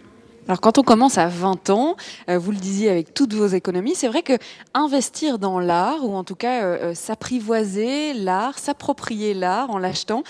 Alors 0.49 0.63
quand 0.63 0.79
on 0.79 0.83
commence 0.83 1.19
à 1.19 1.29
20 1.29 1.69
ans, 1.69 1.97
euh, 2.31 2.39
vous 2.39 2.53
le 2.53 2.57
disiez 2.57 2.89
avec 2.89 3.13
toutes 3.13 3.35
vos 3.35 3.49
économies, 3.49 3.95
c'est 3.95 4.09
vrai 4.09 4.23
que 4.23 4.33
investir 4.73 5.39
dans 5.39 5.61
l'art, 5.61 6.03
ou 6.07 6.15
en 6.15 6.25
tout 6.25 6.37
cas 6.37 6.63
euh, 6.63 6.79
euh, 6.85 6.95
s'apprivoiser 6.95 8.15
l'art, 8.15 8.59
s'approprier 8.59 9.35
l'art 9.35 9.71
en 9.71 9.77
l'achetant, 9.77 10.23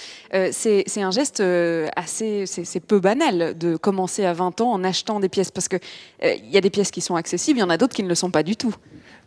c'est 0.51 0.85
un 0.97 1.13
geste 1.13 1.41
assez, 1.95 2.47
c'est 2.47 2.81
peu 2.81 2.99
banal 2.99 3.57
de 3.57 3.77
commencer 3.77 4.25
à 4.25 4.33
20 4.33 4.61
ans 4.61 4.73
en 4.73 4.83
achetant 4.83 5.21
des 5.21 5.29
pièces, 5.29 5.53
parce 5.53 5.69
qu'il 5.69 5.81
il 6.23 6.51
y 6.51 6.57
a 6.57 6.61
des 6.61 6.71
pièces 6.71 6.91
qui 6.91 7.01
sont 7.01 7.15
accessibles, 7.15 7.61
il 7.61 7.63
y 7.63 7.65
en 7.65 7.71
a 7.71 7.77
d'autres 7.77 7.95
qui 7.95 8.03
ne 8.03 8.09
le 8.09 8.17
sont 8.17 8.33
pas 8.33 8.43
du 8.43 8.57
tout. 8.57 8.75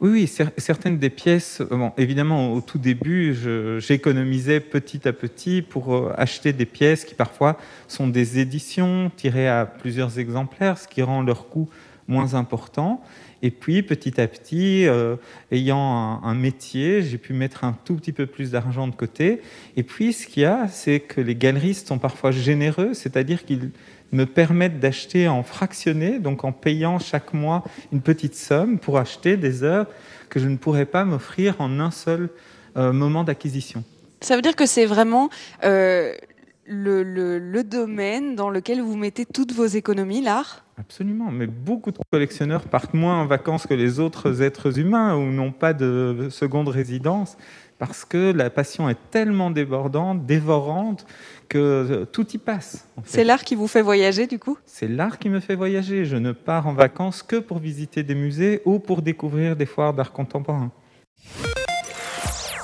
Oui, 0.01 0.09
oui, 0.09 0.27
certaines 0.57 0.97
des 0.97 1.11
pièces, 1.11 1.61
bon, 1.69 1.91
évidemment, 1.95 2.53
au 2.53 2.61
tout 2.61 2.79
début, 2.79 3.37
j'économisais 3.77 4.59
petit 4.59 5.07
à 5.07 5.13
petit 5.13 5.61
pour 5.61 5.93
euh, 5.93 6.11
acheter 6.17 6.53
des 6.53 6.65
pièces 6.65 7.05
qui 7.05 7.13
parfois 7.13 7.55
sont 7.87 8.07
des 8.07 8.39
éditions 8.39 9.11
tirées 9.15 9.47
à 9.47 9.67
plusieurs 9.67 10.17
exemplaires, 10.17 10.79
ce 10.79 10.87
qui 10.87 11.03
rend 11.03 11.21
leur 11.21 11.49
coût 11.49 11.69
moins 12.07 12.33
important. 12.33 13.03
Et 13.43 13.51
puis, 13.51 13.83
petit 13.83 14.19
à 14.19 14.27
petit, 14.27 14.87
euh, 14.87 15.17
ayant 15.51 16.19
un, 16.23 16.33
métier, 16.33 17.03
j'ai 17.03 17.19
pu 17.19 17.33
mettre 17.33 17.63
un 17.63 17.77
tout 17.85 17.93
petit 17.93 18.11
peu 18.11 18.25
plus 18.25 18.49
d'argent 18.51 18.87
de 18.87 18.95
côté. 18.95 19.41
Et 19.77 19.83
puis, 19.83 20.13
ce 20.13 20.25
qu'il 20.25 20.41
y 20.41 20.45
a, 20.47 20.67
c'est 20.67 20.99
que 20.99 21.21
les 21.21 21.35
galeristes 21.35 21.87
sont 21.87 21.99
parfois 21.99 22.31
généreux, 22.31 22.95
c'est-à-dire 22.95 23.45
qu'ils 23.45 23.69
me 24.11 24.25
permettent 24.25 24.79
d'acheter 24.79 25.27
en 25.27 25.43
fractionné, 25.43 26.19
donc 26.19 26.43
en 26.43 26.51
payant 26.51 26.99
chaque 26.99 27.33
mois 27.33 27.63
une 27.91 28.01
petite 28.01 28.35
somme 28.35 28.79
pour 28.79 28.97
acheter 28.97 29.37
des 29.37 29.63
œuvres 29.63 29.89
que 30.29 30.39
je 30.39 30.47
ne 30.47 30.57
pourrais 30.57 30.85
pas 30.85 31.05
m'offrir 31.05 31.55
en 31.59 31.79
un 31.79 31.91
seul 31.91 32.29
euh, 32.77 32.93
moment 32.93 33.23
d'acquisition. 33.23 33.83
Ça 34.21 34.35
veut 34.35 34.41
dire 34.41 34.55
que 34.55 34.65
c'est 34.65 34.85
vraiment 34.85 35.29
euh, 35.63 36.13
le, 36.65 37.03
le, 37.03 37.63
domaine 37.63 38.35
dans 38.35 38.49
lequel 38.49 38.81
vous 38.81 38.95
mettez 38.95 39.25
toutes 39.25 39.51
vos 39.51 39.65
économies, 39.65 40.21
l'art? 40.21 40.63
Absolument, 40.77 41.31
mais 41.31 41.47
beaucoup 41.47 41.91
de 41.91 41.97
collectionneurs 42.11 42.63
partent 42.63 42.93
moins 42.93 43.21
en 43.21 43.25
vacances 43.25 43.67
que 43.67 43.73
les 43.73 43.99
autres 43.99 44.41
êtres 44.41 44.79
humains 44.79 45.15
ou 45.15 45.31
n'ont 45.31 45.51
pas 45.51 45.73
de 45.73 46.27
seconde 46.29 46.69
résidence 46.69 47.37
parce 47.81 48.05
que 48.05 48.31
la 48.31 48.51
passion 48.51 48.89
est 48.89 48.97
tellement 49.09 49.49
débordante, 49.49 50.27
dévorante, 50.27 51.07
que 51.49 51.57
euh, 51.57 52.05
tout 52.05 52.29
y 52.31 52.37
passe. 52.37 52.85
C'est 53.05 53.23
l'art 53.23 53.43
qui 53.43 53.55
vous 53.55 53.65
fait 53.65 53.81
voyager 53.81 54.27
du 54.27 54.37
coup? 54.37 54.55
C'est 54.67 54.87
l'art 54.87 55.17
qui 55.17 55.29
me 55.29 55.39
fait 55.39 55.55
voyager. 55.55 56.05
Je 56.05 56.15
ne 56.15 56.31
pars 56.31 56.67
en 56.67 56.73
vacances 56.73 57.23
que 57.23 57.37
pour 57.37 57.57
visiter 57.57 58.03
des 58.03 58.13
musées 58.13 58.61
ou 58.65 58.77
pour 58.77 59.01
découvrir 59.01 59.55
des 59.55 59.65
foires 59.65 59.95
d'art 59.95 60.11
contemporain. 60.11 60.69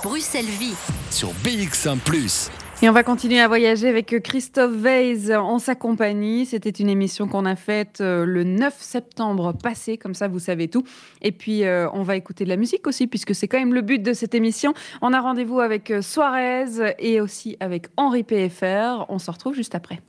Bruxelles 0.03 0.45
Vie 0.45 0.75
sur 1.09 1.29
BX1⁇ 1.43 1.97
et 2.81 2.89
on 2.89 2.91
va 2.91 3.01
continuer 3.01 3.39
à 3.39 3.47
voyager 3.47 3.87
avec 3.87 4.21
Christophe 4.21 4.71
Weiss 4.71 5.31
en 5.31 5.57
sa 5.57 5.73
compagnie. 5.73 6.45
C'était 6.45 6.69
une 6.69 6.89
émission 6.89 7.27
qu'on 7.27 7.45
a 7.45 7.55
faite 7.55 8.01
euh, 8.01 8.23
le 8.23 8.43
9 8.43 8.75
septembre 8.79 9.51
passé, 9.51 9.97
comme 9.97 10.13
ça 10.13 10.27
vous 10.27 10.37
savez 10.37 10.67
tout. 10.67 10.83
Et 11.23 11.31
puis 11.31 11.63
euh, 11.63 11.89
on 11.93 12.03
va 12.03 12.15
écouter 12.15 12.43
de 12.43 12.49
la 12.49 12.55
musique 12.55 12.85
aussi, 12.85 13.07
puisque 13.07 13.33
c'est 13.33 13.47
quand 13.47 13.57
même 13.57 13.73
le 13.73 13.81
but 13.81 13.99
de 13.99 14.13
cette 14.13 14.35
émission. 14.35 14.75
On 15.01 15.11
a 15.11 15.19
rendez-vous 15.19 15.59
avec 15.59 15.89
euh, 15.89 16.03
Suarez 16.03 16.95
et 16.99 17.19
aussi 17.19 17.57
avec 17.59 17.87
Henri 17.97 18.23
PFR. 18.23 19.05
On 19.09 19.17
se 19.17 19.31
retrouve 19.31 19.55
juste 19.55 19.73
après. 19.73 19.99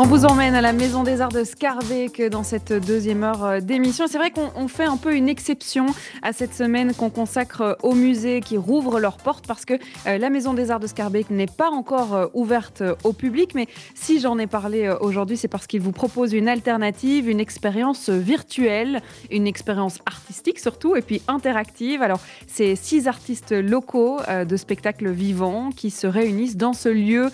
On 0.00 0.04
vous 0.04 0.26
emmène 0.26 0.54
à 0.54 0.60
la 0.60 0.72
Maison 0.72 1.02
des 1.02 1.20
Arts 1.20 1.32
de 1.32 1.42
Scarbeck 1.42 2.22
dans 2.30 2.44
cette 2.44 2.72
deuxième 2.72 3.24
heure 3.24 3.44
euh, 3.44 3.60
d'émission. 3.60 4.06
C'est 4.06 4.18
vrai 4.18 4.30
qu'on 4.30 4.68
fait 4.68 4.84
un 4.84 4.96
peu 4.96 5.12
une 5.16 5.28
exception 5.28 5.86
à 6.22 6.32
cette 6.32 6.54
semaine 6.54 6.94
qu'on 6.94 7.10
consacre 7.10 7.62
euh, 7.62 7.74
aux 7.82 7.94
musées 7.94 8.40
qui 8.40 8.56
rouvrent 8.56 9.00
leurs 9.00 9.16
portes 9.16 9.48
parce 9.48 9.64
que 9.64 9.74
euh, 10.06 10.16
la 10.16 10.30
Maison 10.30 10.54
des 10.54 10.70
Arts 10.70 10.78
de 10.78 10.86
Scarbeck 10.86 11.30
n'est 11.30 11.48
pas 11.48 11.70
encore 11.70 12.30
ouverte 12.32 12.84
au 13.02 13.12
public. 13.12 13.56
Mais 13.56 13.66
si 13.96 14.20
j'en 14.20 14.38
ai 14.38 14.46
parlé 14.46 14.88
aujourd'hui, 15.00 15.36
c'est 15.36 15.48
parce 15.48 15.66
qu'il 15.66 15.80
vous 15.80 15.90
propose 15.90 16.32
une 16.32 16.48
alternative, 16.48 17.28
une 17.28 17.40
expérience 17.40 18.08
virtuelle, 18.08 19.02
une 19.32 19.48
expérience 19.48 19.98
artistique 20.06 20.60
surtout, 20.60 20.94
et 20.94 21.02
puis 21.02 21.22
interactive. 21.26 22.02
Alors, 22.02 22.20
c'est 22.46 22.76
six 22.76 23.08
artistes 23.08 23.50
locaux 23.50 24.20
de 24.28 24.56
spectacles 24.56 25.10
vivants 25.10 25.70
qui 25.74 25.90
se 25.90 26.06
réunissent 26.06 26.56
dans 26.56 26.72
ce 26.72 26.88
lieu 26.88 27.30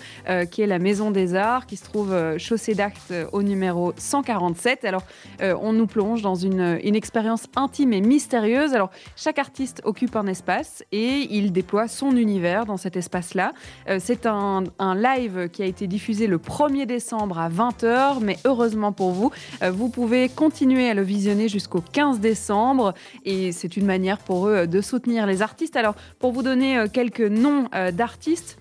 qui 0.49 0.61
est 0.61 0.67
la 0.67 0.79
Maison 0.79 1.11
des 1.11 1.35
Arts, 1.35 1.67
qui 1.67 1.77
se 1.77 1.83
trouve 1.83 2.15
chaussée 2.55 2.73
d'actes 2.73 3.13
au 3.33 3.43
numéro 3.43 3.91
147. 3.97 4.85
Alors, 4.85 5.03
euh, 5.41 5.57
on 5.61 5.73
nous 5.73 5.87
plonge 5.87 6.21
dans 6.21 6.35
une, 6.35 6.79
une 6.85 6.95
expérience 6.95 7.47
intime 7.57 7.91
et 7.91 7.99
mystérieuse. 7.99 8.73
Alors, 8.73 8.91
chaque 9.17 9.39
artiste 9.39 9.81
occupe 9.83 10.15
un 10.15 10.25
espace 10.25 10.81
et 10.93 11.27
il 11.31 11.51
déploie 11.51 11.89
son 11.89 12.15
univers 12.15 12.65
dans 12.65 12.77
cet 12.77 12.95
espace-là. 12.95 13.51
Euh, 13.89 13.97
c'est 14.01 14.25
un, 14.25 14.63
live 14.95 15.49
qui 15.49 15.63
a 15.63 15.65
été 15.65 15.85
diffusé 15.85 16.27
le 16.27 16.37
1er 16.37 16.85
décembre 16.85 17.39
à 17.39 17.49
20h, 17.49 18.19
mais 18.21 18.37
heureusement 18.45 18.93
pour 18.93 19.11
vous, 19.11 19.31
euh, 19.61 19.69
vous 19.69 19.89
pouvez 19.89 20.29
continuer 20.29 20.89
à 20.89 20.93
le 20.93 21.01
visionner 21.01 21.49
jusqu'au 21.49 21.81
15 21.81 22.21
décembre 22.21 22.93
et 23.25 23.51
c'est 23.51 23.75
une 23.75 23.85
manière 23.85 24.19
pour 24.19 24.47
eux 24.47 24.65
de 24.65 24.79
soutenir 24.79 25.25
les 25.25 25.41
artistes. 25.41 25.75
Alors, 25.75 25.95
pour 26.19 26.31
vous 26.31 26.43
donner 26.43 26.85
quelques 26.93 27.19
noms 27.19 27.67
d'artistes, 27.91 28.57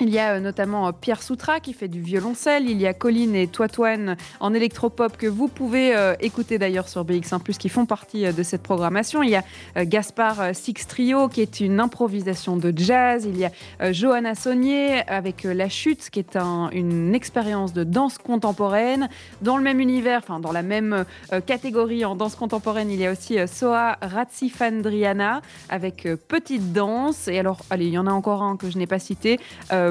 Il 0.00 0.10
y 0.10 0.18
a 0.20 0.34
euh, 0.34 0.40
notamment 0.40 0.86
euh, 0.86 0.92
Pierre 0.92 1.22
Soutra 1.22 1.58
qui 1.58 1.72
fait 1.72 1.88
du 1.88 2.00
violoncelle. 2.00 2.70
Il 2.70 2.80
y 2.80 2.86
a 2.86 2.94
Colline 2.94 3.34
et 3.34 3.48
Toitoine 3.48 4.16
en 4.38 4.54
électropop 4.54 5.16
que 5.16 5.26
vous 5.26 5.48
pouvez 5.48 5.96
euh, 5.96 6.14
écouter 6.20 6.56
d'ailleurs 6.58 6.88
sur 6.88 7.04
BX1 7.04 7.42
qui 7.58 7.68
font 7.68 7.84
partie 7.84 8.32
de 8.32 8.42
cette 8.44 8.62
programmation. 8.62 9.24
Il 9.24 9.30
y 9.30 9.36
a 9.36 9.42
Gaspard 9.84 10.54
Six 10.54 10.86
Trio 10.86 11.28
qui 11.28 11.40
est 11.40 11.60
une 11.60 11.80
improvisation 11.80 12.56
de 12.56 12.72
jazz. 12.76 13.24
Il 13.24 13.38
y 13.38 13.44
a 13.44 13.92
Johanna 13.92 14.34
Saunier 14.34 15.00
avec 15.08 15.44
La 15.44 15.68
Chute 15.68 16.10
qui 16.10 16.20
est 16.20 16.36
une 16.36 17.14
expérience 17.14 17.72
de 17.72 17.84
danse 17.84 18.18
contemporaine. 18.18 19.08
Dans 19.42 19.56
le 19.56 19.62
même 19.62 19.80
univers, 19.80 20.20
enfin 20.22 20.40
dans 20.40 20.52
la 20.52 20.62
même 20.62 21.04
catégorie 21.46 22.04
en 22.04 22.14
danse 22.14 22.36
contemporaine, 22.36 22.90
il 22.90 23.00
y 23.00 23.06
a 23.06 23.12
aussi 23.12 23.38
Soa 23.46 23.98
Ratsifandriana 24.02 25.40
avec 25.68 26.06
Petite 26.28 26.72
Danse. 26.72 27.28
Et 27.28 27.38
alors, 27.38 27.60
allez, 27.70 27.86
il 27.86 27.92
y 27.92 27.98
en 27.98 28.06
a 28.06 28.12
encore 28.12 28.42
un 28.42 28.56
que 28.56 28.70
je 28.70 28.78
n'ai 28.78 28.86
pas 28.86 28.98
cité. 28.98 29.40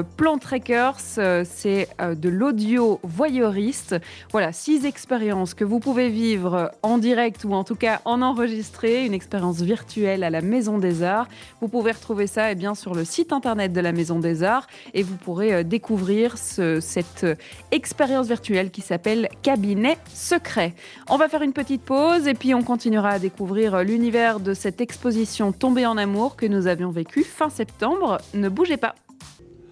Plan 0.02 0.38
Trekkers, 0.38 0.96
euh, 1.18 1.44
c'est 1.48 1.88
euh, 2.00 2.14
de 2.14 2.28
l'audio 2.28 3.00
voyeuriste. 3.02 3.96
Voilà, 4.30 4.52
six 4.52 4.84
expériences 4.84 5.54
que 5.54 5.64
vous 5.64 5.80
pouvez 5.80 6.08
vivre 6.08 6.70
en 6.82 6.98
direct 6.98 7.44
ou 7.44 7.54
en 7.54 7.64
tout 7.64 7.74
cas 7.74 8.00
en 8.04 8.22
enregistré, 8.22 9.04
une 9.04 9.14
expérience 9.14 9.60
virtuelle 9.60 10.24
à 10.24 10.30
la 10.30 10.40
Maison 10.40 10.78
des 10.78 11.02
Arts. 11.02 11.28
Vous 11.60 11.68
pouvez 11.68 11.92
retrouver 11.92 12.26
ça 12.26 12.50
eh 12.52 12.54
bien, 12.54 12.74
sur 12.74 12.94
le 12.94 13.04
site 13.04 13.32
internet 13.32 13.72
de 13.72 13.80
la 13.80 13.92
Maison 13.92 14.18
des 14.18 14.42
Arts 14.42 14.66
et 14.94 15.02
vous 15.02 15.16
pourrez 15.16 15.54
euh, 15.54 15.62
découvrir 15.62 16.36
cette 16.38 17.26
expérience 17.70 18.26
virtuelle 18.26 18.70
qui 18.70 18.80
s'appelle 18.80 19.28
Cabinet 19.42 19.98
Secret. 20.12 20.74
On 21.08 21.16
va 21.16 21.28
faire 21.28 21.42
une 21.42 21.52
petite 21.52 21.82
pause 21.82 22.26
et 22.26 22.34
puis 22.34 22.54
on 22.54 22.62
continuera 22.62 23.10
à 23.10 23.18
découvrir 23.18 23.82
l'univers 23.82 24.40
de 24.40 24.54
cette 24.54 24.80
exposition 24.80 25.52
Tombée 25.52 25.86
en 25.86 25.96
amour 25.96 26.36
que 26.36 26.46
nous 26.46 26.66
avions 26.66 26.90
vécue 26.90 27.24
fin 27.24 27.50
septembre. 27.50 28.18
Ne 28.34 28.48
bougez 28.48 28.76
pas. 28.76 28.94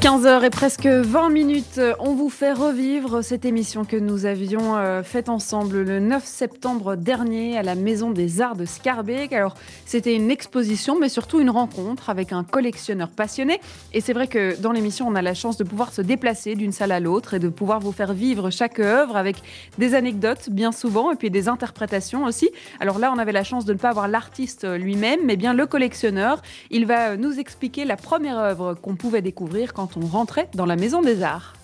15h 0.00 0.44
et 0.44 0.48
presque 0.48 0.86
20 0.86 1.28
minutes, 1.28 1.78
on 1.98 2.14
vous 2.14 2.30
fait 2.30 2.54
revivre 2.54 3.22
cette 3.22 3.44
émission 3.44 3.84
que 3.84 3.98
nous 3.98 4.24
avions 4.24 4.78
euh, 4.78 5.02
faite 5.02 5.28
ensemble 5.28 5.82
le 5.82 6.00
9 6.00 6.24
septembre 6.24 6.96
dernier 6.96 7.58
à 7.58 7.62
la 7.62 7.74
Maison 7.74 8.10
des 8.10 8.40
Arts 8.40 8.56
de 8.56 8.64
Scarbeck. 8.64 9.34
Alors, 9.34 9.56
c'était 9.84 10.16
une 10.16 10.30
exposition, 10.30 10.98
mais 10.98 11.10
surtout 11.10 11.38
une 11.38 11.50
rencontre 11.50 12.08
avec 12.08 12.32
un 12.32 12.44
collectionneur 12.44 13.10
passionné. 13.10 13.60
Et 13.92 14.00
c'est 14.00 14.14
vrai 14.14 14.26
que 14.26 14.58
dans 14.58 14.72
l'émission, 14.72 15.06
on 15.06 15.14
a 15.14 15.20
la 15.20 15.34
chance 15.34 15.58
de 15.58 15.64
pouvoir 15.64 15.92
se 15.92 16.00
déplacer 16.00 16.54
d'une 16.54 16.72
salle 16.72 16.92
à 16.92 17.00
l'autre 17.00 17.34
et 17.34 17.38
de 17.38 17.50
pouvoir 17.50 17.78
vous 17.80 17.92
faire 17.92 18.14
vivre 18.14 18.48
chaque 18.48 18.78
œuvre 18.78 19.18
avec 19.18 19.36
des 19.76 19.94
anecdotes 19.94 20.48
bien 20.48 20.72
souvent 20.72 21.12
et 21.12 21.16
puis 21.16 21.28
des 21.28 21.46
interprétations 21.46 22.24
aussi. 22.24 22.48
Alors 22.80 22.98
là, 22.98 23.12
on 23.14 23.18
avait 23.18 23.32
la 23.32 23.44
chance 23.44 23.66
de 23.66 23.74
ne 23.74 23.78
pas 23.78 23.90
avoir 23.90 24.08
l'artiste 24.08 24.66
lui-même, 24.66 25.20
mais 25.26 25.36
bien 25.36 25.52
le 25.52 25.66
collectionneur. 25.66 26.40
Il 26.70 26.86
va 26.86 27.18
nous 27.18 27.38
expliquer 27.38 27.84
la 27.84 27.96
première 27.98 28.38
œuvre 28.38 28.72
qu'on 28.72 28.96
pouvait 28.96 29.20
découvrir 29.20 29.74
quand 29.74 29.89
on 29.96 30.06
rentrait 30.06 30.48
dans 30.54 30.66
la 30.66 30.76
Maison 30.76 31.02
des 31.02 31.22
Arts. 31.22 31.54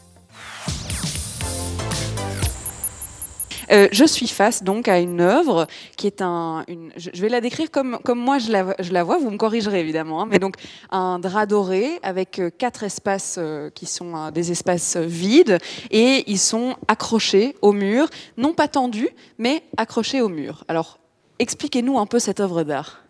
Euh, 3.73 3.89
je 3.91 4.05
suis 4.05 4.29
face 4.29 4.63
donc 4.63 4.87
à 4.87 5.01
une 5.01 5.21
œuvre 5.21 5.67
qui 5.97 6.07
est 6.07 6.23
un, 6.23 6.65
une, 6.69 6.93
je 6.97 7.21
vais 7.21 7.29
la 7.29 7.41
décrire 7.41 7.71
comme, 7.71 7.99
comme 8.05 8.19
moi 8.19 8.39
je 8.39 8.53
la, 8.53 8.77
je 8.79 8.93
la 8.93 9.03
vois, 9.03 9.19
vous 9.19 9.31
me 9.31 9.37
corrigerez 9.37 9.81
évidemment, 9.81 10.23
hein, 10.23 10.29
mais 10.31 10.39
donc 10.39 10.55
un 10.91 11.19
drap 11.19 11.47
doré 11.47 11.99
avec 12.03 12.39
euh, 12.39 12.51
quatre 12.51 12.85
espaces 12.85 13.37
euh, 13.39 13.71
qui 13.71 13.87
sont 13.87 14.31
des 14.31 14.53
espaces 14.53 14.97
vides 14.97 15.59
et 15.91 16.25
ils 16.31 16.39
sont 16.39 16.77
accrochés 16.87 17.57
au 17.61 17.73
mur, 17.73 18.09
non 18.37 18.53
pas 18.53 18.69
tendus, 18.69 19.09
mais 19.39 19.65
accrochés 19.77 20.21
au 20.21 20.29
mur. 20.29 20.65
Alors 20.69 20.99
expliquez-nous 21.39 21.99
un 21.99 22.07
peu 22.07 22.19
cette 22.19 22.41
œuvre 22.41 22.63
d'art. 22.63 23.06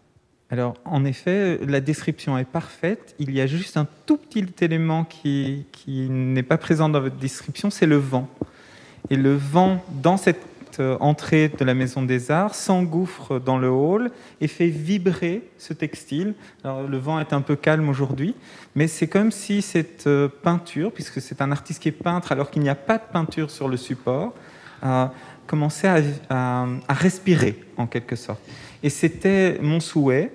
Alors, 0.49 0.74
en 0.84 1.05
effet, 1.05 1.59
la 1.66 1.80
description 1.80 2.38
est 2.38 2.44
parfaite. 2.44 3.16
Il 3.18 3.32
y 3.32 3.40
a 3.40 3.49
juste 3.49 3.76
un 3.76 3.86
tout 4.07 4.16
petit 4.16 4.47
élément 4.61 5.05
qui, 5.05 5.66
n'est 5.88 6.44
pas 6.44 6.57
présent 6.57 6.88
dans 6.88 7.01
votre 7.01 7.16
description, 7.16 7.68
c'est 7.70 7.86
le 7.86 7.97
vent. 7.97 8.28
Et 9.11 9.16
le 9.16 9.34
vent, 9.34 9.82
dans 10.03 10.16
cette 10.16 10.40
euh, 10.78 10.97
entrée 11.01 11.49
de 11.49 11.64
la 11.64 11.74
Maison 11.74 12.03
des 12.03 12.30
Arts, 12.30 12.55
s'engouffre 12.55 13.40
dans 13.40 13.59
le 13.59 13.68
hall 13.68 14.12
et 14.40 14.47
fait 14.47 14.68
vibrer 14.68 15.42
ce 15.59 15.72
textile. 15.72 16.34
Alors, 16.62 16.82
le 16.82 16.99
vent 16.99 17.18
est 17.18 17.32
un 17.32 17.40
peu 17.40 17.57
calme 17.57 17.88
aujourd'hui, 17.88 18.36
mais 18.76 18.86
c'est 18.86 19.09
comme 19.09 19.32
si 19.32 19.62
cette 19.62 20.07
euh, 20.07 20.28
peinture, 20.28 20.92
puisque 20.92 21.20
c'est 21.20 21.42
un 21.42 21.51
artiste 21.51 21.82
qui 21.82 21.88
est 21.88 21.92
peintre 21.92 22.30
alors 22.30 22.53
qu'il 22.53 22.62
n'y 22.62 22.68
a 22.68 22.76
pas 22.76 22.99
de 22.99 23.05
peinture 23.12 23.51
sur 23.51 23.68
le 23.68 23.76
support, 23.76 24.32
a 24.80 25.12
commencé 25.49 25.88
à 26.28 26.66
respirer 26.88 27.59
en 27.76 27.86
quelque 27.86 28.14
sorte. 28.14 28.40
Et 28.83 28.91
c'était 28.91 29.59
mon 29.61 29.81
souhait. 29.81 30.33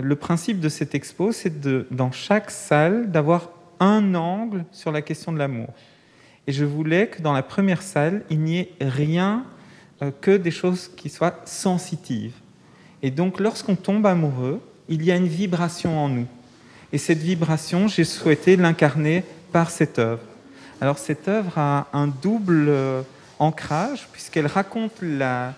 Le 0.00 0.16
principe 0.16 0.60
de 0.60 0.68
cette 0.68 0.94
expo, 0.94 1.32
c'est 1.32 1.60
de, 1.60 1.86
dans 1.90 2.10
chaque 2.10 2.50
salle, 2.50 3.10
d'avoir 3.10 3.50
un 3.80 4.14
angle 4.14 4.64
sur 4.72 4.90
la 4.90 5.02
question 5.02 5.32
de 5.32 5.38
l'amour. 5.38 5.68
Et 6.46 6.52
je 6.52 6.64
voulais 6.64 7.08
que 7.08 7.22
dans 7.22 7.32
la 7.32 7.42
première 7.42 7.82
salle, 7.82 8.22
il 8.30 8.40
n'y 8.40 8.58
ait 8.58 8.74
rien 8.80 9.44
euh, 10.02 10.10
que 10.20 10.36
des 10.36 10.50
choses 10.50 10.90
qui 10.96 11.08
soient 11.08 11.40
sensitives. 11.44 12.34
Et 13.02 13.10
donc, 13.10 13.40
lorsqu'on 13.40 13.76
tombe 13.76 14.06
amoureux, 14.06 14.60
il 14.88 15.04
y 15.04 15.12
a 15.12 15.16
une 15.16 15.28
vibration 15.28 15.98
en 15.98 16.08
nous. 16.08 16.26
Et 16.92 16.98
cette 16.98 17.18
vibration, 17.18 17.88
j'ai 17.88 18.04
souhaité 18.04 18.56
l'incarner 18.56 19.24
par 19.52 19.70
cette 19.70 19.98
œuvre. 19.98 20.22
Alors, 20.80 20.98
cette 20.98 21.28
œuvre 21.28 21.56
a 21.56 21.86
un 21.92 22.08
double 22.08 22.66
euh, 22.68 23.02
ancrage, 23.38 24.08
puisqu'elle 24.12 24.46
raconte 24.46 24.92
la, 25.00 25.54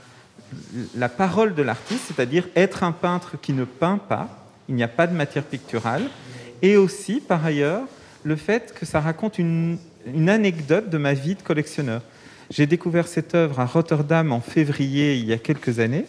la 0.94 1.08
parole 1.08 1.54
de 1.54 1.62
l'artiste, 1.62 2.04
c'est-à-dire 2.08 2.48
être 2.56 2.82
un 2.82 2.92
peintre 2.92 3.40
qui 3.40 3.52
ne 3.52 3.64
peint 3.64 3.98
pas, 3.98 4.28
il 4.68 4.74
n'y 4.74 4.82
a 4.82 4.88
pas 4.88 5.06
de 5.06 5.14
matière 5.14 5.44
picturale, 5.44 6.04
et 6.62 6.76
aussi, 6.76 7.20
par 7.20 7.44
ailleurs, 7.44 7.82
le 8.24 8.36
fait 8.36 8.74
que 8.74 8.86
ça 8.86 9.00
raconte 9.00 9.38
une, 9.38 9.78
anecdote 10.28 10.88
de 10.88 10.98
ma 10.98 11.14
vie 11.14 11.34
de 11.34 11.42
collectionneur. 11.42 12.00
J'ai 12.50 12.66
découvert 12.66 13.08
cette 13.08 13.34
œuvre 13.34 13.58
à 13.58 13.66
Rotterdam 13.66 14.30
en 14.30 14.40
février, 14.40 15.16
il 15.16 15.24
y 15.24 15.32
a 15.32 15.38
quelques 15.38 15.80
années, 15.80 16.06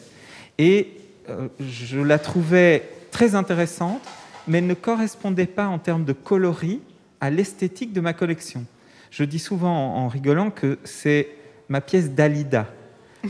et 0.59 0.91
euh, 1.29 1.47
je 1.59 1.99
la 1.99 2.19
trouvais 2.19 2.83
très 3.11 3.33
intéressante, 3.33 4.01
mais 4.47 4.59
elle 4.59 4.67
ne 4.67 4.75
correspondait 4.75 5.47
pas 5.47 5.67
en 5.67 5.79
termes 5.79 6.05
de 6.05 6.13
coloris 6.13 6.79
à 7.19 7.31
l'esthétique 7.31 7.91
de 7.91 8.01
ma 8.01 8.13
collection. 8.13 8.65
Je 9.09 9.23
dis 9.23 9.39
souvent 9.39 9.95
en 9.95 10.07
rigolant 10.07 10.51
que 10.51 10.77
c'est 10.83 11.29
ma 11.69 11.81
pièce 11.81 12.11
d'Alida 12.11 12.67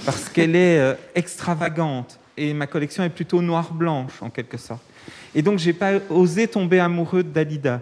parce 0.06 0.30
qu'elle 0.30 0.56
est 0.56 0.80
euh, 0.80 0.94
extravagante 1.16 2.20
et 2.38 2.54
ma 2.54 2.68
collection 2.68 3.04
est 3.04 3.10
plutôt 3.10 3.42
noire-blanche 3.42 4.22
en 4.22 4.30
quelque 4.30 4.58
sorte. 4.58 4.84
Et 5.34 5.42
donc 5.42 5.60
j'ai 5.60 5.74
pas 5.74 5.94
osé 6.10 6.48
tomber 6.48 6.80
amoureux 6.80 7.24
de 7.24 7.30
Dalida 7.30 7.82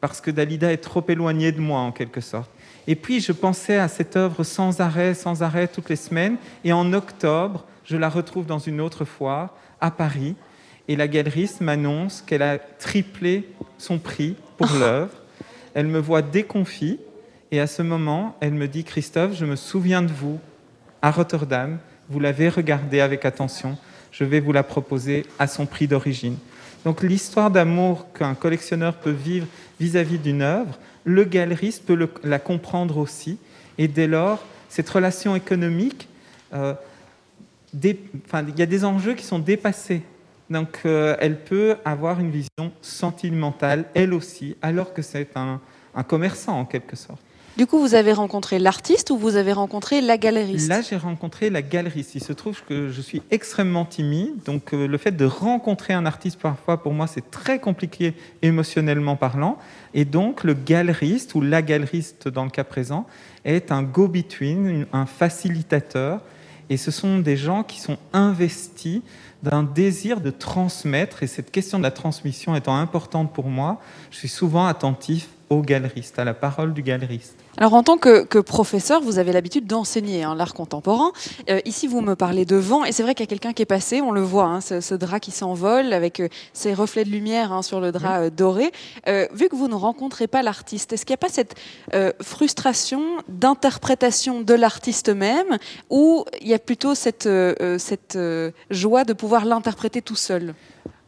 parce 0.00 0.20
que 0.20 0.30
Dalida 0.30 0.72
est 0.72 0.78
trop 0.78 1.04
éloignée 1.08 1.52
de 1.52 1.60
moi 1.60 1.80
en 1.80 1.92
quelque 1.92 2.20
sorte. 2.20 2.50
Et 2.86 2.94
puis 2.94 3.20
je 3.20 3.32
pensais 3.32 3.78
à 3.78 3.88
cette 3.88 4.16
œuvre 4.16 4.44
sans 4.44 4.80
arrêt, 4.80 5.14
sans 5.14 5.42
arrêt 5.42 5.68
toutes 5.68 5.90
les 5.90 5.96
semaines. 5.96 6.36
Et 6.64 6.72
en 6.72 6.92
octobre, 6.92 7.66
je 7.84 7.96
la 7.96 8.08
retrouve 8.08 8.46
dans 8.46 8.58
une 8.58 8.80
autre 8.80 9.04
foire 9.04 9.54
à 9.80 9.90
Paris. 9.90 10.36
Et 10.86 10.96
la 10.96 11.08
galeriste 11.08 11.60
m'annonce 11.60 12.22
qu'elle 12.22 12.42
a 12.42 12.58
triplé 12.58 13.48
son 13.76 13.98
prix 13.98 14.36
pour 14.56 14.68
oh. 14.74 14.78
l'œuvre. 14.78 15.12
Elle 15.74 15.86
me 15.86 15.98
voit 15.98 16.22
déconfit. 16.22 16.98
Et 17.50 17.60
à 17.60 17.66
ce 17.66 17.82
moment, 17.82 18.36
elle 18.40 18.54
me 18.54 18.68
dit 18.68 18.84
Christophe, 18.84 19.34
je 19.34 19.44
me 19.44 19.56
souviens 19.56 20.02
de 20.02 20.12
vous 20.12 20.38
à 21.02 21.10
Rotterdam. 21.10 21.78
Vous 22.08 22.20
l'avez 22.20 22.48
regardée 22.48 23.00
avec 23.00 23.24
attention. 23.24 23.76
Je 24.12 24.24
vais 24.24 24.40
vous 24.40 24.52
la 24.52 24.62
proposer 24.62 25.26
à 25.38 25.46
son 25.46 25.66
prix 25.66 25.86
d'origine. 25.86 26.36
Donc 26.84 27.02
l'histoire 27.02 27.50
d'amour 27.50 28.12
qu'un 28.12 28.34
collectionneur 28.34 28.94
peut 28.94 29.10
vivre 29.10 29.46
vis-à-vis 29.80 30.18
d'une 30.18 30.42
œuvre, 30.42 30.78
le 31.04 31.24
galeriste 31.24 31.84
peut 31.84 32.08
la 32.24 32.38
comprendre 32.38 32.98
aussi. 32.98 33.38
Et 33.78 33.88
dès 33.88 34.06
lors, 34.06 34.42
cette 34.68 34.88
relation 34.88 35.36
économique, 35.36 36.08
euh, 36.52 36.74
il 37.74 37.96
y 38.56 38.62
a 38.62 38.66
des 38.66 38.84
enjeux 38.84 39.14
qui 39.14 39.24
sont 39.24 39.38
dépassés. 39.38 40.02
Donc 40.50 40.80
euh, 40.86 41.16
elle 41.20 41.38
peut 41.38 41.76
avoir 41.84 42.20
une 42.20 42.30
vision 42.30 42.72
sentimentale, 42.80 43.84
elle 43.94 44.14
aussi, 44.14 44.56
alors 44.62 44.94
que 44.94 45.02
c'est 45.02 45.28
un 45.36 46.02
commerçant 46.04 46.58
en 46.58 46.64
quelque 46.64 46.96
sorte. 46.96 47.20
Du 47.58 47.66
coup, 47.66 47.80
vous 47.80 47.96
avez 47.96 48.12
rencontré 48.12 48.60
l'artiste 48.60 49.10
ou 49.10 49.18
vous 49.18 49.34
avez 49.34 49.52
rencontré 49.52 50.00
la 50.00 50.16
galeriste? 50.16 50.68
Là, 50.68 50.80
j'ai 50.80 50.96
rencontré 50.96 51.50
la 51.50 51.60
galeriste. 51.60 52.14
Il 52.14 52.22
se 52.22 52.32
trouve 52.32 52.62
que 52.62 52.88
je 52.88 53.00
suis 53.00 53.20
extrêmement 53.32 53.84
timide, 53.84 54.44
donc 54.44 54.72
euh, 54.72 54.86
le 54.86 54.96
fait 54.96 55.10
de 55.10 55.24
rencontrer 55.24 55.92
un 55.92 56.06
artiste 56.06 56.38
parfois, 56.38 56.80
pour 56.80 56.92
moi, 56.92 57.08
c'est 57.08 57.32
très 57.32 57.58
compliqué 57.58 58.14
émotionnellement 58.42 59.16
parlant. 59.16 59.58
Et 59.92 60.04
donc, 60.04 60.44
le 60.44 60.54
galeriste 60.54 61.34
ou 61.34 61.40
la 61.40 61.60
galeriste, 61.60 62.28
dans 62.28 62.44
le 62.44 62.50
cas 62.50 62.62
présent, 62.62 63.08
est 63.44 63.72
un 63.72 63.82
go-between, 63.82 64.86
un 64.92 65.06
facilitateur. 65.06 66.20
Et 66.70 66.76
ce 66.76 66.92
sont 66.92 67.18
des 67.18 67.36
gens 67.36 67.64
qui 67.64 67.80
sont 67.80 67.98
investis 68.12 69.00
d'un 69.42 69.64
désir 69.64 70.20
de 70.20 70.30
transmettre. 70.30 71.24
Et 71.24 71.26
cette 71.26 71.50
question 71.50 71.78
de 71.78 71.82
la 71.82 71.90
transmission 71.90 72.54
étant 72.54 72.76
importante 72.76 73.32
pour 73.32 73.48
moi, 73.48 73.80
je 74.12 74.18
suis 74.18 74.28
souvent 74.28 74.68
attentif 74.68 75.30
au 75.50 75.62
galeriste, 75.62 76.18
à 76.18 76.24
la 76.24 76.34
parole 76.34 76.74
du 76.74 76.82
galeriste. 76.82 77.36
Alors 77.56 77.74
en 77.74 77.82
tant 77.82 77.96
que, 77.96 78.40
professeur, 78.40 79.00
vous 79.00 79.18
avez 79.18 79.32
l'habitude 79.32 79.66
d'enseigner 79.66 80.22
hein, 80.22 80.34
l'art 80.34 80.54
contemporain. 80.54 81.12
Euh, 81.50 81.60
ici, 81.64 81.86
vous 81.86 82.00
me 82.00 82.14
parlez 82.14 82.44
de 82.44 82.56
vent, 82.56 82.84
et 82.84 82.92
c'est 82.92 83.02
vrai 83.02 83.14
qu'il 83.14 83.24
y 83.24 83.28
a 83.28 83.30
quelqu'un 83.30 83.52
qui 83.52 83.62
est 83.62 83.66
passé, 83.66 84.00
on 84.00 84.12
le 84.12 84.20
voit, 84.20 84.44
hein, 84.44 84.60
ce, 84.60 84.94
drap 84.94 85.20
qui 85.20 85.30
s'envole 85.30 85.92
avec 85.92 86.20
euh, 86.20 86.28
ses 86.52 86.74
reflets 86.74 87.04
de 87.04 87.10
lumière 87.10 87.52
hein, 87.52 87.62
sur 87.62 87.80
le 87.80 87.90
drap 87.90 88.20
euh, 88.20 88.30
doré. 88.30 88.70
vu 89.32 89.48
que 89.48 89.56
vous 89.56 89.68
ne 89.68 89.74
rencontrez 89.74 90.26
pas 90.26 90.42
l'artiste, 90.42 90.92
est-ce 90.92 91.04
qu'il 91.04 91.12
n'y 91.12 91.18
a 91.18 91.26
pas 91.26 91.28
cette 91.28 91.54
frustration 92.20 93.02
d'interprétation 93.28 94.40
de 94.40 94.54
l'artiste 94.54 95.08
même, 95.08 95.58
ou 95.90 96.24
il 96.40 96.48
y 96.48 96.54
a 96.54 96.58
plutôt 96.58 96.94
cette, 96.94 97.28
cette 97.78 98.18
joie 98.70 99.04
de 99.04 99.12
pouvoir 99.12 99.44
l'interpréter 99.44 100.02
tout 100.02 100.16
seul? 100.16 100.54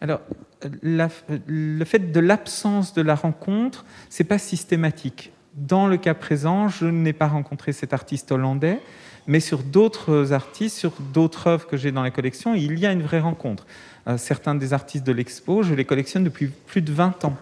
Alors, 0.01 0.21
le 0.63 1.85
fait 1.85 2.13
de 2.13 2.21
l'absence 2.21 2.95
de 2.95 3.03
la 3.03 3.15
rencontre, 3.15 3.85
c'est 4.09 4.25
pas 4.25 4.39
systématique. 4.39 5.33
Dans 5.55 5.87
le 5.87 5.97
cas 5.97 6.15
présent, 6.15 6.69
je 6.69 6.87
n'ai 6.87 7.13
pas 7.13 7.29
rencontré 7.29 7.73
cet 7.73 7.93
artiste 7.93 8.33
hollandais, 8.33 8.81
mais 9.27 9.41
sur 9.41 9.63
d'autres 9.63 10.33
artistes, 10.33 10.77
sur 10.77 10.93
d'autres 11.13 11.47
œuvres 11.47 11.67
que 11.67 11.77
j'ai 11.77 11.93
dans 11.93 12.03
la 12.03 12.11
collection, 12.11 12.55
il 12.55 12.79
y 12.79 12.87
a 12.87 12.93
une 12.93 13.03
vraie 13.03 13.21
rencontre. 13.21 13.67
Euh, 14.09 14.17
certains 14.17 14.55
des 14.55 14.73
artistes 14.73 15.07
de 15.07 15.13
l'expo, 15.13 15.63
je 15.63 15.75
les 15.75 15.85
collectionne 15.85 16.25
depuis 16.25 16.47
plus 16.49 16.83
de 16.83 16.93
20 16.93 17.25
ans. 17.25 17.37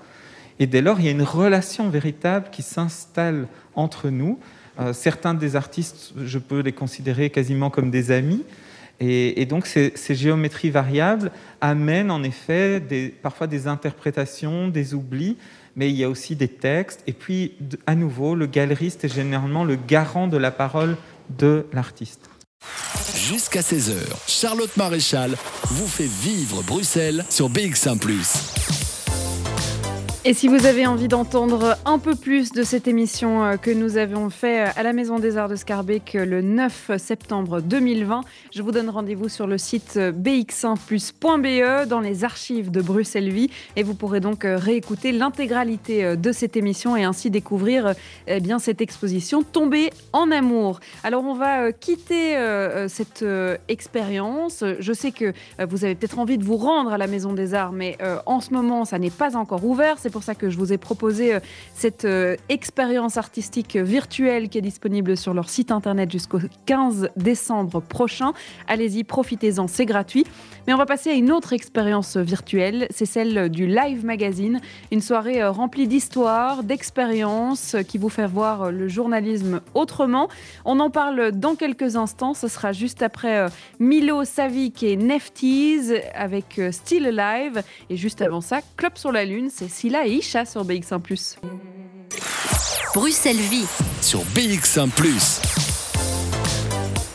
Et 0.59 0.66
dès 0.66 0.81
lors, 0.81 0.99
il 0.99 1.07
y 1.07 1.09
a 1.09 1.12
une 1.12 1.23
relation 1.23 1.89
véritable 1.89 2.49
qui 2.51 2.62
s'installe 2.62 3.47
entre 3.75 4.11
nous. 4.11 4.39
Euh, 4.81 4.93
certains 4.93 5.35
des 5.35 5.55
artistes, 5.55 6.12
je 6.16 6.39
peux 6.39 6.61
les 6.61 6.73
considérer 6.73 7.31
quasiment 7.31 7.71
comme 7.71 7.91
des 7.91 8.11
amis. 8.11 8.45
Et, 9.01 9.47
donc 9.47 9.67
ces, 9.67 9.93
géométries 10.11 10.71
variables 10.71 11.31
amènent 11.61 12.11
en 12.11 12.23
effet 12.23 12.83
parfois 13.23 13.47
des 13.47 13.69
interprétations, 13.69 14.69
des 14.69 14.95
oublis, 14.95 15.37
mais 15.77 15.89
il 15.91 15.97
y 15.97 16.05
a 16.05 16.11
aussi 16.11 16.35
des 16.35 16.49
textes. 16.49 17.03
Et 17.07 17.13
puis, 17.13 17.53
à 17.87 17.95
nouveau, 17.95 18.35
le 18.35 18.47
galeriste 18.47 19.05
est 19.05 19.15
généralement 19.15 19.65
le 19.65 19.77
garant 19.77 20.27
de 20.27 20.37
la 20.37 20.51
parole 20.51 20.97
de 21.39 21.67
l'artiste. 21.73 22.29
Jusqu'à 23.15 23.61
16h, 23.61 23.95
Charlotte 24.27 24.77
Maréchal 24.77 25.37
vous 25.67 25.87
fait 25.87 26.09
vivre 26.09 26.63
Bruxelles 26.63 27.25
sur 27.31 27.49
BX1⁇ 27.49 27.99
et 30.29 30.35
si 30.35 30.47
vous 30.47 30.66
avez 30.66 30.87
envie 30.87 31.09
d'entendre 31.09 31.79
un 31.87 31.99
peu 31.99 32.14
plus 32.14 32.53
de 32.53 32.62
cette 32.62 32.87
émission 32.87 33.43
euh, 33.43 33.57
que 33.57 33.70
nous 33.70 33.97
avions 33.97 34.29
fait 34.29 34.66
euh, 34.66 34.70
à 34.76 34.83
la 34.83 34.93
Maison 34.93 35.18
des 35.18 35.39
Arts 35.39 35.49
de 35.49 35.57
Scarbeck 35.57 36.14
euh, 36.16 36.26
le 36.26 36.43
9 36.43 36.91
septembre 36.99 37.62
2020, 37.62 38.20
je 38.55 38.61
vous 38.61 38.70
donne 38.70 38.91
rendez-vous 38.91 39.31
sur 39.31 39.47
le 39.47 39.57
site 39.57 39.97
bx1plus.be 39.97 41.89
dans 41.89 42.01
les 42.01 42.24
archives 42.24 42.70
de 42.70 42.83
Bruxelles 42.83 43.31
Vie 43.31 43.49
et 43.74 43.83
vous 43.83 43.95
pourrez 43.95 44.20
donc 44.20 44.43
réécouter 44.45 45.12
l'intégralité 45.12 46.14
de 46.14 46.33
cette 46.33 46.59
émission 46.59 46.95
et 46.95 47.05
ainsi 47.05 47.31
découvrir 47.31 47.95
eh 48.26 48.41
bien, 48.41 48.59
cette 48.59 48.83
exposition 48.83 49.43
Tomber 49.43 49.91
en 50.12 50.31
amour. 50.31 50.81
Alors 51.05 51.24
on 51.24 51.35
va 51.35 51.72
quitter 51.72 52.37
cette 52.89 53.24
expérience. 53.68 54.62
Je 54.79 54.93
sais 54.93 55.11
que 55.11 55.33
vous 55.66 55.85
avez 55.85 55.95
peut-être 55.95 56.18
envie 56.18 56.37
de 56.37 56.45
vous 56.45 56.57
rendre 56.57 56.93
à 56.93 56.99
la 56.99 57.07
Maison 57.07 57.33
des 57.33 57.55
Arts, 57.55 57.72
mais 57.72 57.97
en 58.26 58.41
ce 58.41 58.53
moment 58.53 58.85
ça 58.85 58.99
n'est 58.99 59.11
pas 59.11 59.37
encore 59.37 59.64
ouvert. 59.64 59.97
Pour 60.19 60.25
ça 60.25 60.35
que 60.35 60.51
je 60.51 60.59
vous 60.59 60.73
ai 60.73 60.79
proposé 60.79 61.35
euh, 61.35 61.41
cette 61.75 62.05
euh, 62.05 62.35
expérience 62.49 63.16
artistique 63.16 63.77
virtuelle 63.77 64.49
qui 64.49 64.59
est 64.59 64.62
disponible 64.62 65.16
sur 65.16 65.33
leur 65.33 65.49
site 65.49 65.71
internet 65.71 66.11
jusqu'au 66.11 66.41
15 66.66 67.11
décembre 67.14 67.81
prochain. 67.81 68.33
Allez-y, 68.66 69.05
profitez-en, 69.05 69.69
c'est 69.69 69.87
gratuit. 69.87 70.27
Mais 70.66 70.75
on 70.75 70.77
va 70.77 70.87
passer 70.87 71.11
à 71.11 71.12
une 71.12 71.31
autre 71.31 71.53
expérience 71.53 72.16
virtuelle, 72.16 72.89
c'est 72.91 73.07
celle 73.07 73.49
du 73.49 73.69
Live 73.69 74.05
Magazine, 74.05 74.61
une 74.91 75.01
soirée 75.01 75.41
euh, 75.41 75.53
remplie 75.53 75.87
d'histoires, 75.87 76.64
d'expériences 76.64 77.77
qui 77.87 77.97
vous 77.97 78.09
fait 78.09 78.27
voir 78.27 78.73
le 78.73 78.89
journalisme 78.89 79.61
autrement. 79.75 80.29
On 80.64 80.81
en 80.81 80.91
parle 80.91 81.31
dans 81.31 81.55
quelques 81.55 81.95
instants, 81.95 82.35
ce 82.35 82.49
sera 82.49 82.73
juste 82.73 83.03
après 83.03 83.47
Milo 83.79 84.25
Savic 84.25 84.83
et 84.83 84.97
Nefties 84.97 85.93
avec 86.12 86.61
Still 86.73 87.07
Alive. 87.07 87.62
Et 87.89 87.97
juste 87.97 88.21
avant 88.21 88.41
ça, 88.41 88.59
Club 88.77 88.97
sur 88.97 89.12
la 89.12 89.25
Lune, 89.25 89.49
c'est 89.49 89.69
Silla 89.69 89.98
Isha 90.07 90.45
sur 90.45 90.65
BX1⁇ 90.65 91.01
Bruxelles 92.95 93.37
Vie. 93.37 93.67
Sur 94.01 94.21
BX1⁇ 94.35 94.89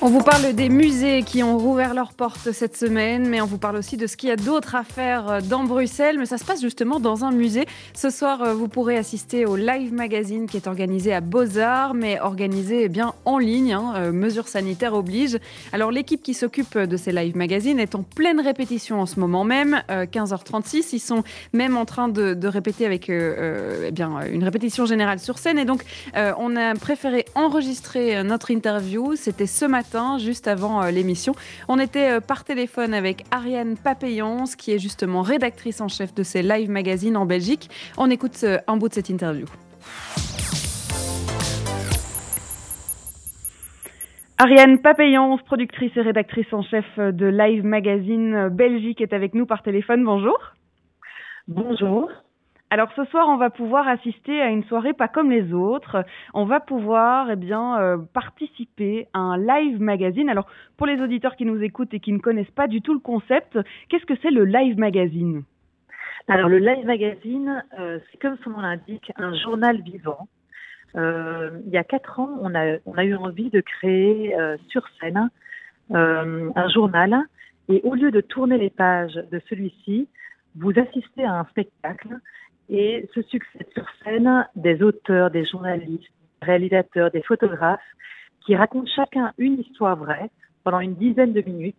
on 0.06 0.10
vous 0.10 0.20
parle 0.20 0.52
des 0.52 0.68
musées 0.68 1.24
qui 1.24 1.44
ont 1.44 1.58
rouvert 1.58 1.94
leurs 1.94 2.12
portes 2.12 2.52
cette 2.52 2.76
semaine, 2.76 3.30
mais 3.30 3.40
on 3.40 3.46
vous 3.46 3.58
parle 3.58 3.78
aussi 3.78 3.96
de 3.96 4.06
ce 4.06 4.18
qu'il 4.18 4.28
y 4.28 4.34
a 4.34 4.36
d'autre 4.36 4.76
à 4.76 4.84
faire 4.84 5.30
euh, 5.30 5.40
dans 5.40 5.64
Bruxelles. 5.64 6.18
Mais 6.20 6.26
ça 6.26 6.38
se 6.38 6.44
passe 6.44 6.60
justement 6.60 7.00
dans 7.00 7.24
un 7.24 7.32
musée. 7.32 7.66
Ce 7.94 8.10
soir, 8.10 8.42
euh, 8.42 8.54
vous 8.54 8.68
pourrez 8.68 8.98
assister 8.98 9.46
au 9.46 9.56
Live 9.56 9.94
Magazine 9.94 10.46
qui 10.46 10.58
est 10.58 10.68
organisé 10.68 11.14
à 11.14 11.22
Beaux-Arts, 11.22 11.94
mais 11.94 12.20
organisé 12.20 12.84
eh 12.84 12.90
bien 12.90 13.14
en 13.24 13.38
ligne, 13.38 13.72
hein, 13.72 13.94
euh, 13.96 14.12
mesures 14.12 14.50
sanitaires 14.50 14.94
obligent. 14.94 15.38
Alors 15.72 15.90
l'équipe 15.90 16.22
qui 16.22 16.34
s'occupe 16.34 16.78
de 16.78 16.98
ces 16.98 17.14
Live 17.14 17.38
Magazines 17.38 17.80
est 17.80 17.96
en 17.96 18.04
pleine 18.04 18.42
répétition 18.42 19.00
en 19.00 19.06
ce 19.06 19.22
moment 19.22 19.46
même, 19.46 19.84
15h36. 19.88 20.90
Ils 20.92 21.00
sont 21.00 21.24
même 21.54 21.78
en 21.78 21.86
train 21.86 22.10
de, 22.10 22.48
répéter 22.48 22.86
avec 22.86 23.10
eh 23.10 23.92
bien, 23.92 24.20
une 24.30 24.44
répétition 24.44 24.86
générale 24.86 25.20
sur 25.20 25.38
scène. 25.38 25.58
Et 25.58 25.66
donc, 25.66 25.84
on 26.16 26.56
a 26.56 26.74
préféré 26.76 27.26
enregistrer 27.36 28.22
notre 28.24 28.52
interview. 28.52 29.16
C'était 29.16 29.48
ce 29.48 29.66
matin 29.66 29.93
juste 30.18 30.48
avant 30.48 30.82
euh, 30.82 30.92
l'émission. 30.92 31.34
On 31.68 31.80
était 31.80 32.14
euh, 32.14 32.20
par 32.20 32.44
téléphone 32.44 32.94
avec 32.94 33.24
Ariane 33.32 33.78
Papayons, 33.78 34.46
qui 34.58 34.72
est 34.72 34.80
justement 34.80 35.22
rédactrice 35.22 35.82
en 35.82 35.88
chef 35.88 36.14
de 36.14 36.24
ces 36.24 36.42
live 36.42 36.70
magazines 36.70 37.16
en 37.16 37.26
Belgique. 37.26 37.70
On 37.98 38.10
écoute 38.10 38.40
euh, 38.44 38.58
un 38.68 38.78
bout 38.78 38.90
de 38.90 38.94
cette 38.94 39.10
interview. 39.10 39.46
Ariane 44.40 44.80
Papayons, 44.80 45.38
productrice 45.38 45.96
et 45.96 46.02
rédactrice 46.02 46.52
en 46.52 46.64
chef 46.64 46.86
de 46.98 47.28
Live 47.28 47.64
Magazine 47.64 48.50
Belgique, 48.50 49.00
est 49.00 49.14
avec 49.14 49.36
nous 49.36 49.46
par 49.46 49.62
téléphone. 49.62 50.04
Bonjour. 50.04 50.38
Bonjour. 51.48 52.10
Alors 52.74 52.92
ce 52.96 53.06
soir, 53.06 53.30
on 53.30 53.38
va 53.38 53.52
pouvoir 53.52 53.88
assister 53.88 54.42
à 54.42 54.48
une 54.48 54.64
soirée 54.64 54.94
pas 54.94 55.08
comme 55.08 55.30
les 55.30 55.54
autres. 55.54 56.04
On 56.34 56.46
va 56.46 56.60
pouvoir 56.60 57.30
eh 57.30 57.54
euh, 57.54 57.98
participer 58.16 59.08
à 59.14 59.20
un 59.20 59.38
live 59.38 59.80
magazine. 59.80 60.28
Alors 60.28 60.48
pour 60.76 60.88
les 60.88 61.00
auditeurs 61.00 61.36
qui 61.36 61.46
nous 61.46 61.62
écoutent 61.62 61.94
et 61.94 62.00
qui 62.00 62.12
ne 62.12 62.18
connaissent 62.18 62.50
pas 62.50 62.68
du 62.68 62.82
tout 62.82 62.96
le 62.96 63.00
concept, 63.00 63.60
qu'est-ce 63.90 64.08
que 64.08 64.16
c'est 64.24 64.32
le 64.32 64.46
live 64.46 64.80
magazine? 64.80 65.44
Alors 66.28 66.50
le 66.50 66.58
live 66.58 66.84
magazine, 66.84 67.64
euh, 67.78 68.00
c'est 68.10 68.20
comme 68.20 68.38
son 68.44 68.50
nom 68.50 68.62
l'indique, 68.62 69.12
un 69.18 69.36
journal 69.36 69.80
vivant. 69.84 70.28
Euh, 70.96 71.52
il 71.68 71.72
y 71.74 71.78
a 71.78 71.84
quatre 71.84 72.20
ans, 72.20 72.40
on 72.42 72.56
a 72.56 73.06
eu 73.06 73.14
envie 73.14 73.52
de 73.52 73.62
créer 73.62 74.36
sur 74.70 74.82
scène 75.00 75.30
un 75.92 76.70
journal. 76.70 77.22
Et 77.70 77.82
au 77.84 77.94
lieu 77.94 78.10
de 78.10 78.22
tourner 78.22 78.58
les 78.58 78.72
pages 78.72 79.14
de 79.14 79.40
celui-ci, 79.48 80.08
vous 80.56 80.72
assistez 80.80 81.24
à 81.24 81.40
un 81.40 81.46
spectacle 81.46 82.20
et 82.74 83.08
se 83.14 83.22
succèdent 83.22 83.70
sur 83.74 83.86
scène 84.04 84.48
des 84.56 84.82
auteurs, 84.82 85.30
des 85.30 85.46
journalistes, 85.46 86.12
des 86.42 86.46
réalisateurs, 86.48 87.12
des 87.12 87.22
photographes 87.22 87.80
qui 88.46 88.56
racontent 88.56 88.90
chacun 88.94 89.32
une 89.38 89.60
histoire 89.60 89.96
vraie 89.96 90.30
pendant 90.64 90.80
une 90.80 90.96
dizaine 90.96 91.34
de 91.34 91.42
minutes 91.42 91.78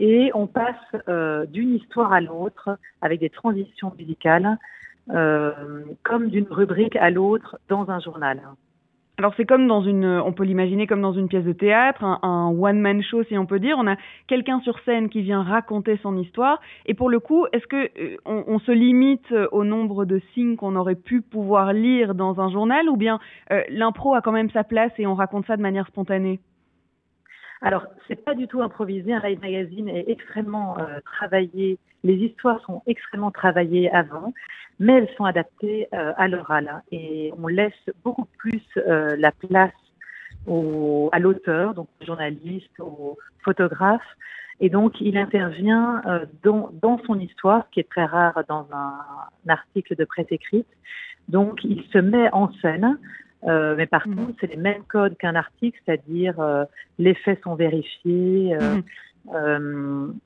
et 0.00 0.30
on 0.34 0.46
passe 0.46 0.74
euh, 1.08 1.44
d'une 1.46 1.74
histoire 1.74 2.12
à 2.12 2.20
l'autre 2.20 2.78
avec 3.02 3.20
des 3.20 3.30
transitions 3.30 3.92
musicales 3.98 4.58
euh, 5.10 5.52
comme 6.02 6.28
d'une 6.30 6.46
rubrique 6.50 6.96
à 6.96 7.10
l'autre 7.10 7.58
dans 7.68 7.90
un 7.90 8.00
journal. 8.00 8.40
Alors 9.18 9.32
c'est 9.38 9.46
comme 9.46 9.66
dans 9.66 9.80
une, 9.80 10.04
on 10.04 10.32
peut 10.32 10.44
l'imaginer 10.44 10.86
comme 10.86 11.00
dans 11.00 11.14
une 11.14 11.26
pièce 11.26 11.44
de 11.44 11.54
théâtre, 11.54 12.04
un, 12.04 12.54
one-man 12.54 13.02
show 13.02 13.22
si 13.24 13.38
on 13.38 13.46
peut 13.46 13.58
dire. 13.58 13.76
On 13.78 13.86
a 13.86 13.96
quelqu'un 14.26 14.60
sur 14.60 14.78
scène 14.80 15.08
qui 15.08 15.22
vient 15.22 15.42
raconter 15.42 15.98
son 16.02 16.18
histoire. 16.18 16.60
Et 16.84 16.92
pour 16.92 17.08
le 17.08 17.18
coup, 17.18 17.46
est-ce 17.52 17.66
que 17.66 17.90
euh, 17.98 18.16
on, 18.26 18.58
se 18.58 18.72
limite 18.72 19.32
au 19.52 19.64
nombre 19.64 20.04
de 20.04 20.20
signes 20.34 20.56
qu'on 20.56 20.76
aurait 20.76 20.96
pu 20.96 21.22
pouvoir 21.22 21.72
lire 21.72 22.14
dans 22.14 22.40
un 22.40 22.50
journal, 22.50 22.90
ou 22.90 22.96
bien 22.96 23.18
euh, 23.52 23.62
l'impro 23.70 24.14
a 24.14 24.20
quand 24.20 24.32
même 24.32 24.50
sa 24.50 24.64
place 24.64 24.92
et 24.98 25.06
on 25.06 25.14
raconte 25.14 25.46
ça 25.46 25.56
de 25.56 25.62
manière 25.62 25.86
spontanée? 25.86 26.38
Alors, 27.62 27.86
c'est 28.06 28.22
pas 28.22 28.34
du 28.34 28.46
tout 28.48 28.62
improvisé. 28.62 29.14
Un 29.14 29.20
live 29.20 29.40
magazine 29.40 29.88
est 29.88 30.04
extrêmement 30.08 30.78
euh, 30.78 31.00
travaillé. 31.04 31.78
Les 32.04 32.14
histoires 32.14 32.60
sont 32.64 32.82
extrêmement 32.86 33.30
travaillées 33.30 33.90
avant, 33.90 34.34
mais 34.78 34.94
elles 34.94 35.08
sont 35.16 35.24
adaptées 35.24 35.88
euh, 35.94 36.12
à 36.16 36.28
l'oral. 36.28 36.82
Et 36.92 37.32
on 37.38 37.48
laisse 37.48 37.72
beaucoup 38.04 38.26
plus 38.38 38.62
euh, 38.76 39.16
la 39.18 39.32
place 39.32 39.72
au, 40.46 41.08
à 41.12 41.18
l'auteur, 41.18 41.74
donc 41.74 41.88
au 42.02 42.04
journaliste, 42.04 42.78
au 42.78 43.16
photographe. 43.42 44.06
Et 44.60 44.70
donc, 44.70 45.00
il 45.00 45.18
intervient 45.18 46.02
dans, 46.42 46.70
dans, 46.80 46.98
son 47.04 47.18
histoire, 47.20 47.68
qui 47.70 47.80
est 47.80 47.88
très 47.90 48.06
rare 48.06 48.42
dans 48.48 48.66
un 48.72 48.94
article 49.48 49.96
de 49.96 50.04
presse 50.06 50.28
écrite. 50.30 50.68
Donc, 51.28 51.62
il 51.62 51.84
se 51.92 51.98
met 51.98 52.32
en 52.32 52.50
scène 52.62 52.98
euh, 53.46 53.74
mais 53.76 53.86
par 53.86 54.08
mmh. 54.08 54.16
contre, 54.16 54.32
c'est 54.40 54.48
les 54.48 54.56
mêmes 54.56 54.82
codes 54.88 55.16
qu'un 55.16 55.34
article, 55.34 55.78
c'est-à-dire 55.84 56.40
euh, 56.40 56.64
les 56.98 57.14
faits 57.14 57.40
sont 57.42 57.54
vérifiés. 57.54 58.56
Euh, 59.34 59.58
mmh. 59.58 60.18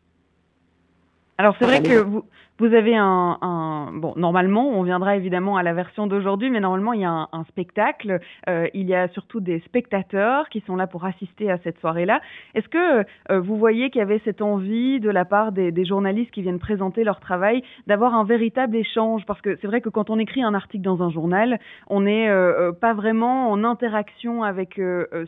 Alors 1.40 1.56
c'est 1.58 1.64
vrai 1.64 1.80
que 1.80 2.02
vous, 2.02 2.22
vous 2.58 2.74
avez 2.74 2.94
un, 2.94 3.38
un, 3.40 3.92
Bon, 3.94 4.12
normalement, 4.14 4.68
on 4.68 4.82
viendra 4.82 5.16
évidemment 5.16 5.56
à 5.56 5.62
la 5.62 5.72
version 5.72 6.06
d'aujourd'hui, 6.06 6.50
mais 6.50 6.60
normalement, 6.60 6.92
il 6.92 7.00
y 7.00 7.06
a 7.06 7.10
un, 7.10 7.28
un 7.32 7.44
spectacle. 7.44 8.20
Euh, 8.46 8.66
il 8.74 8.86
y 8.86 8.94
a 8.94 9.08
surtout 9.08 9.40
des 9.40 9.60
spectateurs 9.60 10.50
qui 10.50 10.60
sont 10.66 10.76
là 10.76 10.86
pour 10.86 11.06
assister 11.06 11.50
à 11.50 11.56
cette 11.64 11.78
soirée-là. 11.80 12.20
Est-ce 12.54 12.68
que 12.68 13.06
euh, 13.30 13.40
vous 13.40 13.56
voyez 13.56 13.88
qu'il 13.88 14.00
y 14.00 14.02
avait 14.02 14.20
cette 14.22 14.42
envie 14.42 15.00
de 15.00 15.08
la 15.08 15.24
part 15.24 15.52
des, 15.52 15.72
des 15.72 15.86
journalistes 15.86 16.30
qui 16.30 16.42
viennent 16.42 16.58
présenter 16.58 17.04
leur 17.04 17.20
travail 17.20 17.62
d'avoir 17.86 18.14
un 18.14 18.24
véritable 18.24 18.76
échange? 18.76 19.24
Parce 19.24 19.40
que 19.40 19.56
c'est 19.62 19.66
vrai 19.66 19.80
que 19.80 19.88
quand 19.88 20.10
on 20.10 20.18
écrit 20.18 20.42
un 20.42 20.52
article 20.52 20.84
dans 20.84 21.02
un 21.02 21.08
journal, 21.08 21.58
on 21.88 22.02
n'est 22.02 22.28
euh, 22.28 22.72
pas 22.72 22.92
vraiment 22.92 23.50
en 23.50 23.64
interaction 23.64 24.42
avec 24.42 24.78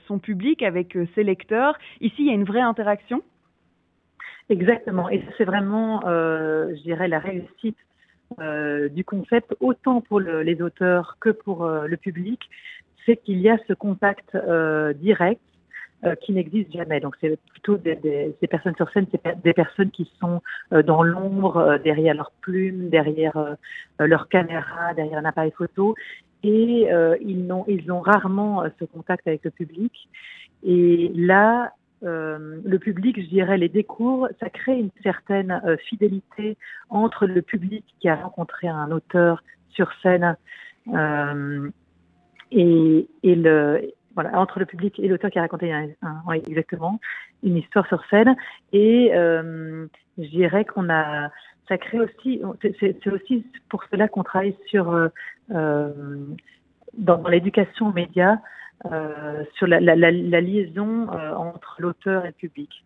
son 0.08 0.18
public, 0.18 0.62
avec 0.62 0.98
ses 1.14 1.22
lecteurs. 1.22 1.78
Ici, 2.02 2.16
il 2.18 2.26
y 2.26 2.30
a 2.30 2.34
une 2.34 2.44
vraie 2.44 2.60
interaction? 2.60 3.22
Exactement. 4.53 5.09
Et 5.09 5.24
c'est 5.38 5.46
vraiment, 5.46 6.03
euh, 6.07 6.74
je 6.76 6.82
dirais, 6.82 7.09
la 7.09 7.18
réussite 7.18 7.78
euh, 8.38 8.90
du 8.90 9.03
concept, 9.03 9.57
autant 9.61 10.03
pour 10.03 10.20
le, 10.20 10.42
les 10.42 10.61
auteurs 10.61 11.16
que 11.20 11.30
pour 11.30 11.64
euh, 11.64 11.86
le 11.86 11.96
public, 11.96 12.38
c'est 13.07 13.16
qu'il 13.16 13.40
y 13.40 13.48
a 13.48 13.57
ce 13.66 13.72
contact 13.72 14.36
direct 15.00 15.40
qui 16.20 16.32
n'existe 16.32 16.72
jamais. 16.72 17.00
Donc 17.00 17.16
c'est 17.20 17.38
plutôt 17.50 17.76
des, 17.78 18.34
personnes 18.50 18.76
sur 18.76 18.90
scène, 18.90 19.07
c'est 19.11 19.42
des 19.42 19.53
personnes 19.53 19.90
qui 19.90 20.09
sont 20.20 20.40
dans 20.70 21.03
l'ombre, 21.03 21.80
derrière 21.82 22.14
leur 22.14 22.30
plume, 22.42 22.90
derrière 22.90 23.57
leur 23.98 24.28
caméra, 24.28 24.94
derrière 24.94 25.18
un 25.18 25.24
appareil 25.24 25.53
photo, 25.57 25.96
et 26.44 26.88
ils, 27.20 27.44
n'ont, 27.44 27.64
ils 27.66 27.90
ont 27.90 28.00
rarement 28.00 28.64
ce 28.78 28.84
contact 28.84 29.26
avec 29.26 29.42
le 29.42 29.50
public. 29.50 30.09
Et 30.62 31.11
là, 31.14 31.72
euh, 32.05 32.61
le 32.64 32.78
public, 32.78 33.20
je 33.20 33.26
dirais, 33.26 33.57
les 33.57 33.68
découvre, 33.68 34.28
ça 34.40 34.50
crée 34.50 34.78
une 34.78 34.90
certaine 35.03 35.62
euh, 35.64 35.76
fidélité 35.88 36.57
entre 36.90 37.26
le 37.26 37.42
public 37.42 37.84
qui 38.00 38.09
a 38.09 38.16
rencontré 38.16 38.68
un 38.68 38.90
auteur 38.90 39.42
sur 39.70 39.90
scène 40.03 40.36
euh, 40.92 41.70
et, 42.50 43.07
le 43.22 43.92
voilà 44.14 44.38
entre 44.38 44.59
le 44.59 44.66
public 44.66 44.98
et 44.98 45.09
l'auteur 45.09 45.30
qui 45.30 45.38
a 45.38 45.42
raconté 45.42 45.72
exactement 46.46 47.00
une 47.42 47.57
histoire 47.57 47.86
sur 47.86 48.05
scène. 48.11 48.36
Et 48.74 49.11
je 49.14 49.88
dirais 50.28 50.66
qu'on 50.66 50.90
a 50.90 51.30
ça 51.68 51.78
crée 51.78 52.00
aussi 52.00 52.42
c'est 52.78 53.07
aussi 53.11 53.46
pour 53.70 53.84
cela 53.90 54.09
qu'on 54.09 54.22
travaille 54.22 54.55
sur 54.66 55.09
dans, 55.48 55.92
dans 56.98 57.28
l'éducation 57.28 57.88
aux 57.88 57.92
médias 57.92 58.36
sur 59.55 59.66
la, 59.66 59.80
liaison 59.80 61.09
euh, 61.12 61.35
entre 61.35 61.76
l'auteur 61.78 62.24
et 62.24 62.28
le 62.28 62.33
public. 62.33 62.85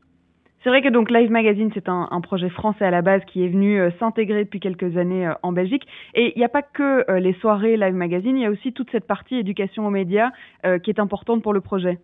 C'est 0.66 0.70
vrai 0.70 0.82
que 0.82 0.88
donc 0.88 1.12
Live 1.12 1.30
Magazine, 1.30 1.70
c'est 1.74 1.88
un, 1.88 2.20
projet 2.20 2.48
français 2.48 2.84
à 2.84 2.90
la 2.90 3.00
base 3.00 3.22
qui 3.26 3.44
est 3.44 3.48
venu 3.48 3.80
euh, 3.80 3.92
s'intégrer 4.00 4.42
depuis 4.42 4.58
quelques 4.58 4.96
années 4.96 5.28
euh, 5.28 5.34
en 5.44 5.52
Belgique. 5.52 5.86
Et 6.14 6.32
il 6.34 6.38
n'y 6.38 6.44
a 6.44 6.48
pas 6.48 6.62
que 6.62 7.08
euh, 7.08 7.20
les 7.20 7.34
soirées 7.34 7.76
Live 7.76 7.94
Magazine, 7.94 8.36
il 8.36 8.42
y 8.42 8.46
a 8.46 8.50
aussi 8.50 8.72
toute 8.72 8.90
cette 8.90 9.06
partie 9.06 9.36
éducation 9.36 9.86
aux 9.86 9.90
médias 9.90 10.32
euh, 10.64 10.80
qui 10.80 10.90
est 10.90 10.98
importante 10.98 11.40
pour 11.40 11.52
le 11.52 11.60
projet. 11.60 12.00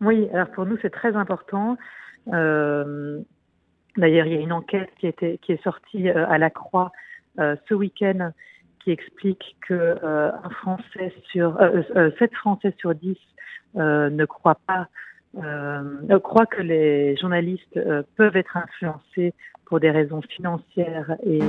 Oui, 0.00 0.28
alors 0.32 0.52
pour 0.52 0.64
nous, 0.64 0.76
c'est 0.80 0.90
très 0.90 1.16
important. 1.16 1.76
D'ailleurs, 2.28 3.24
il 3.96 4.32
y 4.32 4.36
a 4.36 4.40
une 4.40 4.52
enquête 4.52 4.90
qui, 5.00 5.08
était, 5.08 5.38
qui 5.42 5.50
est 5.50 5.62
sortie 5.64 6.08
à 6.08 6.38
la 6.38 6.50
Croix 6.50 6.92
ce 7.36 7.74
week-end 7.74 8.30
qui 8.82 8.90
explique 8.90 9.56
que 9.66 9.74
euh, 9.74 10.30
un 10.32 10.50
Français 10.50 11.12
sur 11.30 11.60
euh, 11.60 11.82
euh, 11.96 12.10
7 12.18 12.34
Français 12.34 12.74
sur 12.78 12.94
10 12.94 13.16
euh, 13.76 14.10
ne 14.10 14.24
croient 14.24 14.58
pas 14.66 14.88
euh, 15.42 16.18
croient 16.18 16.46
que 16.46 16.60
les 16.60 17.16
journalistes 17.16 17.80
peuvent 18.16 18.36
être 18.36 18.56
influencés 18.56 19.32
pour 19.64 19.80
des 19.80 19.90
raisons 19.90 20.20
financières 20.20 21.16
et 21.24 21.40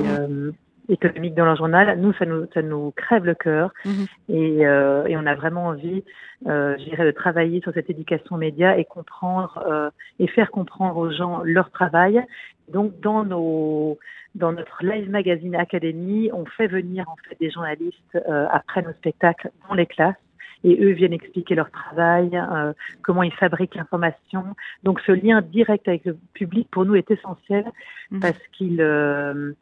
économiques 0.88 1.36
dans 1.36 1.44
leur 1.44 1.58
journal. 1.58 2.00
Nous, 2.00 2.14
ça 2.14 2.26
nous 2.26 2.46
ça 2.54 2.62
nous 2.62 2.92
crève 2.96 3.26
le 3.26 3.36
cœur 3.36 3.74
mmh. 3.84 4.04
et, 4.30 4.60
et 4.60 5.18
on 5.18 5.26
a 5.26 5.36
vraiment 5.36 5.66
envie, 5.66 6.06
je 6.46 6.84
dirais, 6.86 7.06
de 7.06 7.12
travailler 7.12 7.60
sur 7.60 7.74
cette 7.74 7.90
éducation 7.90 8.38
média 8.38 8.78
et 8.78 8.86
comprendre 8.86 9.92
et 10.18 10.28
faire 10.28 10.50
comprendre 10.50 10.96
aux 10.96 11.12
gens 11.12 11.42
leur 11.44 11.70
travail. 11.70 12.24
Donc, 12.70 13.00
dans 13.00 13.24
nos 13.24 13.98
dans 14.36 14.52
notre 14.52 14.84
Live 14.84 15.10
Magazine 15.12 15.56
Academy, 15.56 16.32
on 16.34 16.46
fait 16.46 16.68
venir 16.68 17.08
en 17.08 17.16
fait 17.18 17.38
des 17.40 17.52
journalistes 17.52 18.16
euh, 18.16 18.48
après 18.52 18.82
nos 18.82 18.92
spectacles 18.94 19.52
dans 19.70 19.76
les 19.76 19.86
classes 19.86 20.16
et 20.64 20.82
eux 20.82 20.92
viennent 20.92 21.14
expliquer 21.14 21.56
leur 21.56 21.70
travail, 21.70 22.30
euh, 22.34 22.74
comment 23.02 23.24
ils 23.24 23.34
fabriquent 23.34 23.76
l'information. 23.76 24.44
Donc 24.84 25.02
ce 25.02 25.12
lien 25.12 25.42
direct 25.42 25.88
avec 25.88 26.06
le 26.06 26.18
public 26.34 26.68
pour 26.72 26.86
nous 26.86 26.96
est 26.96 27.12
essentiel 27.12 27.66
mmh. 28.12 28.20
parce 28.20 28.40
qu'il 28.54 28.82
euh, 28.82 29.54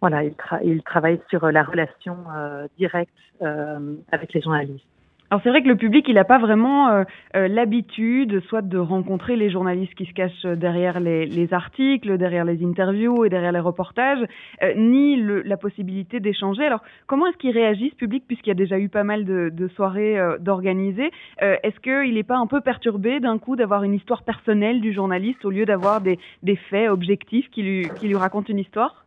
voilà, 0.00 0.22
il, 0.24 0.34
tra 0.34 0.62
il, 0.62 0.82
travaille 0.82 1.20
sur 1.28 1.50
la 1.50 1.62
relation 1.64 2.16
euh, 2.36 2.68
directe 2.78 3.12
euh, 3.42 3.94
avec 4.12 4.32
les 4.32 4.40
journalistes. 4.40 4.86
Alors 5.30 5.42
c'est 5.42 5.50
vrai 5.50 5.62
que 5.62 5.68
le 5.68 5.76
public, 5.76 6.06
il 6.08 6.14
n'a 6.14 6.24
pas 6.24 6.38
vraiment 6.38 6.88
euh, 6.88 7.04
euh, 7.36 7.48
l'habitude, 7.48 8.40
soit 8.48 8.62
de 8.62 8.78
rencontrer 8.78 9.36
les 9.36 9.50
journalistes 9.50 9.94
qui 9.94 10.06
se 10.06 10.14
cachent 10.14 10.46
derrière 10.46 11.00
les, 11.00 11.26
les 11.26 11.52
articles, 11.52 12.16
derrière 12.16 12.46
les 12.46 12.64
interviews 12.64 13.26
et 13.26 13.28
derrière 13.28 13.52
les 13.52 13.60
reportages, 13.60 14.24
euh, 14.62 14.72
ni 14.74 15.22
la 15.44 15.56
possibilité 15.58 16.18
d'échanger. 16.18 16.64
Alors 16.64 16.82
comment 17.06 17.26
est-ce 17.26 17.36
qu'il 17.36 17.50
réagit 17.50 17.90
ce 17.90 17.96
public, 17.96 18.24
puisqu'il 18.26 18.48
y 18.48 18.52
a 18.52 18.54
déjà 18.54 18.78
eu 18.78 18.88
pas 18.88 19.04
mal 19.04 19.26
de, 19.26 19.68
soirées 19.76 20.18
euh, 20.18 20.38
d'organiser 20.38 21.10
euh, 21.42 21.56
Est-ce 21.62 21.78
qu'il 21.80 22.14
n'est 22.14 22.22
pas 22.22 22.38
un 22.38 22.46
peu 22.46 22.62
perturbé 22.62 23.20
d'un 23.20 23.38
coup 23.38 23.54
d'avoir 23.54 23.84
une 23.84 23.92
histoire 23.92 24.22
personnelle 24.22 24.80
du 24.80 24.94
journaliste 24.94 25.44
au 25.44 25.50
lieu 25.50 25.66
d'avoir 25.66 26.00
des, 26.00 26.18
des 26.42 26.56
faits 26.56 26.88
objectifs 26.88 27.50
qui 27.50 27.62
lui, 27.62 27.88
qui 28.00 28.08
lui 28.08 28.16
racontent 28.16 28.48
une 28.48 28.60
histoire? 28.60 29.04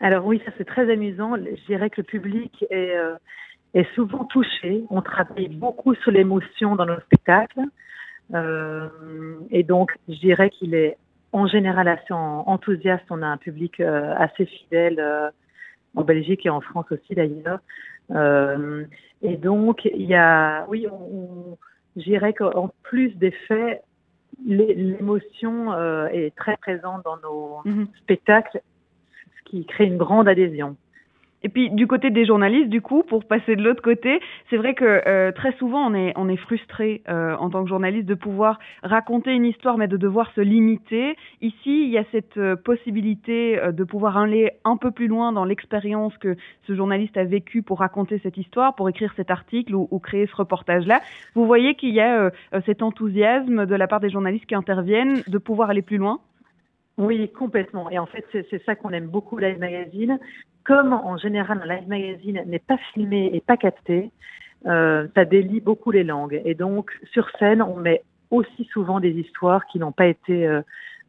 Alors 0.00 0.26
oui, 0.26 0.40
ça 0.44 0.50
c'est 0.56 0.64
très 0.64 0.90
amusant. 0.90 1.36
Je 1.36 1.66
dirais 1.66 1.90
que 1.90 2.00
le 2.00 2.06
public 2.06 2.64
est, 2.70 2.96
euh, 2.96 3.14
est 3.74 3.92
souvent 3.94 4.24
touché. 4.24 4.84
On 4.90 5.02
travaille 5.02 5.48
beaucoup 5.48 5.94
sur 5.96 6.10
l'émotion 6.10 6.76
dans 6.76 6.86
nos 6.86 7.00
spectacles. 7.00 7.62
Euh, 8.34 8.88
et 9.50 9.62
donc, 9.62 9.92
je 10.08 10.18
dirais 10.18 10.50
qu'il 10.50 10.74
est 10.74 10.96
en 11.32 11.46
général 11.46 11.88
assez 11.88 12.12
enthousiaste. 12.12 13.04
On 13.10 13.22
a 13.22 13.26
un 13.26 13.36
public 13.36 13.80
euh, 13.80 14.14
assez 14.16 14.46
fidèle 14.46 14.98
euh, 14.98 15.30
en 15.94 16.02
Belgique 16.02 16.46
et 16.46 16.50
en 16.50 16.60
France 16.60 16.86
aussi 16.90 17.14
d'ailleurs. 17.14 17.60
Et 19.22 19.36
donc, 19.36 19.84
il 19.84 20.06
y 20.06 20.14
a, 20.14 20.64
oui, 20.68 20.86
on, 20.90 20.94
on, 20.94 21.58
je 21.96 22.02
dirais 22.02 22.32
qu'en 22.32 22.70
plus 22.82 23.14
des 23.16 23.30
faits, 23.46 23.82
l'émotion 24.44 25.72
est 26.08 26.34
très 26.34 26.56
présente 26.56 27.04
dans 27.04 27.18
nos 27.18 27.60
mm 27.64 27.82
-hmm. 27.82 27.86
spectacles, 27.98 28.60
ce 29.36 29.50
qui 29.50 29.64
crée 29.66 29.84
une 29.84 29.98
grande 29.98 30.26
adhésion. 30.28 30.76
Et 31.42 31.48
puis 31.48 31.70
du 31.70 31.86
côté 31.86 32.10
des 32.10 32.26
journalistes, 32.26 32.68
du 32.68 32.82
coup, 32.82 33.02
pour 33.02 33.24
passer 33.24 33.56
de 33.56 33.62
l'autre 33.62 33.82
côté, 33.82 34.20
c'est 34.50 34.56
vrai 34.56 34.74
que 34.74 34.84
euh, 34.84 35.32
très 35.32 35.52
souvent 35.52 35.90
on 35.90 35.94
est 35.94 36.12
on 36.16 36.28
est 36.28 36.36
frustré 36.36 37.02
euh, 37.08 37.34
en 37.36 37.48
tant 37.50 37.62
que 37.62 37.68
journaliste 37.68 38.06
de 38.06 38.14
pouvoir 38.14 38.58
raconter 38.82 39.32
une 39.32 39.46
histoire, 39.46 39.78
mais 39.78 39.88
de 39.88 39.96
devoir 39.96 40.30
se 40.32 40.40
limiter. 40.40 41.16
Ici, 41.40 41.84
il 41.84 41.88
y 41.88 41.98
a 41.98 42.04
cette 42.12 42.36
euh, 42.36 42.56
possibilité 42.56 43.58
euh, 43.58 43.72
de 43.72 43.84
pouvoir 43.84 44.18
aller 44.18 44.52
un 44.64 44.76
peu 44.76 44.90
plus 44.90 45.08
loin 45.08 45.32
dans 45.32 45.44
l'expérience 45.44 46.16
que 46.18 46.36
ce 46.66 46.74
journaliste 46.74 47.16
a 47.16 47.24
vécu 47.24 47.62
pour 47.62 47.78
raconter 47.78 48.18
cette 48.22 48.36
histoire, 48.36 48.74
pour 48.74 48.88
écrire 48.88 49.12
cet 49.16 49.30
article 49.30 49.74
ou, 49.74 49.88
ou 49.90 49.98
créer 49.98 50.26
ce 50.26 50.36
reportage-là. 50.36 51.00
Vous 51.34 51.46
voyez 51.46 51.74
qu'il 51.74 51.94
y 51.94 52.00
a 52.00 52.24
euh, 52.24 52.30
cet 52.66 52.82
enthousiasme 52.82 53.66
de 53.66 53.74
la 53.74 53.86
part 53.86 54.00
des 54.00 54.10
journalistes 54.10 54.46
qui 54.46 54.54
interviennent 54.54 55.22
de 55.26 55.38
pouvoir 55.38 55.70
aller 55.70 55.82
plus 55.82 55.96
loin? 55.96 56.20
Oui, 56.98 57.30
complètement. 57.32 57.88
Et 57.90 57.98
en 57.98 58.04
fait, 58.04 58.26
c'est 58.32 58.62
ça 58.64 58.74
qu'on 58.74 58.90
aime 58.90 59.06
beaucoup 59.06 59.38
Live 59.38 59.58
Magazine. 59.58 60.18
Comme 60.70 60.92
en 60.92 61.16
général, 61.16 61.60
un 61.64 61.66
Live 61.66 61.88
Magazine 61.88 62.44
n'est 62.46 62.60
pas 62.60 62.76
filmé 62.94 63.28
et 63.34 63.40
pas 63.40 63.56
capté, 63.56 64.12
euh, 64.66 65.08
ça 65.16 65.24
délie 65.24 65.60
beaucoup 65.60 65.90
les 65.90 66.04
langues. 66.04 66.40
Et 66.44 66.54
donc, 66.54 66.92
sur 67.12 67.28
scène, 67.40 67.60
on 67.60 67.74
met 67.74 68.04
aussi 68.30 68.68
souvent 68.72 69.00
des 69.00 69.10
histoires 69.10 69.66
qui 69.66 69.80
n'ont 69.80 69.90
pas 69.90 70.06
été 70.06 70.46
euh, 70.46 70.62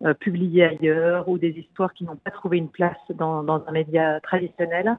euh, 0.04 0.16
publiées 0.16 0.64
ailleurs 0.64 1.30
ou 1.30 1.38
des 1.38 1.52
histoires 1.52 1.94
qui 1.94 2.06
n'ont 2.06 2.16
pas 2.16 2.32
trouvé 2.32 2.58
une 2.58 2.70
place 2.70 2.98
dans, 3.14 3.44
dans 3.44 3.64
un 3.68 3.72
média 3.72 4.20
traditionnel. 4.22 4.98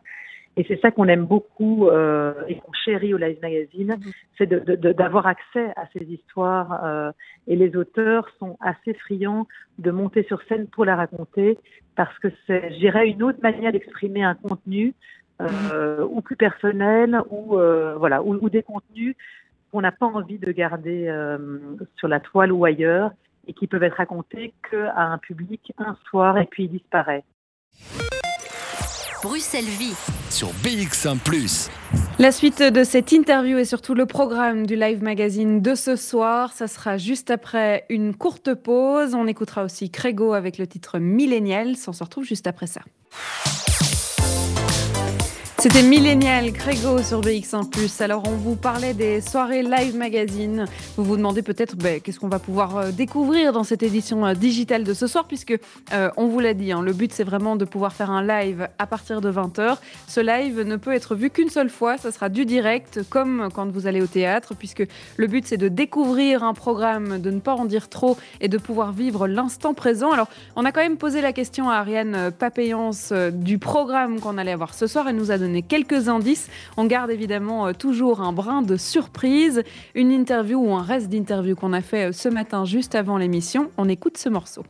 Et 0.57 0.65
c'est 0.69 0.81
ça 0.81 0.91
qu'on 0.91 1.09
aime 1.09 1.25
beaucoup 1.25 1.89
euh, 1.89 2.35
et 2.47 2.57
qu'on 2.57 2.73
chérit 2.73 3.15
au 3.15 3.17
Live 3.17 3.39
Magazine, 3.41 3.99
c'est 4.37 4.47
d'avoir 4.47 5.27
accès 5.27 5.73
à 5.77 5.87
ces 5.93 6.05
histoires. 6.05 6.85
Euh, 6.85 7.11
et 7.47 7.57
les 7.57 7.75
auteurs 7.75 8.29
sont 8.39 8.59
assez 8.61 8.93
friands 8.95 9.47
de 9.79 9.91
monter 9.91 10.25
sur 10.25 10.43
scène 10.43 10.67
pour 10.67 10.85
la 10.85 10.97
raconter, 10.97 11.59
parce 11.97 12.17
que 12.19 12.29
c'est, 12.47 12.73
je 12.75 12.79
dirais, 12.79 13.09
une 13.09 13.23
autre 13.23 13.39
manière 13.43 13.73
d'exprimer 13.73 14.25
un 14.25 14.35
contenu, 14.35 14.95
euh, 15.41 16.07
ou 16.09 16.21
plus 16.21 16.37
personnel, 16.37 17.21
ou 17.31 17.57
voilà, 17.97 18.23
ou, 18.23 18.39
ou, 18.41 18.51
des 18.51 18.63
contenus 18.63 19.17
qu'on 19.71 19.81
n'a 19.81 19.93
pas 19.93 20.07
envie 20.07 20.39
de 20.39 20.53
garder 20.53 21.11
sur 21.97 22.09
la 22.09 22.21
toile 22.21 22.53
ou 22.53 22.67
ailleurs, 22.67 23.13
et 23.47 23.55
qui 23.55 23.67
peuvent 23.67 23.83
être 23.83 23.97
racontés 23.97 24.53
qu'à 24.71 25.01
un 25.01 25.19
public 25.19 25.73
un 25.79 25.97
soir, 26.11 26.37
et 26.37 26.45
puis 26.45 26.65
ils 26.65 26.71
disparaissent. 26.71 27.25
Bruxelles 29.23 29.65
Vie 29.65 29.95
sur 30.31 30.49
BX1⁇ 30.65 31.17
La 32.19 32.33
suite 32.33 32.61
de 32.61 32.83
cette 32.83 33.13
interview 33.13 33.57
et 33.57 33.65
surtout 33.65 33.95
le 33.95 34.05
programme 34.05 34.67
du 34.67 34.75
Live 34.75 35.01
Magazine 35.01 35.63
de 35.63 35.77
ce 35.77 35.95
soir, 35.95 36.53
ça 36.53 36.67
sera 36.67 36.99
juste 36.99 37.31
après 37.31 37.87
une 37.89 38.17
courte 38.17 38.53
pause. 38.55 39.15
On 39.15 39.29
écoutera 39.29 39.63
aussi 39.63 39.91
Crégo 39.91 40.33
avec 40.33 40.59
le 40.59 40.67
titre 40.67 40.99
Millennial. 40.99 41.77
On 41.87 41.93
se 41.93 42.03
retrouve 42.03 42.25
juste 42.25 42.49
après 42.49 42.67
ça. 42.67 42.81
C'était 45.63 45.85
Millennial 45.85 46.51
Grégo 46.51 47.05
sur 47.05 47.21
BX1 47.21 48.03
Alors, 48.03 48.25
on 48.27 48.33
vous 48.33 48.57
parlait 48.57 48.95
des 48.95 49.21
soirées 49.21 49.63
live 49.63 49.95
magazine. 49.95 50.65
Vous 50.97 51.05
vous 51.05 51.17
demandez 51.17 51.43
peut-être 51.43 51.77
ben, 51.77 52.01
qu'est-ce 52.01 52.19
qu'on 52.19 52.29
va 52.29 52.41
pouvoir 52.41 52.77
euh, 52.79 52.91
découvrir 52.91 53.53
dans 53.53 53.63
cette 53.63 53.85
édition 53.85 54.27
euh, 54.27 54.35
digitale 54.35 54.83
de 54.83 54.93
ce 54.93 55.07
soir, 55.07 55.29
puisque 55.29 55.57
euh, 55.93 56.11
on 56.17 56.27
vous 56.27 56.41
l'a 56.41 56.55
dit, 56.55 56.73
hein, 56.73 56.83
le 56.83 56.93
but 56.93 57.13
c'est 57.13 57.23
vraiment 57.23 57.55
de 57.55 57.65
pouvoir 57.65 57.93
faire 57.93 58.11
un 58.11 58.27
live 58.27 58.69
à 58.81 58.89
partir 58.89 59.21
de 59.21 59.31
20h. 59.31 59.77
Ce 60.09 60.19
live 60.19 60.63
ne 60.63 60.75
peut 60.75 60.93
être 60.93 61.15
vu 61.15 61.31
qu'une 61.31 61.49
seule 61.49 61.71
fois, 61.71 61.97
ça 61.97 62.11
sera 62.11 62.29
du 62.29 62.45
direct, 62.45 62.99
comme 63.09 63.49
quand 63.55 63.71
vous 63.71 63.87
allez 63.87 64.03
au 64.03 64.09
théâtre, 64.09 64.55
puisque 64.59 64.83
le 65.17 65.27
but 65.29 65.47
c'est 65.47 65.59
de 65.59 65.69
découvrir 65.69 66.43
un 66.43 66.55
programme, 66.55 67.21
de 67.21 67.31
ne 67.31 67.39
pas 67.39 67.55
en 67.55 67.67
dire 67.67 67.89
trop 67.89 68.17
et 68.41 68.49
de 68.49 68.59
pouvoir 68.59 68.91
vivre 68.91 69.29
l'instant 69.29 69.75
présent. 69.75 70.11
Alors, 70.11 70.27
on 70.57 70.65
a 70.65 70.73
quand 70.73 70.83
même 70.83 70.97
posé 70.97 71.21
la 71.21 71.33
question 71.33 71.71
à 71.71 71.77
Ariane 71.77 72.33
Papéance 72.37 73.13
du 73.13 73.59
programme 73.59 74.19
qu'on 74.19 74.39
allait 74.39 74.51
avoir 74.51 74.75
ce 74.75 74.89
soir. 74.89 75.07
Elle 75.09 75.15
nous 75.15 75.31
a 75.31 75.39
donné 75.39 75.52
quelques 75.61 76.09
indices. 76.09 76.49
On 76.79 76.87
garde 76.87 77.11
évidemment 77.11 77.67
euh, 77.67 77.73
toujours 77.75 78.23
un 78.23 78.33
brin 78.33 78.63
de 78.63 78.79
surprise. 78.79 79.63
Une 79.95 80.11
interview 80.11 80.59
ou 80.59 80.75
un 80.75 80.83
reste 80.83 81.11
d'interview 81.11 81.55
qu'on 81.55 81.75
a 81.75 81.83
fait 81.83 82.09
euh, 82.09 82.13
ce 82.13 82.31
matin 82.31 82.65
juste 82.65 82.95
avant 82.95 83.19
l'émission. 83.19 83.71
On 83.77 83.91
écoute 83.91 84.17
ce 84.17 84.31
morceau. 84.31 84.65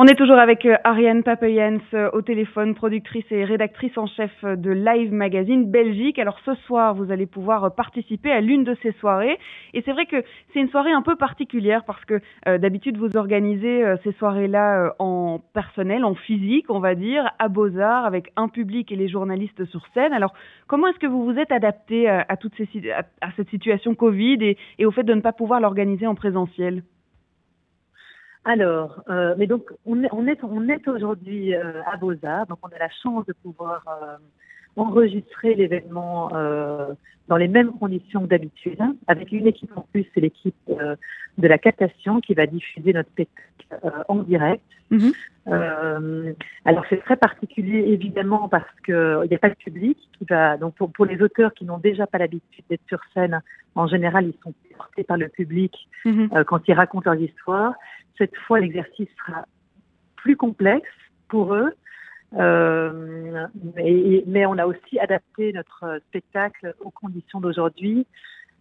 On 0.00 0.06
est 0.06 0.14
toujours 0.14 0.38
avec 0.38 0.64
euh, 0.64 0.76
Ariane 0.84 1.24
Papeyens 1.24 1.80
euh, 1.92 2.08
au 2.12 2.22
téléphone, 2.22 2.76
productrice 2.76 3.24
et 3.32 3.44
rédactrice 3.44 3.98
en 3.98 4.06
chef 4.06 4.30
euh, 4.44 4.54
de 4.54 4.70
Live 4.70 5.12
Magazine 5.12 5.68
Belgique. 5.68 6.20
Alors 6.20 6.38
ce 6.44 6.54
soir, 6.54 6.94
vous 6.94 7.10
allez 7.10 7.26
pouvoir 7.26 7.74
participer 7.74 8.30
à 8.30 8.40
l'une 8.40 8.62
de 8.62 8.76
ces 8.80 8.92
soirées. 9.00 9.40
Et 9.74 9.82
c'est 9.82 9.90
vrai 9.90 10.06
que 10.06 10.22
c'est 10.52 10.60
une 10.60 10.68
soirée 10.68 10.92
un 10.92 11.02
peu 11.02 11.16
particulière 11.16 11.82
parce 11.84 12.04
que 12.04 12.20
d'habitude, 12.46 12.96
vous 12.96 13.16
organisez 13.16 13.82
ces 14.04 14.12
soirées-là 14.12 14.94
en 15.00 15.40
personnel, 15.52 16.04
en 16.04 16.14
physique, 16.14 16.66
on 16.68 16.78
va 16.78 16.94
dire, 16.94 17.28
à 17.40 17.48
Beaux-Arts, 17.48 18.04
avec 18.04 18.30
un 18.36 18.48
public 18.48 18.92
et 18.92 18.96
les 18.96 19.08
journalistes 19.08 19.64
sur 19.64 19.84
scène. 19.94 20.12
Alors 20.12 20.32
comment 20.68 20.86
est-ce 20.86 20.98
que 20.98 21.08
vous 21.08 21.24
vous 21.24 21.38
êtes 21.38 21.50
adapté 21.50 22.08
à, 22.08 22.24
à, 22.28 23.32
cette 23.36 23.50
situation 23.50 23.96
Covid 23.96 24.54
et 24.78 24.86
au 24.86 24.92
fait 24.92 25.02
de 25.02 25.14
ne 25.14 25.20
pas 25.20 25.32
pouvoir 25.32 25.60
l'organiser 25.60 26.06
en 26.06 26.14
présentiel? 26.14 26.82
Alors, 28.48 29.02
euh, 29.10 29.34
mais 29.36 29.46
donc 29.46 29.70
on 29.84 30.02
est, 30.02 30.08
on 30.10 30.26
est, 30.26 30.88
aujourd'hui 30.88 31.54
euh, 31.54 31.82
à 31.84 31.98
Beaux-Arts, 31.98 32.46
donc 32.46 32.58
on 32.62 32.68
a 32.68 32.78
la 32.78 32.88
chance 33.02 33.26
de 33.26 33.34
pouvoir 33.34 33.82
euh, 33.86 34.16
enregistrer 34.74 35.54
l'événement 35.54 36.30
dans 37.28 37.36
les 37.36 37.48
mêmes 37.48 37.72
conditions 37.72 38.22
que 38.22 38.28
d'habitude, 38.28 38.78
avec 39.06 39.32
une 39.32 39.46
équipe 39.46 39.76
en 39.76 39.82
plus, 39.92 40.06
c'est 40.14 40.20
l'équipe 40.20 40.54
de 40.66 41.46
la 41.46 41.58
captation 41.58 42.22
qui 42.22 42.32
va 42.32 42.46
diffuser 42.46 42.94
notre 42.94 43.10
spectacle 43.10 43.76
en 44.08 44.22
direct. 44.22 44.62
Mhm. 44.90 45.12
alors 46.64 46.84
c'est 46.88 47.02
très 47.04 47.16
particulier 47.16 47.78
évidemment 47.88 48.48
parce 48.48 48.68
qu'il 48.84 49.26
n'y 49.28 49.34
a 49.34 49.38
pas 49.38 49.50
de 49.50 49.54
public 49.54 49.98
qui 50.18 50.24
va 50.24 50.56
donc 50.56 50.74
pour, 50.76 50.90
pour 50.92 51.04
les 51.04 51.20
auteurs 51.22 51.52
qui 51.54 51.64
n'ont 51.64 51.78
déjà 51.78 52.06
pas 52.06 52.18
l'habitude 52.18 52.64
d'être 52.70 52.86
sur 52.86 53.00
scène, 53.12 53.40
en 53.74 53.86
général 53.86 54.26
ils 54.26 54.38
sont 54.42 54.54
portés 54.76 55.04
par 55.04 55.16
le 55.16 55.28
public 55.28 55.74
mhm. 56.04 56.44
quand 56.46 56.66
ils 56.68 56.74
racontent 56.74 57.10
leurs 57.10 57.20
histoires. 57.20 57.74
Cette 58.18 58.36
fois, 58.36 58.58
l'exercice 58.58 59.08
sera 59.24 59.46
plus 60.16 60.36
complexe 60.36 60.88
pour 61.28 61.54
eux. 61.54 61.72
Euh, 62.34 63.46
mais, 64.26 64.44
on 64.44 64.58
a 64.58 64.66
aussi 64.66 64.98
adapté 64.98 65.52
notre 65.52 66.00
spectacle 66.08 66.74
aux 66.80 66.90
conditions 66.90 67.40
d'aujourd'hui. 67.40 68.06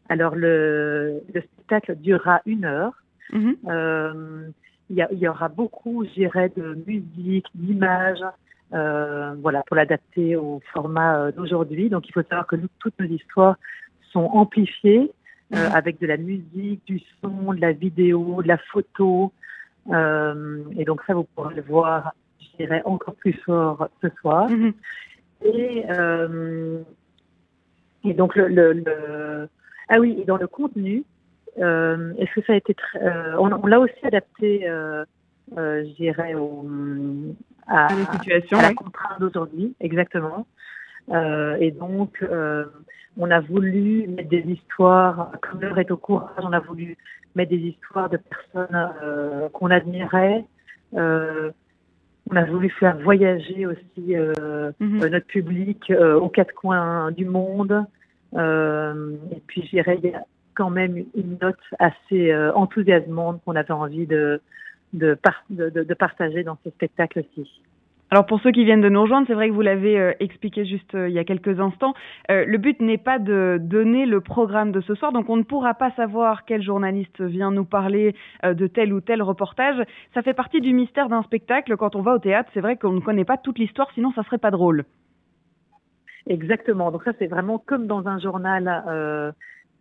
Alors 0.09 0.35
le, 0.35 1.21
spectacle 1.33 1.95
durera 1.97 2.41
une 2.45 2.65
heure. 2.65 2.93
Mhm. 3.33 4.53
Euh, 4.91 5.05
il, 5.11 5.19
y 5.19 5.27
aura 5.27 5.49
beaucoup, 5.49 6.05
je 6.05 6.13
dirais, 6.13 6.51
de 6.55 6.77
musique, 6.85 7.47
d'images, 7.55 8.23
euh, 8.73 9.35
voilà, 9.41 9.63
pour 9.63 9.75
l'adapter 9.75 10.35
au 10.35 10.61
format 10.73 11.31
d'aujourd'hui. 11.31 11.89
Donc 11.89 12.07
il 12.07 12.11
faut 12.11 12.23
savoir 12.23 12.47
que 12.47 12.55
toutes 12.79 12.99
nos 12.99 13.07
histoires 13.07 13.57
sont 14.11 14.25
amplifiées 14.33 15.11
mhm. 15.51 15.59
avec 15.73 15.99
de 15.99 16.07
la 16.07 16.17
musique, 16.17 16.85
du 16.85 17.01
son, 17.21 17.53
de 17.53 17.61
la 17.61 17.71
vidéo, 17.71 18.41
de 18.41 18.47
la 18.47 18.57
photo, 18.57 19.31
euh, 19.91 20.63
et 20.77 20.85
donc 20.85 21.01
ça, 21.07 21.13
vous 21.13 21.23
pourrez 21.23 21.55
le 21.55 21.61
voir, 21.61 22.13
je 22.39 22.63
dirais, 22.63 22.81
encore 22.85 23.15
plus 23.15 23.33
fort 23.45 23.89
ce 24.01 24.09
soir. 24.21 24.49
Mhm. 24.49 24.73
Et, 25.45 25.85
euh, 25.89 26.81
et 28.03 28.13
donc, 28.13 28.35
le, 28.35 28.47
le, 28.47 29.49
Ah 29.89 29.99
oui, 29.99 30.17
et 30.21 30.25
dans 30.25 30.37
le 30.37 30.47
contenu, 30.47 31.03
euh, 31.59 32.13
est-ce 32.17 32.33
que 32.33 32.45
ça 32.45 32.53
a 32.53 32.55
été 32.55 32.73
très... 32.73 32.99
on, 33.37 33.65
l'a 33.65 33.79
aussi 33.79 33.93
adapté, 34.03 34.67
je 35.55 35.95
dirais, 35.95 36.33
à, 37.67 37.87
la 37.93 38.11
situation, 38.13 38.57
à 38.57 38.63
la 38.63 38.73
contrainte 38.73 39.19
d'aujourd'hui, 39.19 39.75
exactement. 39.79 40.45
et 41.11 41.71
donc, 41.71 42.23
on 43.19 43.31
a 43.31 43.39
voulu 43.39 44.07
mettre 44.07 44.29
des 44.29 44.43
histoires, 44.47 45.31
comme 45.41 45.61
l'heure 45.61 45.79
est 45.79 45.91
au 45.91 45.97
courage, 45.97 46.43
on 46.43 46.53
a 46.53 46.59
voulu 46.59 46.97
mettre 47.35 47.51
des 47.51 47.57
histoires 47.57 48.09
de 48.09 48.17
personnes 48.17 48.91
euh, 49.01 49.49
qu'on 49.49 49.71
admirait. 49.71 50.43
Euh, 50.95 51.51
on 52.29 52.35
a 52.35 52.43
voulu 52.43 52.69
faire 52.69 52.97
voyager 52.97 53.65
aussi 53.65 54.15
euh, 54.15 54.71
mhm. 54.79 55.07
notre 55.07 55.27
public 55.27 55.91
aux 55.91 56.29
quatre 56.29 56.53
coins 56.53 57.11
du 57.11 57.25
monde. 57.25 57.85
et 58.33 59.41
puis, 59.47 59.63
je 59.63 59.69
dirais, 59.69 59.97
il 60.03 60.09
y 60.09 60.13
a 60.13 60.23
quand 60.57 60.71
même 60.71 60.97
une 61.15 61.37
note 61.41 61.55
assez 61.79 62.35
enthousiasmante 62.55 63.41
qu'on 63.45 63.55
avait 63.55 63.71
envie 63.71 64.07
de, 64.07 64.41
de, 64.93 65.17
de 65.49 65.93
partager 65.93 66.43
dans 66.43 66.57
ce 66.63 66.69
spectacle-ci. 66.71 67.47
Alors 68.09 68.25
pour 68.25 68.39
ceux 68.39 68.51
qui 68.51 68.63
viennent 68.63 68.81
de 68.81 68.87
nous 68.87 69.01
rejoindre, 69.01 69.27
c'est 69.27 69.33
vrai 69.33 69.49
que 69.49 69.53
vous 69.53 69.61
l'avez 69.61 69.99
euh, 69.99 70.13
expliqué 70.21 70.65
juste 70.65 70.95
euh, 70.95 71.09
il 71.09 71.13
y 71.13 71.19
a 71.19 71.25
quelques 71.25 71.59
instants. 71.59 71.93
Euh, 72.31 72.45
le 72.45 72.57
but 72.57 72.79
n'est 72.79 72.97
pas 72.97 73.19
de 73.19 73.57
donner 73.59 74.05
le 74.05 74.21
programme 74.21 74.71
de 74.71 74.79
ce 74.79 74.95
soir, 74.95 75.11
donc 75.11 75.29
on 75.29 75.35
ne 75.35 75.43
pourra 75.43 75.73
pas 75.73 75.91
savoir 75.91 76.45
quel 76.45 76.63
journaliste 76.63 77.21
vient 77.21 77.51
nous 77.51 77.65
parler 77.65 78.15
de 78.45 78.67
tel 78.67 78.93
ou 78.93 79.01
tel 79.01 79.21
reportage. 79.21 79.83
Ça 80.13 80.21
fait 80.21 80.33
partie 80.33 80.61
du 80.61 80.73
mystère 80.73 81.09
d'un 81.09 81.21
spectacle. 81.23 81.75
Quand 81.75 81.95
on 81.95 82.01
va 82.01 82.13
au 82.13 82.19
théâtre, 82.19 82.49
c'est 82.53 82.61
vrai 82.61 82.77
qu'on 82.77 82.93
ne 82.93 83.01
connaît 83.01 83.25
pas 83.25 83.37
toute 83.37 83.59
l'histoire, 83.59 83.89
sinon 83.93 84.13
ça 84.13 84.23
serait 84.23 84.37
pas 84.37 84.51
drôle. 84.51 84.85
Exactement. 86.27 86.91
Donc 86.91 87.03
ça 87.03 87.11
c'est 87.19 87.27
vraiment 87.27 87.57
comme 87.57 87.87
dans 87.87 88.07
un 88.07 88.19
journal. 88.19 89.33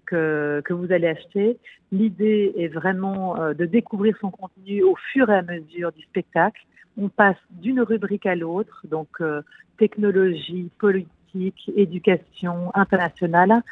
Que, 0.07 0.63
vous 0.71 0.93
allez 0.93 1.09
acheter. 1.09 1.59
L'idée 1.93 2.53
est 2.57 2.69
vraiment 2.69 3.37
de 3.53 3.65
découvrir 3.65 4.17
son 4.21 4.31
contenu 4.31 4.83
au 4.83 4.97
fur 5.13 5.29
et 5.31 5.37
à 5.37 5.43
mesure 5.43 5.93
du 5.93 6.03
spectacle 6.03 6.63
on 6.99 7.09
passe 7.09 7.37
d'une 7.51 7.81
rubrique 7.81 8.27
à 8.27 8.35
l'autre, 8.35 8.83
donc 8.89 9.09
euh, 9.21 9.43
technologie, 9.79 10.71
politique, 10.79 11.71
éducation, 11.77 12.71
internationale, 12.75 13.63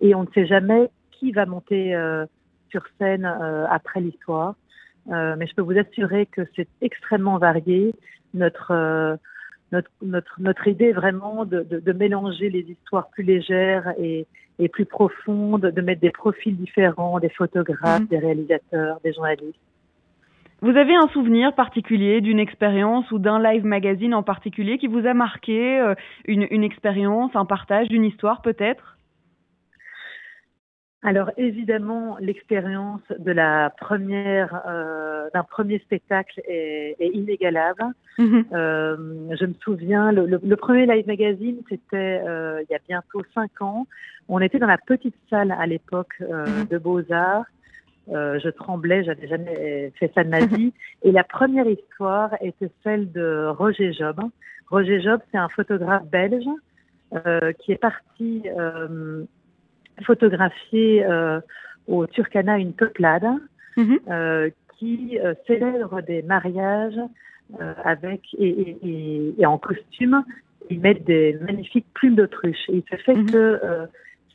et 0.00 0.14
on 0.14 0.22
ne 0.22 0.28
sait 0.34 0.46
jamais 0.46 0.90
qui 1.10 1.32
va 1.32 1.46
monter 1.46 1.94
euh, 1.94 2.26
sur 2.68 2.84
scène 2.98 3.24
euh, 3.24 3.66
après 3.68 4.00
l'histoire. 4.00 4.54
mais 5.06 5.46
je 5.46 5.54
peux 5.54 5.62
vous 5.62 5.78
assurer 5.78 6.26
que 6.26 6.42
c'est 6.56 6.68
extrêmement 6.80 7.38
varié. 7.38 7.94
Notre, 8.34 9.18
idée 10.66 10.86
est 10.86 10.92
vraiment 10.92 11.44
de, 11.44 11.92
mélanger 11.92 12.50
les 12.50 12.66
histoires 12.70 13.08
plus 13.10 13.22
légères 13.22 13.94
et, 13.98 14.26
et, 14.58 14.68
plus 14.68 14.86
profondes, 14.86 15.66
de 15.66 15.80
mettre 15.80 16.00
des 16.00 16.10
profils 16.10 16.56
différents, 16.56 17.18
des 17.18 17.28
photographes, 17.28 18.02
mmh. 18.02 18.06
des 18.06 18.18
réalisateurs, 18.18 19.00
des 19.04 19.12
journalistes. 19.12 19.58
Vous 20.62 20.76
avez 20.76 20.94
un 20.94 21.08
souvenir 21.08 21.54
particulier 21.54 22.20
d'une 22.22 22.38
expérience 22.38 23.10
ou 23.10 23.18
d'un 23.18 23.38
live 23.38 23.66
magazine 23.66 24.14
en 24.14 24.22
particulier 24.22 24.78
qui 24.78 24.86
vous 24.86 25.06
a 25.06 25.12
marqué, 25.12 25.78
euh, 25.78 25.94
une, 26.24 26.46
une 26.50 26.64
expérience, 26.64 27.32
un 27.34 27.44
partage 27.44 27.88
d'une 27.88 28.04
histoire 28.04 28.40
peut-être? 28.40 28.96
Alors 31.04 31.30
évidemment, 31.36 32.16
l'expérience 32.18 33.02
de 33.18 33.30
la 33.30 33.68
première, 33.78 34.62
euh, 34.66 35.28
d'un 35.34 35.42
premier 35.42 35.78
spectacle 35.80 36.40
est, 36.48 36.96
est 36.98 37.08
inégalable. 37.08 37.84
Mhm. 38.18 38.44
Euh, 38.54 38.96
je 39.38 39.44
me 39.44 39.52
souviens, 39.62 40.12
le, 40.12 40.40
le, 40.42 40.56
premier 40.56 40.86
live 40.86 41.06
magazine, 41.06 41.58
c'était 41.68 42.22
euh, 42.26 42.62
il 42.62 42.72
y 42.72 42.74
a 42.74 42.78
bientôt 42.88 43.22
cinq 43.34 43.60
ans. 43.60 43.86
On 44.28 44.40
était 44.40 44.58
dans 44.58 44.66
la 44.66 44.78
petite 44.78 45.14
salle 45.28 45.52
à 45.52 45.66
l'époque 45.66 46.14
mhm. 46.20 46.68
de 46.70 46.78
Beaux 46.78 47.12
Arts. 47.12 47.44
Je 48.08 48.48
tremblais, 48.48 49.04
j'avais 49.04 49.28
jamais 49.28 49.92
fait 49.98 50.10
ça 50.14 50.24
de 50.24 50.30
ma 50.30 50.46
vie. 50.46 50.72
Et 51.02 51.12
la 51.12 51.24
première 51.24 51.66
histoire 51.66 52.30
était 52.40 52.70
celle 52.82 53.12
de 53.12 53.46
Roger 53.48 53.92
Job. 53.92 54.20
Roger 54.70 55.02
Job, 55.02 55.20
c'est 55.30 55.38
un 55.38 55.50
photographe 55.50 56.06
belge 56.06 56.48
qui 57.60 57.72
est 57.72 57.80
parti 57.80 58.42
euh, 60.00 60.04
photographier 60.04 61.04
euh, 61.04 61.40
au 61.86 62.06
Turkana 62.06 62.58
une 62.58 62.72
peuplade 62.72 63.26
mhm. 63.76 63.98
euh, 64.08 64.50
qui 64.78 65.18
célèbre 65.46 66.00
des 66.02 66.22
mariages 66.22 66.98
avec 67.84 68.22
et, 68.38 69.34
en 69.46 69.56
costume, 69.58 70.24
ils 70.68 70.80
mettent 70.80 71.04
des 71.04 71.38
magnifiques 71.42 71.86
plumes 71.94 72.16
d'autruche. 72.16 72.68
Il 72.68 72.82
se 72.90 72.96
fait 72.96 73.14
mhm. 73.14 73.30
que 73.30 73.60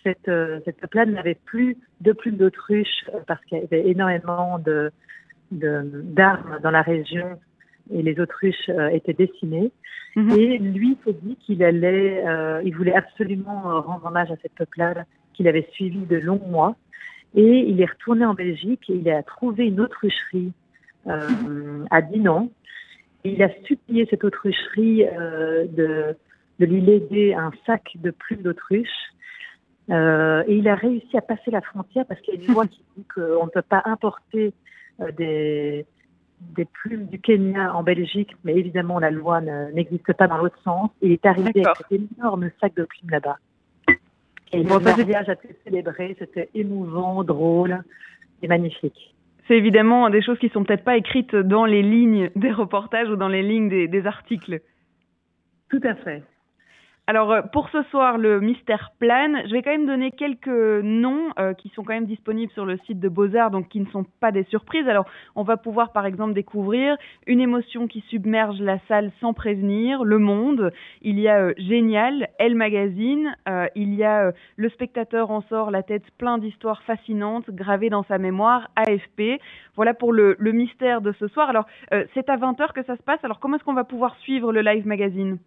cette, 0.03 0.31
cette 0.63 0.77
peuplade 0.77 1.09
n'avait 1.09 1.37
plus 1.45 1.75
de 1.99 2.13
plumes 2.13 2.37
d'autruche 2.37 3.05
parce 3.27 3.43
qu'il 3.45 3.57
y 3.57 3.63
avait 3.63 3.89
énormément 3.89 4.59
de 4.59 4.91
d'armes 5.51 6.59
dans 6.63 6.71
la 6.71 6.83
région 6.83 7.37
et 7.91 8.01
les 8.01 8.19
autruches 8.19 8.69
étaient 8.93 9.13
décimées. 9.13 9.71
Mhm. 10.15 10.31
Et 10.31 10.57
lui 10.57 10.97
s'est 11.05 11.15
dit 11.21 11.35
qu'il 11.37 11.63
allait, 11.63 12.25
euh, 12.27 12.61
il 12.63 12.75
voulait 12.75 12.95
absolument 12.95 13.69
euh, 13.69 13.79
rendre 13.79 14.05
hommage 14.05 14.31
à 14.31 14.35
cette 14.41 14.53
peuplade 14.53 15.05
qu'il 15.39 15.47
avait 15.47 15.69
suivie 15.71 16.05
de 16.05 16.17
longs 16.17 16.45
mois. 16.49 16.75
Et 17.33 17.59
il 17.59 17.79
est 17.81 17.85
retourné 17.85 18.25
en 18.25 18.33
Belgique 18.33 18.89
et 18.89 18.95
il 18.95 19.09
a 19.09 19.23
trouvé 19.23 19.67
une 19.67 19.79
autrucherie 19.79 20.51
euh, 21.07 21.85
à 21.91 22.01
Dinan. 22.01 22.49
Et 23.23 23.31
il 23.31 23.41
a 23.41 23.49
supplié 23.63 24.05
cette 24.09 24.25
autrucherie 24.25 25.05
euh, 25.05 25.65
de, 25.67 26.17
de 26.59 26.65
lui 26.65 26.81
léguer 26.81 27.35
un 27.35 27.51
sac 27.65 27.93
de 27.95 28.11
plumes 28.11 28.41
d'autruche. 28.41 28.89
Euh, 29.89 30.43
et 30.45 30.57
il 30.57 30.67
a 30.67 30.75
réussi 30.75 31.15
à 31.15 31.21
passer 31.21 31.51
la 31.51 31.61
frontière 31.61 32.05
parce 32.05 32.19
qu'il 32.19 32.33
y 32.33 32.37
a 32.37 32.41
une 32.41 32.53
loi 32.53 32.67
qui 32.67 32.83
dit 32.97 33.05
qu'on 33.15 33.45
ne 33.45 33.49
peut 33.49 33.61
pas 33.61 33.81
importer 33.85 34.51
des, 35.17 35.85
des 36.41 36.65
plumes 36.65 37.05
du 37.05 37.17
Kenya 37.21 37.73
en 37.73 37.83
Belgique, 37.83 38.35
mais 38.43 38.55
évidemment 38.55 38.99
la 38.99 39.09
loi 39.09 39.39
n'existe 39.39 40.11
pas 40.11 40.27
dans 40.27 40.37
l'autre 40.37 40.59
sens. 40.65 40.89
Il 41.01 41.13
est 41.13 41.25
arrivé 41.25 41.63
avec 41.65 41.77
cet 41.77 42.01
énorme 42.17 42.49
sac 42.59 42.75
de 42.75 42.83
plumes 42.83 43.11
là-bas. 43.11 43.37
Et 44.51 44.63
bon, 44.63 44.77
le 44.77 44.83
mariage 44.83 45.29
a 45.29 45.33
été 45.33 45.55
célébré, 45.63 46.15
c'était 46.17 46.49
émouvant, 46.55 47.23
drôle 47.23 47.83
et 48.41 48.47
magnifique. 48.47 49.15
C'est 49.47 49.57
évidemment 49.57 50.09
des 50.09 50.21
choses 50.21 50.37
qui 50.39 50.49
sont 50.49 50.63
peut-être 50.63 50.83
pas 50.83 50.97
écrites 50.97 51.35
dans 51.35 51.65
les 51.65 51.81
lignes 51.81 52.29
des 52.35 52.51
reportages 52.51 53.09
ou 53.09 53.15
dans 53.15 53.27
les 53.27 53.41
lignes 53.41 53.87
des 53.87 54.05
articles. 54.05 54.61
Tout 55.69 55.81
à 55.83 55.95
fait. 55.95 56.23
Alors 57.09 57.31
euh, 57.31 57.41
pour 57.41 57.69
ce 57.69 57.81
soir, 57.89 58.19
le 58.19 58.39
mystère 58.39 58.91
plane, 58.99 59.41
je 59.47 59.51
vais 59.53 59.63
quand 59.63 59.71
même 59.71 59.87
donner 59.87 60.11
quelques 60.11 60.47
noms 60.47 61.31
euh, 61.39 61.55
qui 61.55 61.69
sont 61.69 61.81
quand 61.81 61.95
même 61.95 62.05
disponibles 62.05 62.51
sur 62.51 62.67
le 62.67 62.77
site 62.85 62.99
de 62.99 63.09
Beaux-Arts, 63.09 63.49
donc 63.49 63.67
qui 63.67 63.79
ne 63.79 63.87
sont 63.87 64.05
pas 64.19 64.31
des 64.31 64.43
surprises. 64.43 64.87
Alors 64.87 65.05
on 65.35 65.41
va 65.41 65.57
pouvoir 65.57 65.91
par 65.91 66.05
exemple 66.05 66.33
découvrir 66.33 66.97
une 67.25 67.39
émotion 67.39 67.87
qui 67.87 68.01
submerge 68.09 68.59
la 68.59 68.77
salle 68.87 69.11
sans 69.21 69.33
prévenir, 69.33 70.03
Le 70.03 70.19
Monde, 70.19 70.71
il 71.01 71.19
y 71.19 71.27
a 71.27 71.45
euh, 71.45 71.53
Génial, 71.57 72.27
Elle 72.37 72.53
Magazine, 72.53 73.35
il 73.73 73.95
y 73.95 74.03
a 74.03 74.31
Le 74.55 74.69
spectateur 74.69 75.31
en 75.31 75.41
sort 75.41 75.71
la 75.71 75.81
tête 75.81 76.03
plein 76.19 76.37
d'histoires 76.37 76.83
fascinantes 76.83 77.49
gravées 77.49 77.89
dans 77.89 78.03
sa 78.03 78.19
mémoire, 78.19 78.69
AFP. 78.75 79.41
Voilà 79.75 79.95
pour 79.95 80.13
le, 80.13 80.35
le 80.37 80.51
mystère 80.51 81.01
de 81.01 81.11
ce 81.13 81.27
soir. 81.27 81.49
Alors 81.49 81.65
c'est 82.13 82.29
à 82.29 82.37
20h 82.37 82.73
que 82.73 82.83
ça 82.83 82.95
se 82.95 83.01
passe, 83.01 83.23
alors 83.23 83.39
comment 83.39 83.55
est-ce 83.55 83.63
qu'on 83.63 83.73
va 83.73 83.83
pouvoir 83.83 84.15
suivre 84.17 84.53
le 84.53 84.61
Live 84.61 84.85
Magazine? 84.85 85.39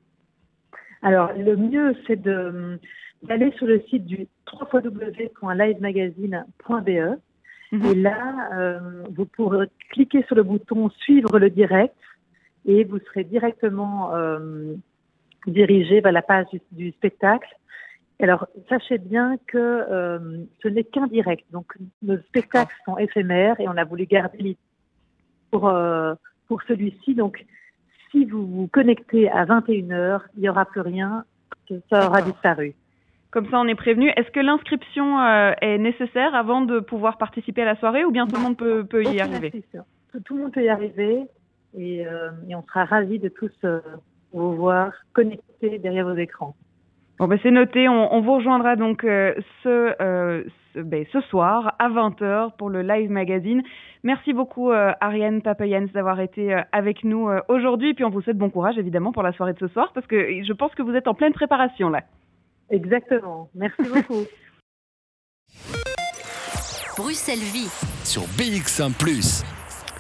Alors, 1.03 1.32
le 1.34 1.57
mieux, 1.57 1.94
c'est 2.07 2.22
d'aller 2.22 3.53
sur 3.59 3.66
le 3.66 3.82
site 3.90 4.07
du 4.07 4.28
www.livemagazine.be. 4.53 7.18
Mhm. 7.72 7.86
Et 7.86 7.94
là, 7.94 8.50
euh, 8.55 9.05
vous 9.11 9.26
pourrez 9.26 9.66
cliquer 9.90 10.22
sur 10.24 10.36
le 10.36 10.44
bouton 10.44 10.88
Suivre 10.90 11.38
le 11.38 11.50
direct 11.50 11.94
et 12.66 12.84
vous 12.84 12.98
serez 13.00 13.24
directement 13.24 14.14
euh, 14.14 14.74
dirigé 15.46 16.00
vers 16.00 16.12
la 16.12 16.22
page 16.22 16.46
du, 16.70 16.92
spectacle. 16.92 17.48
Alors, 18.20 18.46
sachez 18.68 18.98
bien 18.98 19.36
que 19.48 19.59
euh, 19.59 20.44
ce 20.62 20.68
n'est 20.68 20.84
qu'un 20.84 21.09
direct. 21.09 21.44
Donc, 21.50 21.74
nos 22.03 22.18
spectacles 22.18 22.76
sont 22.84 22.96
éphémères 22.98 23.59
et 23.59 23.66
on 23.66 23.76
a 23.76 23.84
voulu 23.84 24.07
garder 24.07 24.57
pour, 25.50 25.72
pour 26.46 26.62
celui-ci. 26.62 27.16
Donc, 27.16 27.44
si 28.12 28.24
vous 28.26 28.46
vous 28.46 28.68
connectez 28.68 29.28
à 29.30 29.44
21h, 29.44 30.20
il 30.36 30.42
n'y 30.42 30.48
aura 30.48 30.64
plus 30.64 30.82
rien, 30.82 31.24
ça 31.90 32.06
aura 32.06 32.22
disparu. 32.22 32.74
Comme 33.30 33.48
ça, 33.48 33.58
on 33.58 33.66
est 33.66 33.74
prévenu. 33.74 34.10
Est-ce 34.10 34.30
que 34.30 34.40
l'inscription 34.40 35.18
euh, 35.18 35.52
est 35.62 35.78
nécessaire 35.78 36.34
avant 36.34 36.60
de 36.60 36.80
pouvoir 36.80 37.16
participer 37.16 37.62
à 37.62 37.64
la 37.64 37.76
soirée 37.76 38.04
ou 38.04 38.10
bien 38.10 38.26
tout 38.26 38.36
le 38.36 38.42
monde 38.42 38.58
peut, 38.58 38.84
peut 38.84 39.02
y 39.04 39.20
arriver? 39.20 39.50
tout, 40.24 40.36
le 40.36 40.42
monde 40.42 40.52
peut 40.52 40.62
y 40.62 40.68
arriver 40.68 41.22
et, 41.76 42.06
euh, 42.06 42.30
on 42.50 42.62
sera 42.62 42.84
ravis 42.84 43.18
de 43.18 43.30
tous 43.30 43.50
euh, 43.64 43.80
vous 44.34 44.54
voir 44.54 44.92
connectés 45.14 45.78
derrière 45.78 46.06
vos 46.06 46.16
écrans. 46.16 46.54
Bon, 47.18 47.26
ben, 47.26 47.38
c'est 47.42 47.50
noté. 47.50 47.88
On, 47.88 48.20
vous 48.20 48.34
rejoindra 48.34 48.76
donc 48.76 49.00
ce, 49.02 50.44
ben, 50.75 51.05
ce 51.12 51.20
soir 51.23 51.75
à 51.79 51.89
20h 51.89 52.57
pour 52.57 52.70
le 52.70 52.83
Live 52.83 53.11
Magazine. 53.11 53.62
Merci 54.03 54.33
beaucoup 54.33 54.70
euh, 54.70 54.93
Ariane 55.01 55.43
Papayens 55.43 55.87
d'avoir 55.93 56.20
été 56.20 56.55
euh, 56.55 56.62
avec 56.73 57.05
nous 57.05 57.29
euh, 57.29 57.41
aujourd'hui. 57.49 57.91
Et 57.91 57.95
puis 57.95 58.05
on 58.05 58.11
vous 58.11 58.23
souhaite 58.23 58.39
bon 58.39 58.51
courage 58.51 58.79
évidemment 58.79 59.12
pour 59.12 59.23
la 59.23 59.33
soirée 59.33 59.53
de 59.53 59.59
ce 59.59 59.68
soir 59.68 59.93
parce 59.95 60.07
que 60.07 60.43
je 60.43 60.53
pense 60.53 60.75
que 60.75 60.83
vous 60.83 60.95
êtes 60.95 61.09
en 61.09 61.14
pleine 61.14 61.33
préparation 61.33 61.89
là. 61.89 62.03
Exactement. 62.70 63.49
Merci 63.55 63.83
beaucoup. 63.83 64.25
Bruxelles 66.97 67.39
Vie 67.39 67.70
sur 68.05 68.23
BX1⁇ 68.37 68.91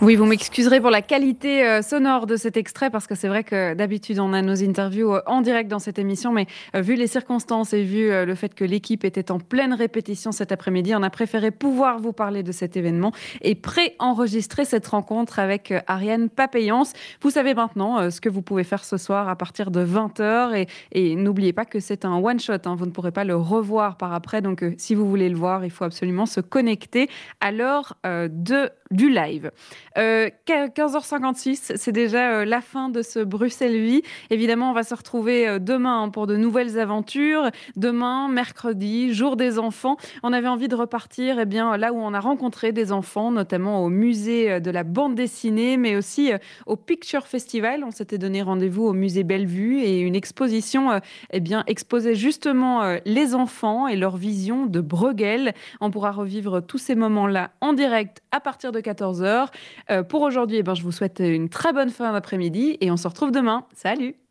oui, 0.04 0.16
vous 0.16 0.24
m'excuserez 0.24 0.80
pour 0.80 0.90
la 0.90 1.00
qualité 1.00 1.64
euh, 1.64 1.80
sonore 1.80 2.26
de 2.26 2.34
cet 2.34 2.56
extrait 2.56 2.90
parce 2.90 3.06
que 3.06 3.14
c'est 3.14 3.28
vrai 3.28 3.44
que 3.44 3.74
d'habitude 3.74 4.18
on 4.18 4.32
a 4.32 4.42
nos 4.42 4.60
interviews 4.60 5.14
euh, 5.14 5.22
en 5.26 5.42
direct 5.42 5.70
dans 5.70 5.78
cette 5.78 5.96
émission, 5.96 6.32
mais 6.32 6.48
euh, 6.74 6.80
vu 6.80 6.96
les 6.96 7.06
circonstances 7.06 7.72
et 7.72 7.84
vu 7.84 8.10
le 8.10 8.34
fait 8.34 8.52
que 8.52 8.64
l'équipe 8.64 9.04
était 9.04 9.30
en 9.30 9.38
pleine 9.38 9.72
répétition 9.72 10.32
cet 10.32 10.50
après-midi, 10.50 10.92
on 10.96 11.04
a 11.04 11.10
préféré 11.10 11.52
pouvoir 11.52 12.00
vous 12.00 12.12
parler 12.12 12.42
de 12.42 12.50
cet 12.50 12.76
événement 12.76 13.12
et 13.42 13.54
pré-enregistrer 13.54 14.64
cette 14.64 14.88
rencontre 14.88 15.38
avec 15.38 15.72
Ariane 15.86 16.28
Papayance. 16.28 16.94
Vous 17.20 17.30
savez 17.30 17.54
maintenant 17.54 18.10
ce 18.10 18.20
que 18.20 18.28
vous 18.28 18.42
pouvez 18.42 18.64
faire 18.64 18.84
ce 18.84 18.96
soir 18.96 19.28
à 19.28 19.36
partir 19.36 19.70
de 19.70 19.86
20h 19.86 20.66
et, 20.90 21.14
n'oubliez 21.14 21.52
pas 21.52 21.64
que 21.64 21.78
c'est 21.78 22.04
un 22.04 22.16
one-shot, 22.16 22.54
hein. 22.64 22.74
vous 22.74 22.86
ne 22.86 22.90
pourrez 22.90 23.12
pas 23.12 23.22
le 23.22 23.36
revoir 23.36 23.96
par 23.98 24.12
après, 24.14 24.42
donc 24.42 24.64
si 24.78 24.96
vous 24.96 25.08
voulez 25.08 25.28
le 25.28 25.36
voir, 25.36 25.64
il 25.64 25.70
faut 25.70 25.84
absolument 25.84 26.26
se 26.26 26.40
connecter 26.40 27.08
à 27.40 27.52
l'heure 27.52 27.96
de 28.04 28.68
du 28.92 29.08
live. 29.08 29.50
15h56, 29.96 31.72
euh, 31.72 31.74
c'est 31.76 31.92
déjà 31.92 32.32
euh, 32.32 32.44
la 32.44 32.60
fin 32.60 32.88
de 32.88 33.02
ce 33.02 33.18
Bruxelles 33.18 33.80
Vie. 33.80 34.02
Évidemment, 34.30 34.70
on 34.70 34.72
va 34.74 34.82
se 34.82 34.94
retrouver 34.94 35.48
euh, 35.48 35.58
demain 35.58 36.08
pour 36.08 36.26
de 36.26 36.36
nouvelles 36.36 36.78
aventures. 36.78 37.50
Demain, 37.76 38.28
mercredi, 38.28 39.12
jour 39.12 39.36
des 39.36 39.58
enfants. 39.58 39.96
On 40.22 40.32
avait 40.32 40.48
envie 40.48 40.68
de 40.68 40.74
repartir 40.74 41.38
eh 41.38 41.46
bien, 41.46 41.76
là 41.76 41.92
où 41.92 41.96
on 41.98 42.14
a 42.14 42.20
rencontré 42.20 42.72
des 42.72 42.92
enfants, 42.92 43.30
notamment 43.30 43.84
au 43.84 43.88
musée 43.88 44.60
de 44.60 44.70
la 44.70 44.84
bande 44.84 45.14
dessinée, 45.14 45.76
mais 45.76 45.96
aussi 45.96 46.32
au 46.66 46.76
Picture 46.76 47.26
Festival. 47.26 47.84
On 47.84 47.90
s'était 47.90 48.18
donné 48.18 48.42
rendez-vous 48.42 48.84
au 48.84 48.92
musée 48.92 49.24
Bellevue 49.24 49.80
et 49.80 50.00
une 50.00 50.14
exposition 50.14 51.00
eh 51.30 51.40
bien, 51.40 51.64
exposait 51.66 52.14
justement 52.14 52.98
les 53.04 53.34
enfants 53.34 53.88
et 53.88 53.96
leur 53.96 54.16
vision 54.16 54.66
de 54.66 54.80
Bruegel. 54.80 55.54
On 55.80 55.90
pourra 55.90 56.12
revivre 56.12 56.62
tous 56.62 56.78
ces 56.78 56.94
moments-là 56.94 57.50
en 57.60 57.72
direct 57.72 58.22
à 58.30 58.40
partir 58.40 58.72
de 58.72 58.80
14h. 58.82 59.46
Euh, 59.90 60.02
pour 60.02 60.22
aujourd'hui, 60.22 60.58
eh 60.58 60.62
ben, 60.62 60.74
je 60.74 60.82
vous 60.82 60.92
souhaite 60.92 61.20
une 61.20 61.48
très 61.48 61.72
bonne 61.72 61.90
fin 61.90 62.12
d'après-midi 62.12 62.76
et 62.80 62.90
on 62.90 62.96
se 62.96 63.08
retrouve 63.08 63.32
demain. 63.32 63.64
Salut 63.74 64.21